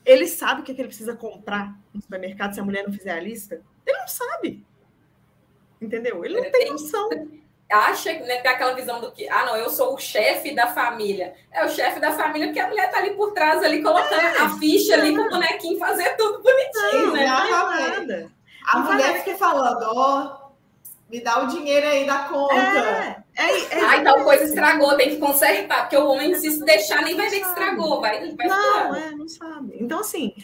[0.06, 2.92] Ele sabe o que, é que ele precisa comprar no supermercado se a mulher não
[2.92, 3.60] fizer a lista?
[3.84, 4.64] Ele não sabe.
[5.82, 6.24] Entendeu?
[6.24, 7.10] Ele não tem noção.
[7.68, 11.34] Acha, né, tem aquela visão do que, ah, não, eu sou o chefe da família.
[11.50, 14.38] É o chefe da família porque a mulher tá ali por trás, ali, colocando é,
[14.38, 17.26] a ficha ali com o bonequinho, fazer tudo bonitinho, não, né?
[17.26, 18.32] Não, nada.
[18.68, 20.45] A não mulher fica falando, ó, oh,
[21.10, 22.54] me dá o dinheiro aí da conta.
[22.54, 23.26] É.
[23.38, 27.14] É, é, Ai, tal coisa estragou, tem que consertar, porque o homem, se deixar, nem
[27.14, 29.76] vai ver que estragou, vai, vai Não, é, não sabe.
[29.78, 30.34] Então, assim,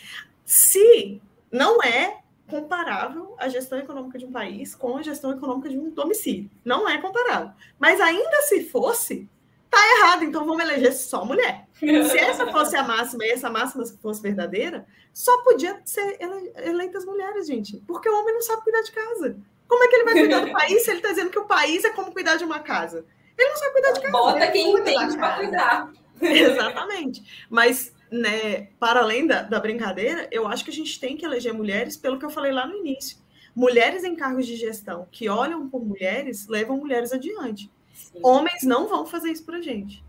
[0.44, 1.20] se
[1.50, 2.18] não é
[2.52, 6.50] comparável a gestão econômica de um país com a gestão econômica de um domicílio.
[6.62, 7.50] Não é comparável.
[7.78, 9.26] Mas ainda se fosse,
[9.70, 11.66] tá errado, então vamos eleger só mulher.
[11.78, 16.18] Se essa fosse a máxima e essa máxima fosse verdadeira, só podia ser
[16.56, 17.82] eleitas mulheres, gente.
[17.86, 19.36] Porque o homem não sabe cuidar de casa.
[19.72, 21.82] Como é que ele vai cuidar do país se ele está dizendo que o país
[21.82, 23.06] é como cuidar de uma casa?
[23.38, 24.12] Ele não sabe cuidar de casa.
[24.12, 25.92] Bota quem entende para cuidar.
[26.20, 27.46] Exatamente.
[27.48, 31.54] Mas, né, para além da, da brincadeira, eu acho que a gente tem que eleger
[31.54, 33.16] mulheres pelo que eu falei lá no início.
[33.56, 37.70] Mulheres em cargos de gestão que olham por mulheres levam mulheres adiante.
[37.94, 38.20] Sim.
[38.22, 40.04] Homens não vão fazer isso para gente.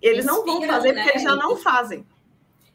[0.00, 1.10] Eles Inspiram, não vão fazer porque né?
[1.10, 2.06] eles já não fazem.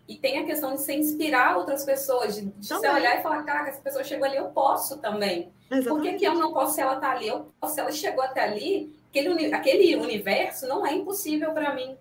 [0.08, 3.42] E tem a questão de se inspirar outras pessoas, de, de você olhar e falar,
[3.44, 5.52] caraca, essa pessoa chegou ali, eu posso também.
[5.70, 5.88] Exatamente.
[5.88, 7.28] Por que, que eu não posso se ela está ali?
[7.28, 11.98] Eu posso, se ela chegou até ali, aquele, aquele universo não é impossível para mim.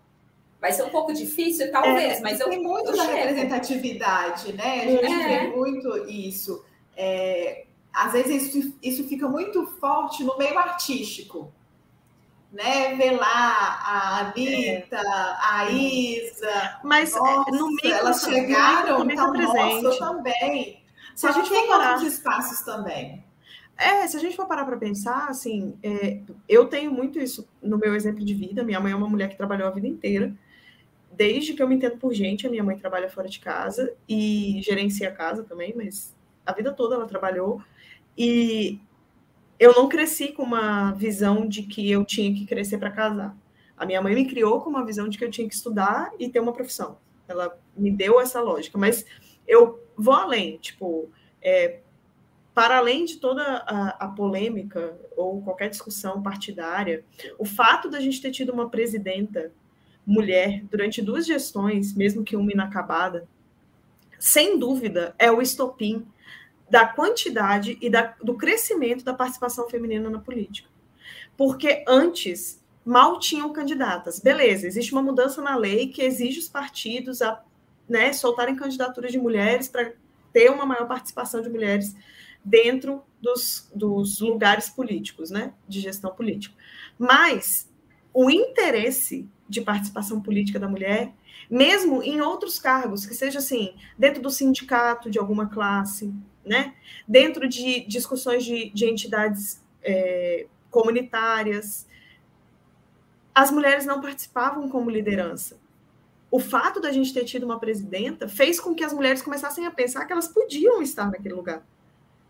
[0.61, 2.49] Vai ser um pouco difícil, talvez, é, mas eu.
[2.49, 4.81] Tem muito eu da representatividade, né?
[4.81, 5.39] A gente é.
[5.41, 6.65] vê muito isso.
[6.97, 11.53] É, às vezes isso, isso fica muito forte no meio artístico
[12.55, 12.95] né?
[12.95, 15.03] Ver lá a Anitta, é.
[15.03, 16.79] a Isa.
[16.85, 19.83] Mas é, nossa, no meio elas chegaram, então, presente.
[19.83, 20.83] Nossa, também.
[21.15, 23.23] Se a gente for parar outros espaços também.
[23.77, 27.77] É, se a gente for parar para pensar, assim, é, eu tenho muito isso no
[27.77, 28.63] meu exemplo de vida.
[28.63, 30.33] Minha mãe é uma mulher que trabalhou a vida inteira.
[31.11, 34.61] Desde que eu me entendo por gente, a minha mãe trabalha fora de casa e
[34.63, 36.15] gerencia a casa também, mas
[36.47, 37.61] a vida toda ela trabalhou.
[38.17, 38.81] E
[39.59, 43.37] eu não cresci com uma visão de que eu tinha que crescer para casar.
[43.77, 46.29] A minha mãe me criou com uma visão de que eu tinha que estudar e
[46.29, 46.99] ter uma profissão.
[47.27, 49.05] Ela me deu essa lógica, mas
[49.47, 51.11] eu vou além, tipo,
[51.43, 51.81] é,
[52.55, 57.05] para além de toda a, a, polêmica ou qualquer discussão partidária,
[57.39, 59.51] o fato da gente ter tido uma presidenta
[60.07, 63.27] mulher durante duas gestões, mesmo que uma inacabada,
[64.19, 66.07] sem dúvida é o estopim
[66.75, 70.69] da quantidade e da, do crescimento da participação feminina na política.
[71.37, 74.19] Porque antes mal tinham candidatas.
[74.19, 77.41] Beleza, existe uma mudança na lei que exige os partidos a
[77.89, 79.93] né, soltarem candidaturas de mulheres para
[80.33, 81.95] ter uma maior participação de mulheres
[82.45, 86.57] dentro dos, dos lugares políticos, né, de gestão política.
[86.99, 87.71] Mas
[88.13, 91.15] o interesse de participação política da mulher,
[91.49, 96.13] mesmo em outros cargos, que seja assim, dentro do sindicato de alguma classe,
[96.45, 96.75] né?
[97.07, 101.87] Dentro de discussões de, de entidades é, comunitárias,
[103.35, 105.59] as mulheres não participavam como liderança.
[106.31, 109.71] O fato da gente ter tido uma presidenta fez com que as mulheres começassem a
[109.71, 111.63] pensar que elas podiam estar naquele lugar.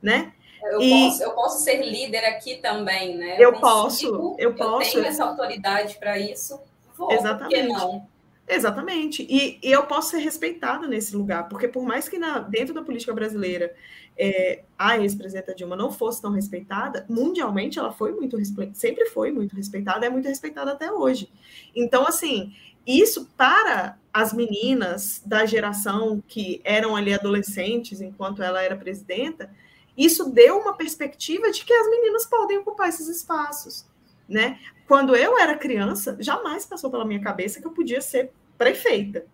[0.03, 0.33] né?
[0.63, 0.91] Eu, e...
[0.91, 3.37] posso, eu posso ser líder aqui também, né?
[3.37, 4.89] Eu, eu posso, eu posso.
[4.89, 6.59] Eu tenho essa autoridade para isso.
[6.97, 7.55] Vou, Exatamente.
[7.55, 8.07] Por que não?
[8.47, 9.23] Exatamente.
[9.23, 12.83] E, e, eu posso ser respeitada nesse lugar, porque por mais que na, dentro da
[12.83, 13.75] política brasileira
[14.17, 18.37] é, a ex-presidenta Dilma não fosse tão respeitada, mundialmente ela foi muito
[18.75, 21.31] sempre foi muito respeitada, é muito respeitada até hoje.
[21.75, 22.55] Então, assim,
[22.87, 29.51] isso para as meninas da geração que eram ali adolescentes enquanto ela era presidenta,
[29.97, 33.87] isso deu uma perspectiva de que as meninas podem ocupar esses espaços,
[34.29, 34.59] né?
[34.87, 39.27] Quando eu era criança, jamais passou pela minha cabeça que eu podia ser prefeita,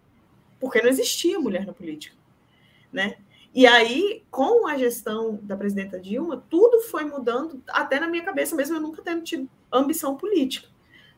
[0.58, 2.16] porque não existia mulher na política,
[2.92, 3.16] né?
[3.52, 8.54] E aí, com a gestão da presidenta Dilma, tudo foi mudando, até na minha cabeça,
[8.54, 10.68] mesmo eu nunca tendo tido ambição política,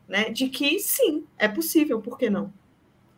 [0.08, 0.30] né?
[0.30, 2.52] De que sim, é possível, por que não?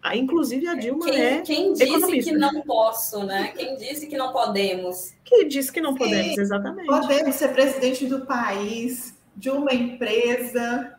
[0.03, 1.41] Ah, inclusive a Dilma quem, é.
[1.41, 2.31] Quem disse economista.
[2.31, 3.53] que não posso, né?
[3.57, 5.15] Quem disse que não podemos?
[5.25, 6.87] Quem disse que não podemos, exatamente.
[6.87, 10.95] Podemos ser presidente do país, de uma empresa.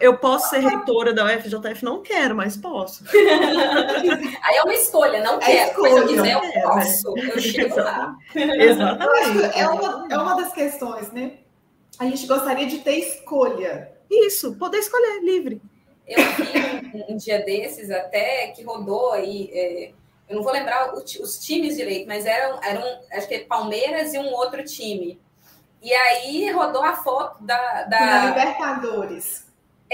[0.00, 1.84] Eu posso ser reitora da UFJF?
[1.84, 3.04] Não quero, mas posso.
[3.14, 5.70] Aí é uma escolha, não é quero.
[5.70, 6.62] Escolha, mas eu quiser, eu né?
[6.62, 7.18] posso.
[7.18, 8.16] Eu chego lá.
[8.34, 9.58] Exatamente.
[9.58, 11.34] É uma, é uma das questões, né?
[12.00, 13.92] A gente gostaria de ter escolha.
[14.10, 15.62] Isso, poder escolher, livre.
[16.06, 19.50] Eu vi um, um dia desses até que rodou aí.
[19.52, 19.92] É,
[20.28, 22.82] eu não vou lembrar o, os times direito, mas eram, eram
[23.12, 25.20] acho que Palmeiras e um outro time.
[25.80, 27.84] E aí rodou a foto da.
[27.84, 28.00] da...
[28.00, 29.43] Na Libertadores.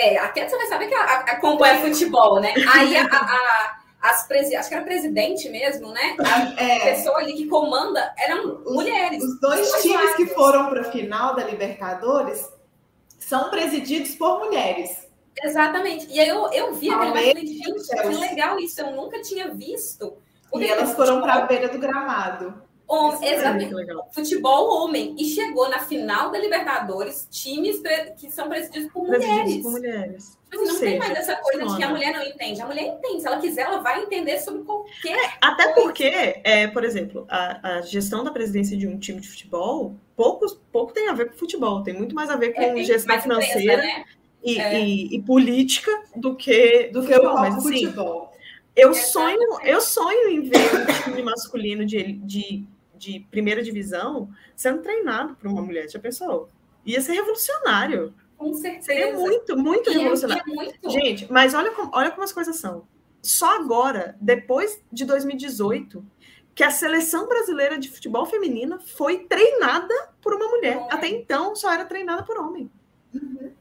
[0.01, 2.55] É, até você vai saber que acompanha futebol, né?
[2.73, 4.57] Aí a, a, as presi...
[4.57, 6.17] acho que era presidente mesmo, né?
[6.21, 6.95] A é.
[6.95, 9.23] pessoa ali que comanda eram os, mulheres.
[9.23, 12.51] Os dois times que foram para a final da Libertadores
[13.19, 15.07] são presididos por mulheres.
[15.45, 16.07] Exatamente.
[16.11, 19.53] E aí eu, eu vi aquele e falei, gente, que legal isso, eu nunca tinha
[19.53, 20.17] visto.
[20.51, 22.63] Porque e elas foram para a beira do gramado.
[22.91, 23.73] Hom é exatamente.
[24.13, 25.15] Futebol homem.
[25.17, 27.81] E chegou na final da Libertadores times
[28.19, 29.59] que são presididos por mulheres.
[29.59, 30.41] Por mulheres.
[30.51, 32.61] Tipo assim, não seja, tem mais essa coisa de que a mulher não entende.
[32.61, 33.21] A mulher entende.
[33.21, 35.17] Se ela quiser, ela vai entender sobre qualquer.
[35.17, 35.81] É, até coisa.
[35.81, 40.45] porque, é, por exemplo, a, a, gestão da presidência de um time de futebol pouco,
[40.73, 41.85] pouco tem a ver com futebol.
[41.85, 43.75] Tem muito mais a ver com é, gestão financeira.
[43.75, 44.05] Empresa, né?
[44.43, 44.81] e, é.
[44.81, 48.33] e, e, política do que do que o mas, assim, futebol.
[48.75, 52.65] Eu sonho, eu sonho em ver um time masculino de, de,
[53.01, 55.89] de primeira divisão sendo treinado por uma mulher.
[55.89, 56.51] Já pensou?
[56.85, 58.15] Ia ser revolucionário.
[58.37, 58.87] Com certeza.
[58.87, 60.45] Seria muito, muito revolucionário.
[60.47, 60.91] Muito.
[60.91, 62.87] Gente, mas olha como, olha como as coisas são.
[63.23, 66.05] Só agora, depois de 2018,
[66.55, 70.87] que a seleção brasileira de futebol feminina foi treinada por uma mulher.
[70.91, 72.71] Até então, só era treinada por homem.
[73.15, 73.53] Uhum.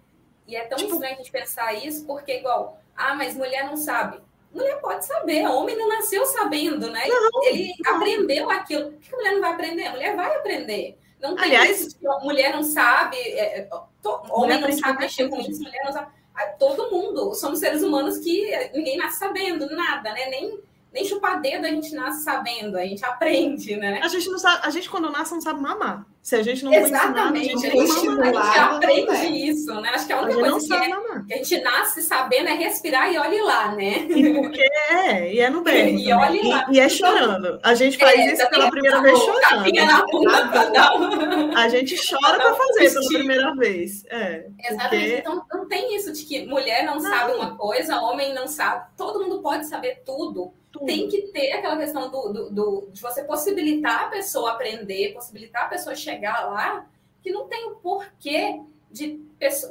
[0.48, 0.94] E é tão tipo...
[0.94, 4.20] estranho a gente pensar isso, porque, igual, ah, mas mulher não sabe.
[4.54, 7.04] Mulher pode saber, homem não nasceu sabendo, né?
[7.08, 7.96] Não, Ele não.
[7.96, 8.92] aprendeu aquilo.
[8.92, 9.84] Por que a mulher não vai aprender?
[9.86, 10.98] A mulher vai aprender.
[11.22, 13.70] Não tem Aliás, isso, mulher não sabe, é, é
[14.02, 16.12] to, homem não sabe mexer com isso, mulher não sabe.
[16.58, 20.30] Todo mundo, somos seres humanos que ninguém nasce sabendo nada, né?
[20.30, 20.58] Nem,
[20.92, 24.00] nem chupar dedo a gente nasce sabendo, a gente aprende, né?
[24.04, 26.06] A gente não sabe, a gente quando nasce não sabe mamar.
[26.22, 29.90] Se a gente não Exatamente, ensinar, a gente, a gente aprende isso, né?
[29.90, 30.90] Acho que a única a coisa que, é,
[31.28, 34.00] que, a gente nasce sabendo é respirar e olhe lá, né?
[34.10, 36.02] E porque é, e é no bem.
[36.02, 36.68] E, olhe lá.
[36.70, 37.60] E, e, é chorando.
[37.64, 39.74] A gente faz é, isso pela primeira vez chorando.
[39.74, 44.06] Na bunda A gente chora para fazer pela primeira vez.
[44.10, 44.90] É, Exatamente.
[44.90, 45.20] Porque...
[45.20, 48.86] Então não tem isso de que mulher não, não sabe uma coisa, homem não sabe.
[48.98, 50.54] Todo mundo pode saber tudo.
[50.80, 50.86] Tudo.
[50.86, 55.66] Tem que ter aquela questão do, do, do, de você possibilitar a pessoa aprender, possibilitar
[55.66, 56.90] a pessoa chegar lá,
[57.22, 59.22] que não tem o porquê de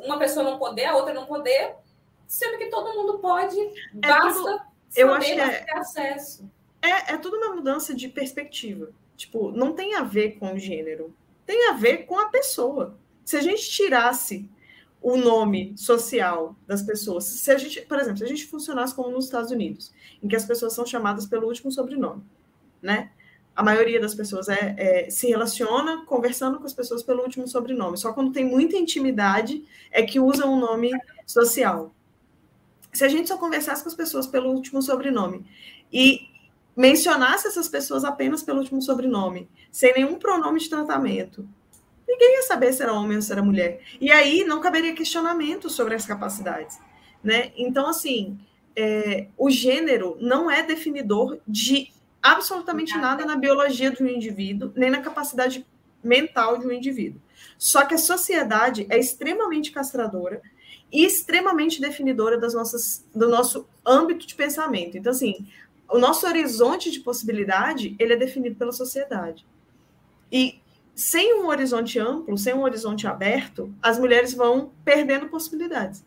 [0.04, 1.74] uma pessoa não poder, a outra não poder,
[2.26, 4.60] sendo que todo mundo pode, é basta tudo,
[4.94, 6.50] eu acho que é, ter acesso.
[6.82, 8.90] É, é tudo uma mudança de perspectiva.
[9.16, 11.12] Tipo, não tem a ver com o gênero,
[11.44, 12.96] tem a ver com a pessoa.
[13.24, 14.48] Se a gente tirasse
[15.00, 17.24] o nome social das pessoas.
[17.24, 19.92] Se a gente, por exemplo, se a gente funcionasse como nos Estados Unidos,
[20.22, 22.22] em que as pessoas são chamadas pelo último sobrenome,
[22.82, 23.10] né?
[23.54, 27.98] A maioria das pessoas é, é, se relaciona conversando com as pessoas pelo último sobrenome.
[27.98, 30.92] Só quando tem muita intimidade é que usa um nome
[31.26, 31.92] social.
[32.92, 35.44] Se a gente só conversasse com as pessoas pelo último sobrenome
[35.92, 36.20] e
[36.76, 41.48] mencionasse essas pessoas apenas pelo último sobrenome, sem nenhum pronome de tratamento,
[42.08, 43.82] ninguém ia saber se era homem ou se era mulher.
[44.00, 46.80] E aí não caberia questionamento sobre as capacidades.
[47.22, 47.52] Né?
[47.56, 48.38] Então, assim,
[48.74, 54.90] é, o gênero não é definidor de absolutamente nada na biologia de um indivíduo, nem
[54.90, 55.66] na capacidade
[56.02, 57.20] mental de um indivíduo.
[57.58, 60.40] Só que a sociedade é extremamente castradora
[60.90, 64.96] e extremamente definidora das nossas, do nosso âmbito de pensamento.
[64.96, 65.46] Então, assim,
[65.88, 69.44] o nosso horizonte de possibilidade ele é definido pela sociedade.
[70.30, 70.60] E
[70.98, 76.04] sem um horizonte amplo, sem um horizonte aberto, as mulheres vão perdendo possibilidades.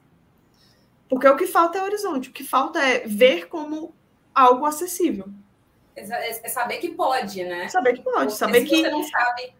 [1.08, 3.96] Porque o que falta é horizonte, o que falta é ver como
[4.36, 5.30] algo acessível.
[5.96, 6.02] É,
[6.46, 7.70] é saber que pode, né?
[7.70, 8.82] Saber que pode, saber que.
[8.82, 9.54] Você não sabe.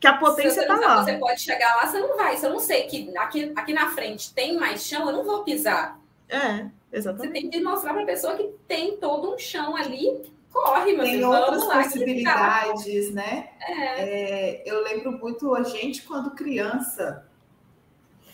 [0.00, 1.04] Que a potência está lá.
[1.04, 2.38] Você pode chegar lá, você não vai.
[2.38, 5.44] Se eu não sei que aqui, aqui na frente tem mais chão, eu não vou
[5.44, 6.00] pisar.
[6.30, 7.34] É, exatamente.
[7.34, 11.04] Você tem que mostrar para a pessoa que tem todo um chão ali corre, meu
[11.04, 13.50] Tem filho, outras lá, possibilidades, né?
[13.60, 14.00] É.
[14.00, 17.26] É, eu lembro muito a gente quando criança,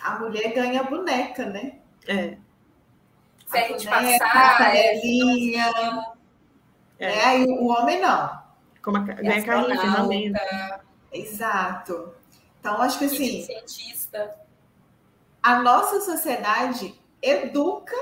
[0.01, 1.79] a mulher ganha boneca, né?
[2.07, 2.37] É.
[3.47, 5.71] Ferro de passar, panelinha.
[6.99, 7.07] É.
[7.07, 7.25] é.
[7.25, 8.43] Aí o homem não.
[8.83, 10.81] Como a, ganha carrinho, ferramenta.
[11.13, 12.15] Exato.
[12.61, 13.43] Então, acho que assim.
[13.43, 14.35] Cientista.
[15.43, 17.97] A nossa sociedade educa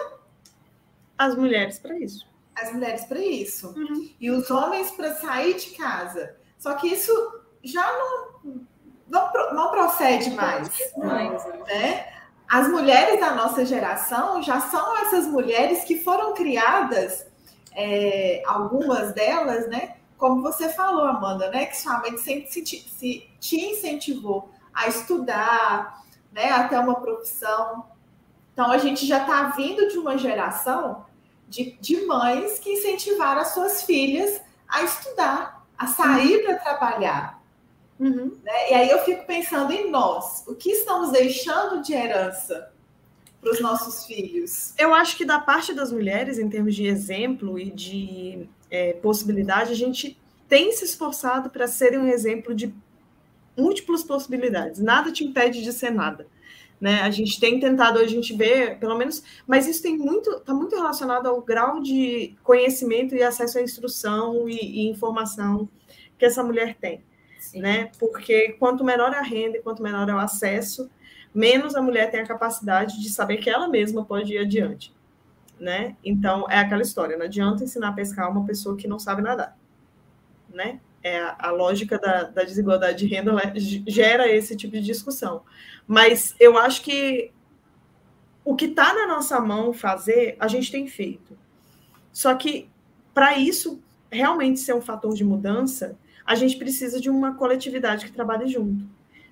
[1.19, 3.69] as mulheres para isso as mulheres para isso.
[3.77, 4.11] Uhum.
[4.21, 6.37] E os homens para sair de casa.
[6.59, 7.13] Só que isso
[7.63, 8.61] já não,
[9.09, 10.69] não, não procede mais.
[10.97, 12.13] mais né?
[12.49, 17.27] As mulheres da nossa geração já são essas mulheres que foram criadas,
[17.75, 19.97] é, algumas delas, né?
[20.19, 21.67] Como você falou, Amanda, né?
[21.67, 26.51] Que sua mãe sempre se, se, te incentivou a estudar, né?
[26.51, 27.87] Até uma profissão.
[28.53, 31.07] Então a gente já está vindo de uma geração
[31.53, 36.45] de, de mães que incentivaram as suas filhas a estudar, a sair uhum.
[36.45, 37.43] para trabalhar.
[38.01, 38.39] Uhum.
[38.43, 38.71] Né?
[38.71, 42.73] E aí eu fico pensando em nós, o que estamos deixando de herança
[43.39, 44.73] para os nossos filhos?
[44.79, 49.73] Eu acho que da parte das mulheres, em termos de exemplo e de é, possibilidade,
[49.73, 50.19] a gente
[50.49, 52.75] tem se esforçado para serem um exemplo de
[53.55, 54.81] múltiplas possibilidades.
[54.81, 56.27] Nada te impede de ser nada.
[56.83, 57.01] Né?
[57.03, 60.75] A gente tem tentado, a gente vê, pelo menos, mas isso tem muito, está muito
[60.75, 65.69] relacionado ao grau de conhecimento e acesso à instrução e, e informação
[66.19, 67.01] que essa mulher tem,
[67.39, 67.61] Sim.
[67.61, 67.93] né?
[68.01, 70.91] Porque quanto menor a renda e quanto menor é o acesso,
[71.33, 74.93] menos a mulher tem a capacidade de saber que ela mesma pode ir adiante,
[75.61, 75.97] né?
[76.05, 79.57] Então é aquela história, não adianta ensinar a pescar uma pessoa que não sabe nadar,
[80.53, 80.81] né?
[81.03, 83.33] É, a lógica da, da, desigualdade de renda
[83.87, 85.43] gera esse tipo de discussão.
[85.87, 87.33] Mas eu acho que
[88.45, 91.37] o que está na nossa mão fazer, a gente tem feito.
[92.13, 92.69] Só que,
[93.15, 98.13] para isso realmente ser um fator de mudança, a gente precisa de uma coletividade que
[98.13, 98.85] trabalhe junto.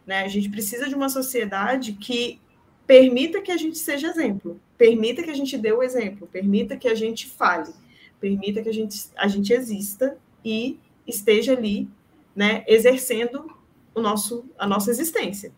[0.07, 0.23] Né?
[0.23, 2.41] A gente precisa de uma sociedade que
[2.87, 6.89] permita que a gente seja exemplo, permita que a gente dê o exemplo, permita que
[6.89, 7.73] a gente fale,
[8.19, 10.81] permita que a gente, a gente exista e
[11.11, 11.89] esteja ali,
[12.35, 13.51] né, exercendo
[13.95, 15.53] o nosso, a nossa existência,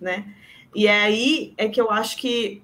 [0.00, 0.34] né?
[0.74, 2.62] E é aí é que eu acho que,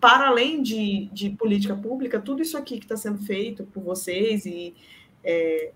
[0.00, 4.44] para além de, de política pública, tudo isso aqui que está sendo feito por vocês
[4.44, 4.74] e
[5.22, 5.72] é,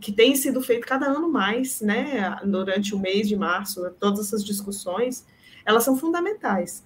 [0.00, 4.44] que tem sido feito cada ano mais, né, durante o mês de março, todas essas
[4.44, 5.24] discussões,
[5.64, 6.84] elas são fundamentais,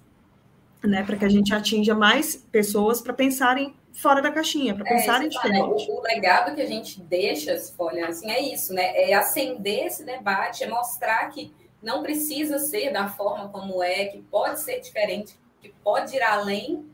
[0.85, 5.23] né, para que a gente atinja mais pessoas para pensarem fora da caixinha, para pensar
[5.23, 5.91] é, em diferente.
[5.91, 8.95] O, o, legado que a gente deixa, Folha, assim, é isso, né?
[8.95, 11.53] É acender esse debate, é mostrar que
[11.83, 16.85] não precisa ser da forma como é, que pode ser diferente, que pode ir além.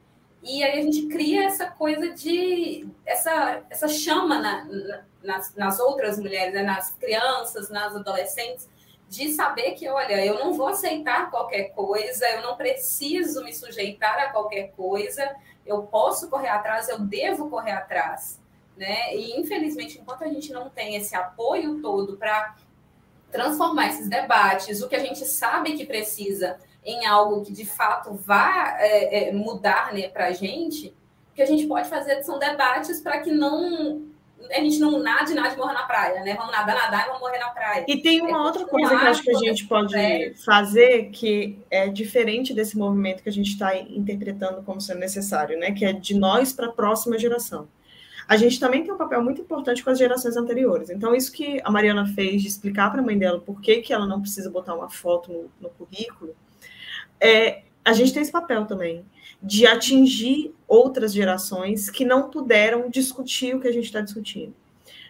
[0.43, 5.81] E aí a gente cria essa coisa de essa, essa chama na, na, nas, nas
[5.81, 6.63] outras mulheres, né?
[6.63, 8.69] nas crianças, nas adolescentes,
[9.13, 14.19] de saber que, olha, eu não vou aceitar qualquer coisa, eu não preciso me sujeitar
[14.19, 15.37] a qualquer coisa,
[15.67, 18.41] eu posso correr atrás, eu devo correr atrás.
[18.75, 19.15] Né?
[19.15, 22.57] E infelizmente, enquanto a gente não tem esse apoio todo para
[23.31, 28.15] transformar esses debates, o que a gente sabe que precisa em algo que de fato
[28.15, 30.89] vá é, é, mudar né, para a gente,
[31.31, 34.07] o que a gente pode fazer são debates para que não
[34.51, 36.35] a gente não nade, nade e morra na praia, né?
[36.35, 37.85] Vamos nadar, nadar e vamos morrer na praia.
[37.89, 40.35] E tem uma é outra coisa que eu acho que a gente pode é.
[40.45, 45.73] fazer que é diferente desse movimento que a gente está interpretando como sendo necessário, né?
[45.73, 47.69] Que é de nós para a próxima geração.
[48.29, 50.91] A gente também tem um papel muito importante com as gerações anteriores.
[50.91, 53.93] Então, isso que a Mariana fez de explicar para a mãe dela por que, que
[53.93, 56.35] ela não precisa botar uma foto no, no currículo,
[57.21, 59.05] é, a gente tem esse papel também
[59.43, 64.55] de atingir outras gerações que não puderam discutir o que a gente está discutindo.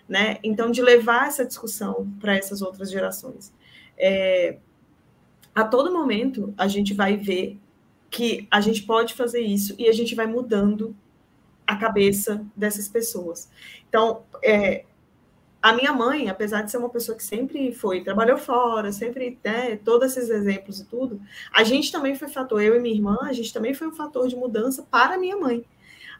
[0.09, 0.39] Né?
[0.43, 3.53] Então, de levar essa discussão para essas outras gerações.
[3.97, 4.59] É,
[5.55, 7.59] a todo momento, a gente vai ver
[8.11, 10.97] que a gente pode fazer isso e a gente vai mudando
[11.67, 13.51] a cabeça dessas pessoas.
[13.89, 14.85] Então, é,
[15.63, 19.77] a minha mãe, apesar de ser uma pessoa que sempre foi, trabalhou fora, sempre, né,
[19.77, 21.21] todos esses exemplos e tudo,
[21.53, 24.27] a gente também foi fator, eu e minha irmã, a gente também foi um fator
[24.27, 25.65] de mudança para a minha mãe.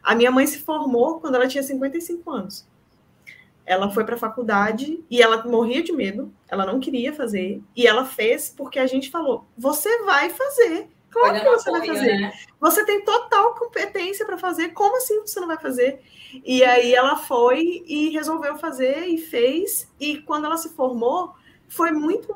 [0.01, 2.65] A minha mãe se formou quando ela tinha 55 anos.
[3.65, 7.87] ela foi para a faculdade e ela morria de medo, ela não queria fazer, e
[7.87, 10.89] ela fez porque a gente falou: você vai fazer.
[11.13, 12.17] Claro que você vai fazer.
[12.19, 12.33] Né?
[12.59, 14.69] Você tem total competência para fazer.
[14.69, 16.01] Como assim você não vai fazer?
[16.43, 19.89] E aí ela foi e resolveu fazer e fez.
[19.99, 21.35] E quando ela se formou,
[21.67, 22.35] foi muito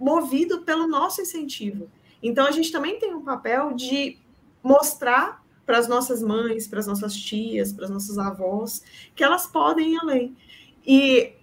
[0.00, 1.90] movido pelo nosso incentivo.
[2.22, 4.18] Então a gente também tem um papel de
[4.62, 8.82] mostrar para as nossas mães, para as nossas tias, para as nossas avós,
[9.14, 10.36] que elas podem ir além.
[10.86, 11.35] E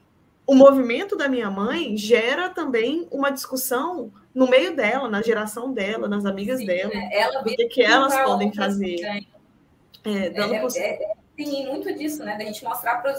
[0.45, 6.07] o movimento da minha mãe gera também uma discussão no meio dela, na geração dela,
[6.07, 8.95] nas amigas Sim, dela, é, ela do que, que elas podem fazer.
[10.03, 12.37] É, dando é, é, tem muito disso, né?
[12.37, 13.15] Da gente mostrar para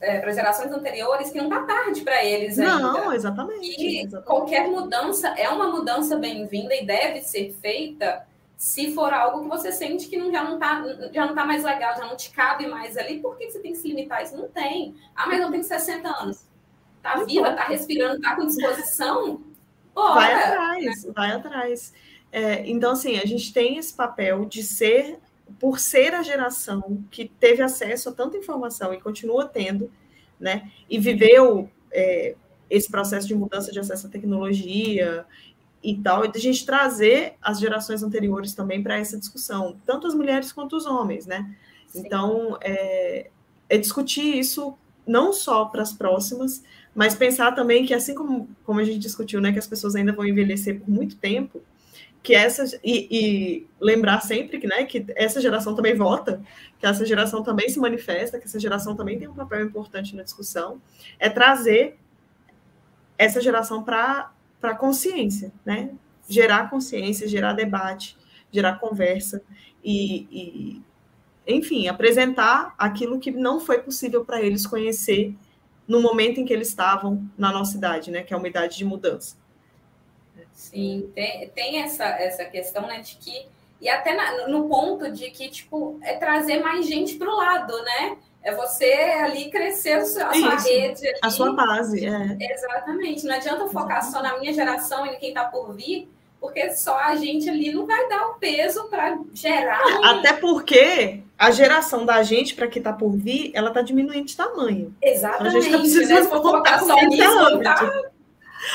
[0.00, 2.78] é, as gerações anteriores que não está tarde para eles ainda.
[2.78, 3.68] Não, exatamente.
[3.78, 4.26] E exatamente.
[4.26, 8.24] qualquer mudança é uma mudança bem-vinda e deve ser feita
[8.56, 10.82] se for algo que você sente que não, já não está
[11.12, 13.72] já não tá mais legal, já não te cabe mais ali, por que você tem
[13.72, 14.22] que se limitar?
[14.22, 14.94] Isso não tem.
[15.14, 16.46] Ah, mas eu tenho 60 anos.
[17.02, 19.42] Tá viva, tá respirando, tá com disposição?
[19.94, 21.12] Bora, vai atrás, né?
[21.14, 21.92] vai atrás.
[22.32, 25.18] É, então, assim, a gente tem esse papel de ser,
[25.60, 29.92] por ser a geração que teve acesso a tanta informação e continua tendo,
[30.40, 30.72] né?
[30.88, 32.34] E viveu é,
[32.68, 35.26] esse processo de mudança de acesso à tecnologia
[35.84, 40.14] e tal, e a gente trazer as gerações anteriores também para essa discussão, tanto as
[40.14, 41.54] mulheres quanto os homens, né?
[41.88, 42.00] Sim.
[42.00, 43.28] Então, é,
[43.68, 44.74] é discutir isso
[45.06, 49.42] não só para as próximas, mas pensar também que, assim como, como a gente discutiu,
[49.42, 51.60] né, que as pessoas ainda vão envelhecer por muito tempo,
[52.22, 56.42] que essa e, e, lembrar sempre que, né, que essa geração também vota,
[56.78, 60.22] que essa geração também se manifesta, que essa geração também tem um papel importante na
[60.22, 60.80] discussão,
[61.18, 61.98] é trazer
[63.18, 64.32] essa geração para
[64.62, 65.90] a consciência, né?
[66.28, 68.16] Gerar consciência, gerar debate,
[68.50, 69.42] gerar conversa
[69.82, 70.82] e, e
[71.46, 75.34] enfim, apresentar aquilo que não foi possível para eles conhecer
[75.86, 78.22] no momento em que eles estavam na nossa idade, né?
[78.22, 79.36] Que é uma idade de mudança.
[80.52, 83.46] Sim, tem, tem essa, essa questão, né, de que
[83.80, 87.72] e até na, no ponto de que tipo é trazer mais gente para o lado,
[87.82, 88.16] né?
[88.44, 88.92] É você
[89.24, 91.08] ali crescer a sua, a sua rede.
[91.08, 91.18] Ali.
[91.22, 92.36] A sua base, é.
[92.38, 93.24] Exatamente.
[93.24, 94.12] Não adianta focar Exatamente.
[94.12, 96.08] só na minha geração e quem está por vir,
[96.38, 99.82] porque só a gente ali não vai dar o peso para gerar.
[99.86, 100.04] Um...
[100.04, 104.36] Até porque a geração da gente, para que está por vir, ela está diminuindo de
[104.36, 104.94] tamanho.
[105.00, 105.48] Exatamente.
[105.48, 106.42] Então, a gente está precisando né?
[106.42, 108.02] focar só nisso, tá?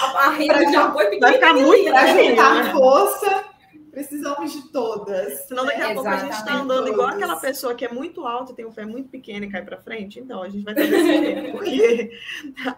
[0.01, 2.71] a, a rede de apoio Vai ficar muito para juntar né?
[2.71, 3.45] força.
[3.91, 5.47] Precisamos de todas.
[5.47, 6.91] Senão daqui a é, pouco a gente está andando todos.
[6.91, 9.81] igual aquela pessoa que é muito alta, tem um pé muito pequeno e cai para
[9.81, 10.19] frente.
[10.19, 12.11] Então a gente vai ter que porque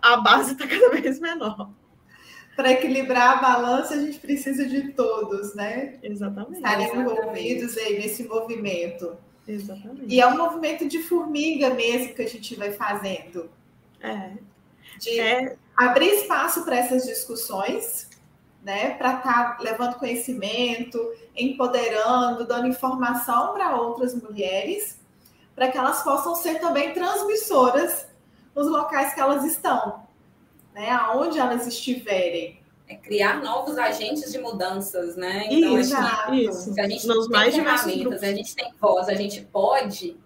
[0.02, 1.70] a base está cada vez menor
[2.56, 5.98] para equilibrar a balança, a gente precisa de todos, né?
[6.04, 6.58] Exatamente.
[6.58, 9.18] Estarem envolvidos aí nesse movimento.
[9.48, 10.14] Exatamente.
[10.14, 13.50] E é um movimento de formiga mesmo que a gente vai fazendo.
[14.00, 14.34] É.
[15.00, 15.56] De é.
[15.76, 18.10] abrir espaço para essas discussões,
[18.64, 18.92] né?
[18.92, 21.00] Para estar tá levando conhecimento,
[21.36, 25.00] empoderando, dando informação para outras mulheres,
[25.56, 28.08] para que elas possam ser também transmissoras
[28.56, 30.02] nos locais que elas estão
[30.74, 32.60] né, aonde elas estiverem.
[32.88, 35.46] É criar novos agentes de mudanças, né?
[35.50, 36.74] Então, isso, assim, isso.
[36.74, 40.18] se a gente Nos tem mais ferramentas, a gente tem voz, a gente pode,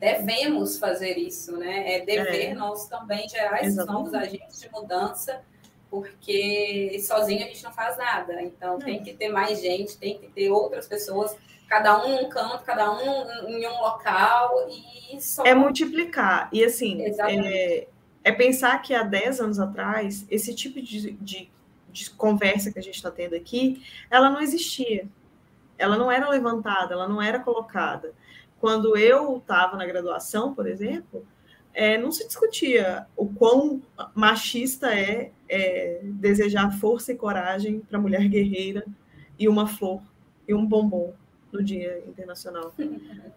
[0.00, 1.96] devemos fazer isso, né?
[1.96, 2.54] É dever é.
[2.54, 4.04] nosso também gerar esses Exatamente.
[4.04, 5.42] novos agentes de mudança,
[5.94, 8.42] porque sozinho a gente não faz nada.
[8.42, 11.36] Então, tem que ter mais gente, tem que ter outras pessoas
[11.68, 15.44] cada um num canto, cada um em um local e só...
[15.44, 16.48] É multiplicar.
[16.52, 17.86] E assim, é,
[18.24, 21.48] é pensar que há 10 anos atrás, esse tipo de, de,
[21.92, 23.80] de conversa que a gente está tendo aqui,
[24.10, 25.08] ela não existia.
[25.78, 28.12] Ela não era levantada, ela não era colocada.
[28.58, 31.24] Quando eu estava na graduação, por exemplo,
[31.74, 33.82] é, não se discutia o quão
[34.14, 38.84] machista é, é desejar força e coragem para a mulher guerreira
[39.38, 40.00] e uma flor
[40.46, 41.12] e um bombom
[41.54, 42.74] no Dia Internacional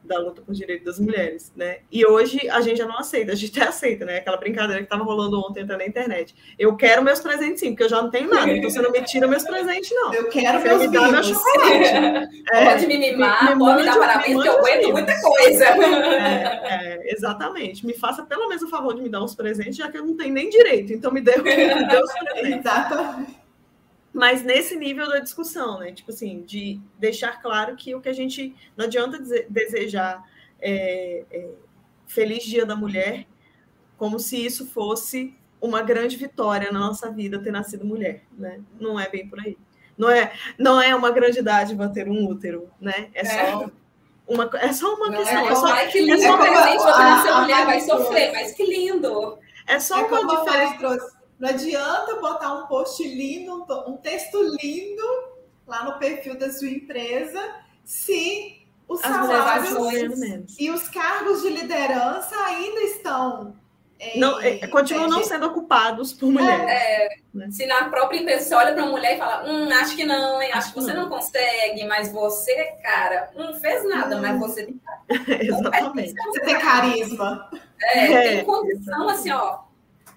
[0.03, 1.80] da Luta por Direitos das Mulheres, né?
[1.91, 4.18] E hoje a gente já não aceita, a gente até aceita, né?
[4.18, 6.35] Aquela brincadeira que estava rolando ontem na internet.
[6.57, 9.02] Eu quero meus presentes sim, porque eu já não tenho nada, então você não me
[9.03, 10.14] tira meus presentes, não.
[10.14, 12.34] Eu quero você meus me dá meu chocolate.
[12.52, 15.65] é, pode me mimar, me, pode me dar parabéns, que eu aguento muita coisa.
[16.18, 17.85] É, é, exatamente.
[17.85, 20.15] Me faça pelo menos o favor de me dar uns presentes, já que eu não
[20.15, 22.60] tenho nem direito, então me dê, me dê os presentes.
[22.60, 23.37] Exatamente
[24.18, 25.91] mas nesse nível da discussão, né?
[25.91, 29.19] Tipo assim, de deixar claro que o que a gente não adianta
[29.49, 30.23] desejar
[30.60, 31.49] é, é,
[32.07, 33.27] feliz Dia da Mulher
[33.95, 38.60] como se isso fosse uma grande vitória na nossa vida ter nascido mulher, né?
[38.80, 39.57] Não é bem por aí.
[39.98, 43.10] Não é, não é uma grande dádiva ter um útero, né?
[43.14, 43.72] É só
[44.27, 45.48] uma, é só uma Não questão.
[45.48, 46.89] é, É só, ai, que lindo, é só- presente, você
[47.30, 48.31] a- a mulher, vai sofrer, trouxe.
[48.34, 49.39] mas que lindo.
[49.65, 51.16] é só É uma diferença.
[51.40, 55.04] Não adianta botar um post lindo, um, to- texto lindo
[55.68, 57.40] lá no perfil da sua empresa
[57.86, 63.54] se os As salários e os cargos de liderança ainda estão.
[64.00, 67.22] em- Não, é, continuam não é, sendo ocupados por mulheres.
[67.52, 70.42] Se na própria empresa você olha para a mulher e fala, hum, acho que não,
[70.42, 70.50] hein?
[70.54, 74.22] Acho que você não consegue, mas você, cara, não fez nada, Hum.
[74.22, 74.82] mas você tem,
[75.48, 76.14] Exatamente.
[76.14, 77.50] Você tem carisma.
[77.82, 79.60] é, É, tem condição, assim, ó,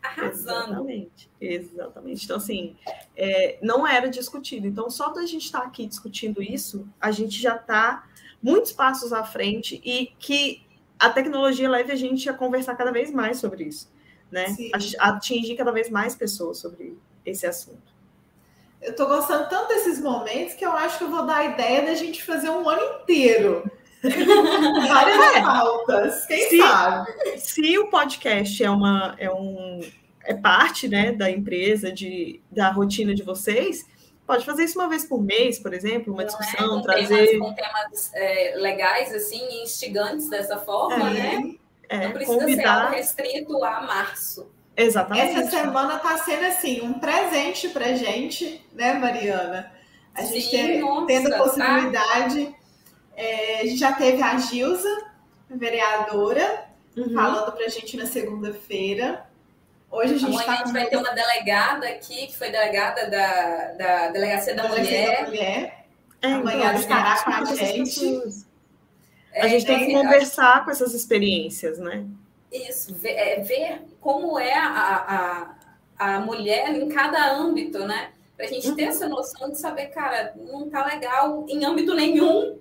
[0.02, 0.70] arrasando.
[0.90, 1.30] Exatamente.
[1.40, 2.24] Exatamente.
[2.24, 2.76] Então, assim,
[3.16, 4.66] é, não era discutido.
[4.66, 8.04] Então, só da gente estar aqui discutindo isso, a gente já está
[8.42, 10.62] muitos passos à frente e que
[10.98, 13.90] a tecnologia leve a gente a conversar cada vez mais sobre isso,
[14.30, 14.48] né?
[14.48, 14.70] Sim.
[14.98, 17.90] A- Atingir cada vez mais pessoas sobre esse assunto.
[18.80, 21.84] Eu tô gostando tanto desses momentos que eu acho que eu vou dar a ideia
[21.84, 23.70] da gente fazer um ano inteiro.
[24.02, 26.58] Várias pautas, quem Sim.
[26.60, 27.12] sabe?
[27.38, 29.80] Se o podcast é uma é um
[30.24, 33.84] é parte, né, da empresa de da rotina de vocês,
[34.26, 36.26] pode fazer isso uma vez por mês, por exemplo, uma é?
[36.26, 41.54] discussão, com trazer temas, com temas é, legais, assim, instigantes dessa forma, né?
[41.88, 44.50] é, Não precisa ser convidar algo restrito a março.
[44.76, 45.36] exatamente.
[45.40, 49.72] Essa semana está sendo assim um presente pra gente, né, Mariana?
[50.14, 52.54] A gente Sim, tem- nossa, tendo a tá?
[53.20, 54.88] É, a gente já teve a Gilza,
[55.48, 57.14] vereadora, Uhum.
[57.14, 59.24] falando pra gente na segunda-feira.
[59.90, 63.08] Hoje a gente Amanhã está a gente vai ter uma delegada aqui, que foi delegada
[63.08, 65.26] da, da Delegacia da Mulher.
[65.26, 65.86] mulher.
[66.22, 68.44] É, Amanhã a gente estará tem com a gente.
[69.32, 72.04] É, A gente tem então, que assim, conversar com essas experiências, né?
[72.52, 75.54] Isso, ver, é, ver como é a,
[75.98, 78.10] a, a mulher em cada âmbito, né?
[78.36, 78.88] Pra gente ter Uhum.
[78.88, 82.58] essa noção de saber, cara, não tá legal em âmbito nenhum,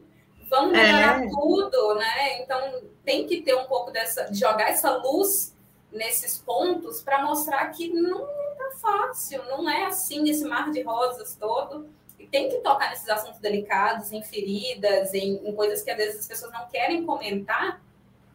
[0.49, 1.29] vamos melhorar É.
[1.29, 2.41] tudo, né?
[2.41, 5.55] Então tem que ter um pouco dessa, de jogar essa luz
[5.91, 8.19] nesses pontos para mostrar que não
[8.57, 11.87] tá fácil, não é assim esse mar de rosas todo.
[12.19, 16.19] E tem que tocar nesses assuntos delicados, em feridas, em, em coisas que às vezes
[16.19, 17.81] as pessoas não querem comentar,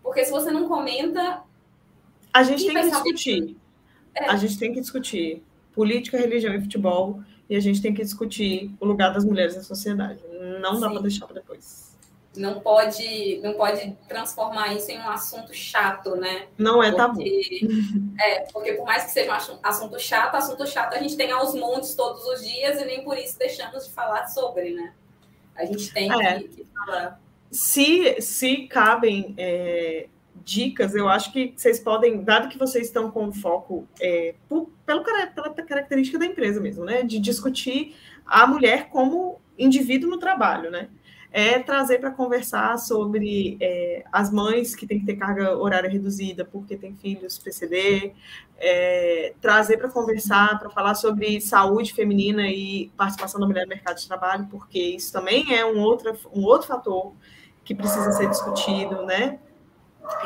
[0.03, 1.43] porque se você não comenta,
[2.32, 3.57] A gente tem que discutir.
[4.15, 4.24] É.
[4.28, 5.43] A gente tem que discutir
[5.73, 7.20] política, religião e futebol.
[7.49, 10.19] E a gente tem que discutir o lugar das mulheres na sociedade.
[10.61, 10.93] Não dá Sim.
[10.95, 11.94] para deixar para depois.
[12.36, 16.47] Não pode, não pode transformar isso em um assunto chato, né?
[16.59, 17.15] Não é tabu.
[17.23, 17.69] Porque,
[18.20, 21.31] é, porque por mais que seja um assu- assunto chato, assunto chato a gente tem
[21.31, 24.93] aos montes todos os dias e nem por isso deixamos de falar sobre, né?
[25.56, 26.40] A gente tem É.
[26.40, 27.20] que, que falar.
[27.51, 30.09] Se, se cabem é,
[30.44, 35.05] dicas, eu acho que vocês podem, dado que vocês estão com foco é, por- pelo,
[35.05, 37.02] pela característica da empresa mesmo, né?
[37.05, 37.94] De discutir
[38.27, 40.89] a mulher como indivíduo no trabalho, né?
[41.36, 46.44] É trazer para conversar sobre é, as mães que têm que ter carga horária reduzida
[46.44, 48.12] porque têm filhos PCD,
[48.56, 53.97] é, trazer para conversar, para falar sobre saúde feminina e participação da mulher no mercado
[53.97, 57.12] de trabalho, porque isso também é um outro, um outro fator
[57.65, 59.40] que precisa ser discutido, né?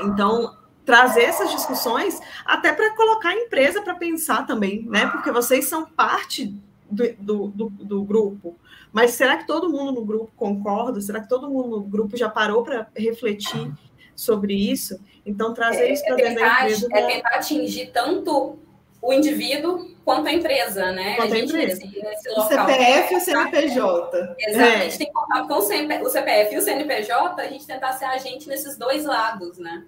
[0.02, 5.06] Então, trazer essas discussões até para colocar a empresa para pensar também, né?
[5.06, 6.54] Porque vocês são parte
[6.90, 8.58] do, do, do, do grupo.
[8.92, 11.00] Mas será que todo mundo no grupo concorda?
[11.00, 13.72] Será que todo mundo no grupo já parou para refletir
[14.14, 14.98] sobre isso?
[15.24, 16.88] Então, trazer isso para dentro da empresa.
[16.92, 18.58] é tentar atingir tanto
[19.00, 21.14] o indivíduo quanto a empresa, né?
[21.16, 21.80] Quanto a a gente empresa.
[21.84, 22.42] nesse, nesse O.
[22.42, 24.36] CPF e o CNPJ.
[24.38, 24.98] Exatamente, É.
[24.98, 28.06] tem que contar com o CNP o CPF e o CNPJ, a gente tentar ser
[28.06, 29.84] agente nesses dois lados, né?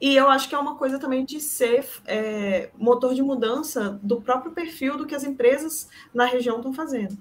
[0.00, 4.20] E eu acho que é uma coisa também de ser é, motor de mudança do
[4.20, 7.16] próprio perfil do que as empresas na região estão fazendo.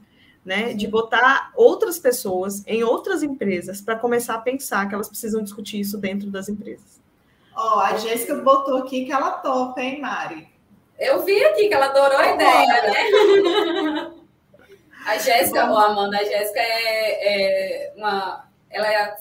[0.45, 0.74] Né?
[0.74, 5.80] De botar outras pessoas em outras empresas para começar a pensar que elas precisam discutir
[5.80, 6.99] isso dentro das empresas.
[7.56, 10.48] Ó, a Jéssica botou aqui que ela topa, hein, Mari?
[10.98, 14.11] Eu vi aqui que ela adorou a ideia, né?
[15.06, 18.45] A Jéssica, ou Amanda, a Jéssica é, é uma.
[18.70, 19.18] Ela é.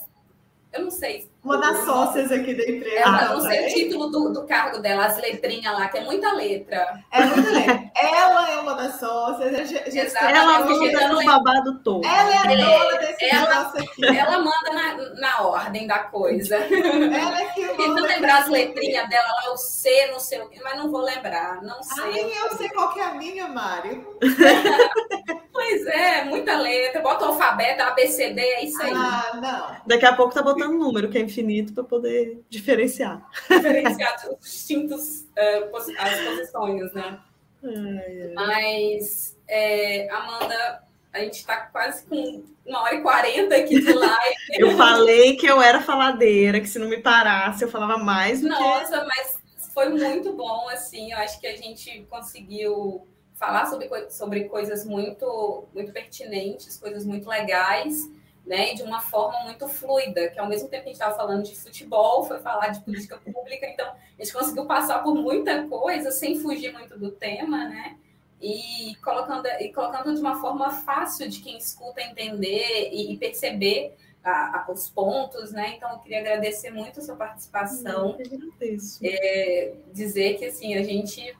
[0.71, 1.27] Eu não sei.
[1.43, 2.95] Uma das sócias aqui da empresa.
[2.99, 3.73] Ela, eu não sei o também.
[3.73, 7.03] título do, do cargo dela, as letrinhas lá, que é muita letra.
[7.11, 7.79] É muito legal.
[7.95, 9.53] Ela é uma das sócias.
[9.55, 10.25] a Jé- Jéssica Exato.
[10.25, 12.05] Ela manda dando o lem- babado todo.
[12.05, 14.05] Ela é a É, dona desse ela- negócio aqui.
[14.17, 16.55] Ela manda na, na ordem da coisa.
[16.57, 18.07] Ela é que Tentando manda.
[18.07, 21.63] lembrar as letrinhas dela lá, o C, não sei o quê, mas não vou lembrar,
[21.63, 22.11] não Ah, sei.
[22.11, 24.05] nem eu sei qual que é a minha, Mário.
[25.51, 27.01] Pois é, muita letra.
[27.01, 28.91] Bota o alfabeto, ABCD, é isso aí.
[28.93, 29.87] Ah, não.
[29.87, 33.27] Daqui a pouco tá botando número, que é infinito, para poder diferenciar.
[33.49, 35.25] Diferenciar os distintos
[35.71, 37.19] posi- as posições, né?
[37.63, 38.31] Ai, ai.
[38.35, 44.35] Mas, é, Amanda, A gente está quase com uma hora e quarenta aqui de live.
[44.59, 48.47] eu falei que eu era faladeira, que se não me parasse eu falava mais do
[48.47, 49.07] Nossa, que...
[49.07, 49.39] mas
[49.73, 51.11] foi muito bom, assim.
[51.11, 53.07] Eu acho que a gente conseguiu
[53.39, 58.09] falar sobre, sobre coisas muito, muito pertinentes, coisas muito legais
[58.45, 61.43] né, de uma forma muito fluida, que ao mesmo tempo que a gente estava falando
[61.43, 66.11] de futebol, foi falar de política pública, então a gente conseguiu passar por muita coisa
[66.11, 67.97] sem fugir muito do tema, né?
[68.41, 73.95] E colocando, e colocando de uma forma fácil de quem escuta entender e, e perceber
[74.23, 75.75] a, a, os pontos, né?
[75.75, 78.17] Então, eu queria agradecer muito a sua participação.
[78.17, 78.99] Eu agradeço.
[79.03, 81.37] É, dizer que, assim, a gente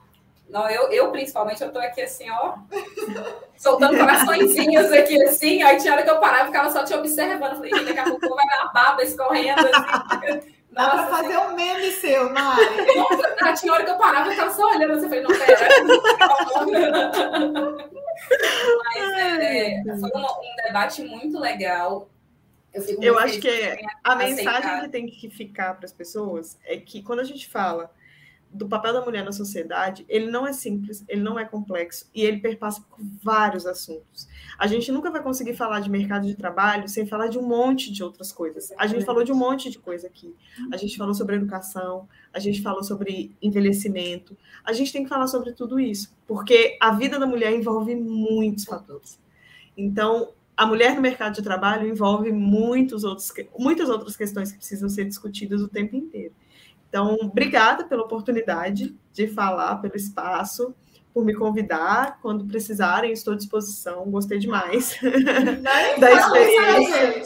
[0.50, 2.54] não, eu, eu principalmente, eu tô aqui assim, ó,
[3.56, 7.56] soltando coraçõezinhos aqui assim, aí tinha hora que eu parava e ficava só te observando,
[7.56, 10.50] falei, daqui a pouco vai dar baba escorrendo assim.
[10.72, 12.64] Dá para fazer um meme seu, Mari.
[12.96, 15.68] Nossa, tinha hora que eu parava e ficava só olhando, você falei, não, pera.
[18.84, 22.08] Mas é, foi um, um, debate muito legal.
[22.72, 27.02] Eu, eu acho que a mensagem que tem que ficar para as pessoas é que
[27.02, 27.90] quando a gente fala
[28.52, 32.22] do papel da mulher na sociedade, ele não é simples, ele não é complexo e
[32.22, 34.28] ele perpassa por vários assuntos.
[34.58, 37.92] A gente nunca vai conseguir falar de mercado de trabalho sem falar de um monte
[37.92, 38.72] de outras coisas.
[38.76, 40.34] A gente falou de um monte de coisa aqui.
[40.72, 44.36] A gente falou sobre educação, a gente falou sobre envelhecimento.
[44.64, 48.64] A gente tem que falar sobre tudo isso, porque a vida da mulher envolve muitos
[48.64, 49.18] fatores.
[49.76, 54.88] Então, a mulher no mercado de trabalho envolve muitos outros, muitas outras questões que precisam
[54.88, 56.34] ser discutidas o tempo inteiro.
[56.90, 60.74] Então, obrigada pela oportunidade de falar, pelo espaço,
[61.14, 62.18] por me convidar.
[62.20, 64.10] Quando precisarem, estou à disposição.
[64.10, 64.98] Gostei demais
[65.98, 67.24] da experiência.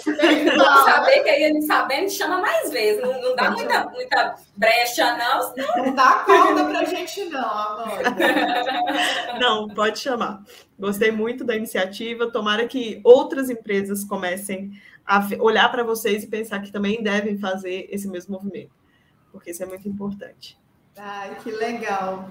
[0.84, 3.02] saber que aí, sabendo, chama mais vezes.
[3.02, 5.54] Não, não dá muita, muita brecha, não.
[5.82, 7.98] Não dá corda pra gente, não, amor.
[9.40, 10.42] Não, pode chamar.
[10.78, 12.30] Gostei muito da iniciativa.
[12.30, 14.70] Tomara que outras empresas comecem
[15.04, 18.83] a olhar para vocês e pensar que também devem fazer esse mesmo movimento
[19.34, 20.56] porque isso é muito importante.
[20.96, 22.28] Ai, que legal.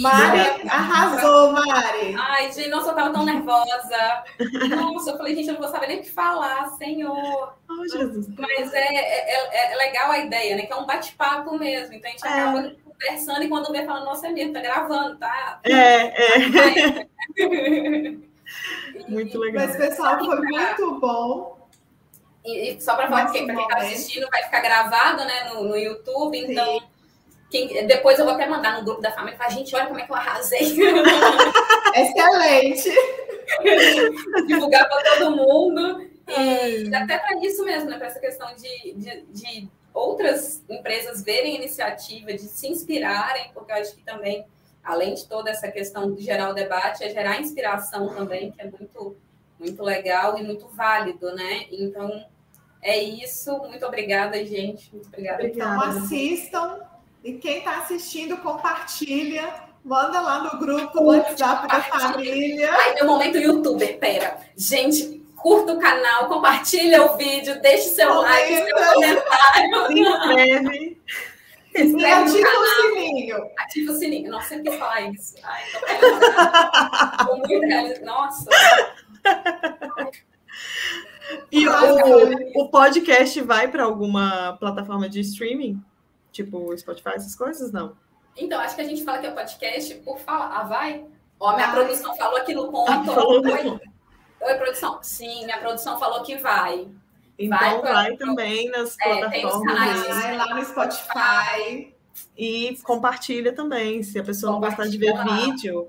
[0.00, 2.14] Mari, arrasou, Mari.
[2.16, 4.22] Ai, gente, nossa, eu tava tão nervosa.
[4.68, 7.56] Nossa, eu falei, gente, eu não vou saber nem o que falar, Senhor.
[7.68, 8.28] Oh, Jesus.
[8.38, 10.62] Mas é, é, é legal a ideia, né?
[10.62, 11.92] Que é um bate-papo mesmo.
[11.92, 12.28] Então a gente é.
[12.28, 15.58] acaba conversando e quando vê, falando, nossa, é mesmo, tá gravando, tá?
[15.64, 17.08] É, é.
[19.08, 19.66] muito legal.
[19.66, 21.59] Mas, pessoal, foi muito bom.
[22.44, 25.76] E, e só para falar, para quem está assistindo, vai ficar gravado né, no, no
[25.76, 26.82] YouTube, então.
[27.50, 29.98] Quem, depois eu vou até mandar no grupo da família e falar, gente, olha como
[29.98, 30.60] é que eu arrasei.
[31.96, 32.94] Excelente!
[34.46, 36.08] Divulgar para todo mundo.
[36.28, 37.98] E até para isso mesmo, né?
[37.98, 43.72] Para essa questão de, de, de, outras empresas verem a iniciativa, de se inspirarem, porque
[43.72, 44.46] eu acho que também,
[44.84, 48.66] além de toda essa questão de gerar o debate, é gerar inspiração também, que é
[48.66, 49.16] muito
[49.60, 51.66] muito legal e muito válido, né?
[51.70, 52.24] Então,
[52.82, 53.56] é isso.
[53.58, 54.92] Muito obrigada, gente.
[54.92, 55.46] Muito obrigada.
[55.46, 56.80] Então, assistam.
[57.22, 59.52] E quem está assistindo, compartilha.
[59.84, 62.74] Manda lá no grupo, no WhatsApp da família.
[62.74, 64.38] Aí o momento youtuber, pera.
[64.56, 68.28] Gente, curta o canal, compartilha o vídeo, deixe seu Comenta.
[68.30, 69.86] like, seu comentário.
[69.86, 71.00] Se inscreve.
[71.72, 73.36] E ativa o sininho.
[73.56, 74.30] Ativa o sininho.
[74.32, 75.36] Nossa, quis falar isso.
[75.44, 75.62] Ai,
[77.24, 78.50] tô muito Nossa.
[81.50, 85.80] E o, o podcast vai para alguma plataforma de streaming?
[86.32, 87.72] Tipo Spotify, essas coisas?
[87.72, 87.96] Não.
[88.36, 90.48] Então, acho que a gente fala que é podcast por falar.
[90.56, 91.04] Ah, vai?
[91.38, 92.90] Ó, minha produção falou aqui no ponto.
[92.90, 93.80] Ah, falou Oi.
[94.40, 94.98] Oi, produção.
[95.02, 96.88] Sim, minha produção falou que vai.
[97.38, 100.06] Então vai, pra, vai também nas é, plataformas.
[100.06, 101.94] Vai lá no Spotify.
[102.36, 105.88] E compartilha também, se a pessoa não gostar de ver vídeo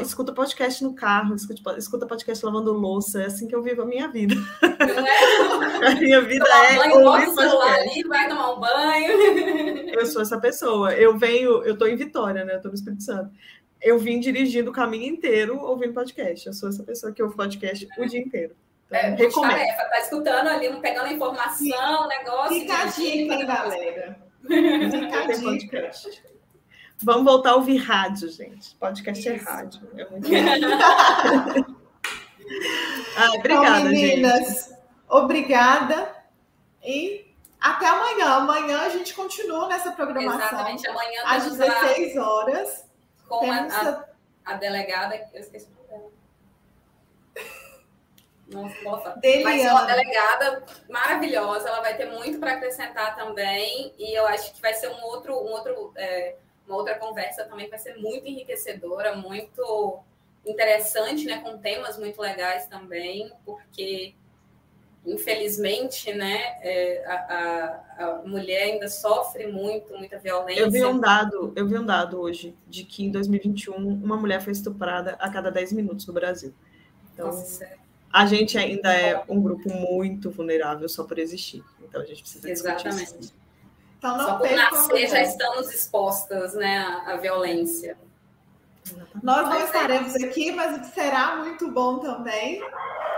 [0.00, 3.86] escuta podcast no carro, escuta, escuta podcast lavando louça, é assim que eu vivo a
[3.86, 4.34] minha vida.
[4.62, 5.86] É?
[5.88, 9.90] a minha vida tomar é banho, ouvir celular ali, vai tomar um banho.
[9.90, 10.92] Eu sou essa pessoa.
[10.94, 12.56] Eu venho, eu tô em Vitória, né?
[12.56, 13.30] Eu tô no Espírito Santo.
[13.80, 16.46] Eu vim dirigindo o caminho inteiro ouvindo podcast.
[16.46, 18.54] Eu sou essa pessoa que ouve podcast o dia inteiro.
[18.86, 19.50] Então, é, recomendo.
[19.50, 22.60] Tarefa, tá escutando ali, pegando informação, negócio.
[22.60, 24.18] Fica a dica, hein, galera.
[24.46, 26.33] Fica a dica.
[27.04, 28.74] Vamos voltar a ouvir rádio, gente.
[28.76, 29.46] Podcast é Isso.
[29.46, 29.90] é rádio.
[29.96, 30.26] É muito
[33.16, 34.78] ah, obrigada, então, meninas, gente.
[35.08, 36.16] Obrigada.
[36.82, 38.26] E até amanhã.
[38.36, 40.46] Amanhã a gente continua nessa programação.
[40.46, 40.88] Exatamente.
[40.88, 42.88] Amanhã às 16 horas.
[43.28, 44.04] Com a, a,
[44.46, 45.14] a, delegada.
[45.32, 46.10] Eu esqueci o nome
[48.48, 49.20] Nossa, nossa.
[49.42, 54.54] Vai ser uma delegada maravilhosa, ela vai ter muito para acrescentar também, e eu acho
[54.54, 56.36] que vai ser um outro, um outro é,
[56.66, 59.98] uma outra conversa também vai ser muito enriquecedora, muito
[60.44, 64.14] interessante, né, com temas muito legais também, porque
[65.06, 70.62] infelizmente, né, é, a, a, mulher ainda sofre muito, muita violência.
[70.62, 74.40] Eu vi um dado, eu vi um dado hoje de que em 2021 uma mulher
[74.40, 76.54] foi estuprada a cada 10 minutos no Brasil.
[77.12, 77.68] Então, Nossa,
[78.10, 81.62] a gente ainda é um grupo muito vulnerável só por existir.
[81.82, 83.14] Então a gente precisa Exatamente.
[83.20, 83.43] Isso.
[84.04, 87.96] Então, não só por nascer já estamos expostas, né, à, à violência.
[89.22, 92.62] Nós não estaremos aqui, mas será muito bom também.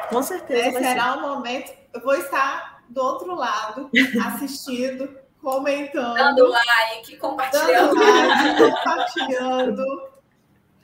[0.08, 0.78] Com certeza.
[0.78, 1.72] É, será um momento.
[1.92, 3.90] Eu vou estar do outro lado,
[4.26, 6.14] assistindo, comentando.
[6.14, 7.94] Dando like, compartilhando.
[7.96, 10.08] Dando like, compartilhando.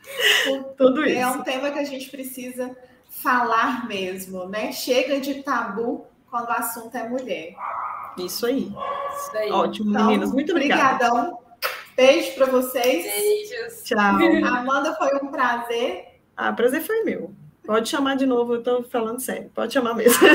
[0.77, 1.16] Tudo isso.
[1.20, 2.77] É um tema que a gente precisa
[3.09, 4.73] falar mesmo, né?
[4.73, 7.55] Chega de tabu quando o assunto é mulher.
[8.19, 8.73] Isso aí.
[9.17, 9.51] Isso aí.
[9.51, 10.33] Ótimo, então, meninas.
[10.33, 11.07] Muito obrigada.
[11.07, 11.39] Obrigadão.
[11.97, 13.05] Beijo para vocês.
[13.05, 13.83] Beijos.
[13.85, 13.99] Tchau.
[14.47, 16.21] Amanda, foi um prazer.
[16.37, 17.35] Ah, prazer foi meu.
[17.65, 19.51] Pode chamar de novo, eu estou falando sério.
[19.55, 20.19] Pode chamar mesmo.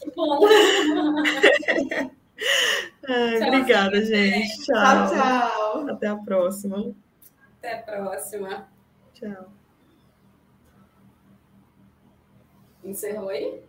[0.00, 0.40] Que bom.
[3.08, 4.64] Ai, obrigada, gente.
[4.64, 4.74] Tchau.
[4.74, 5.88] tchau, tchau.
[5.88, 6.94] Até a próxima.
[7.58, 8.68] Até a próxima.
[9.14, 9.50] Tchau.
[12.84, 13.65] Encerrou aí?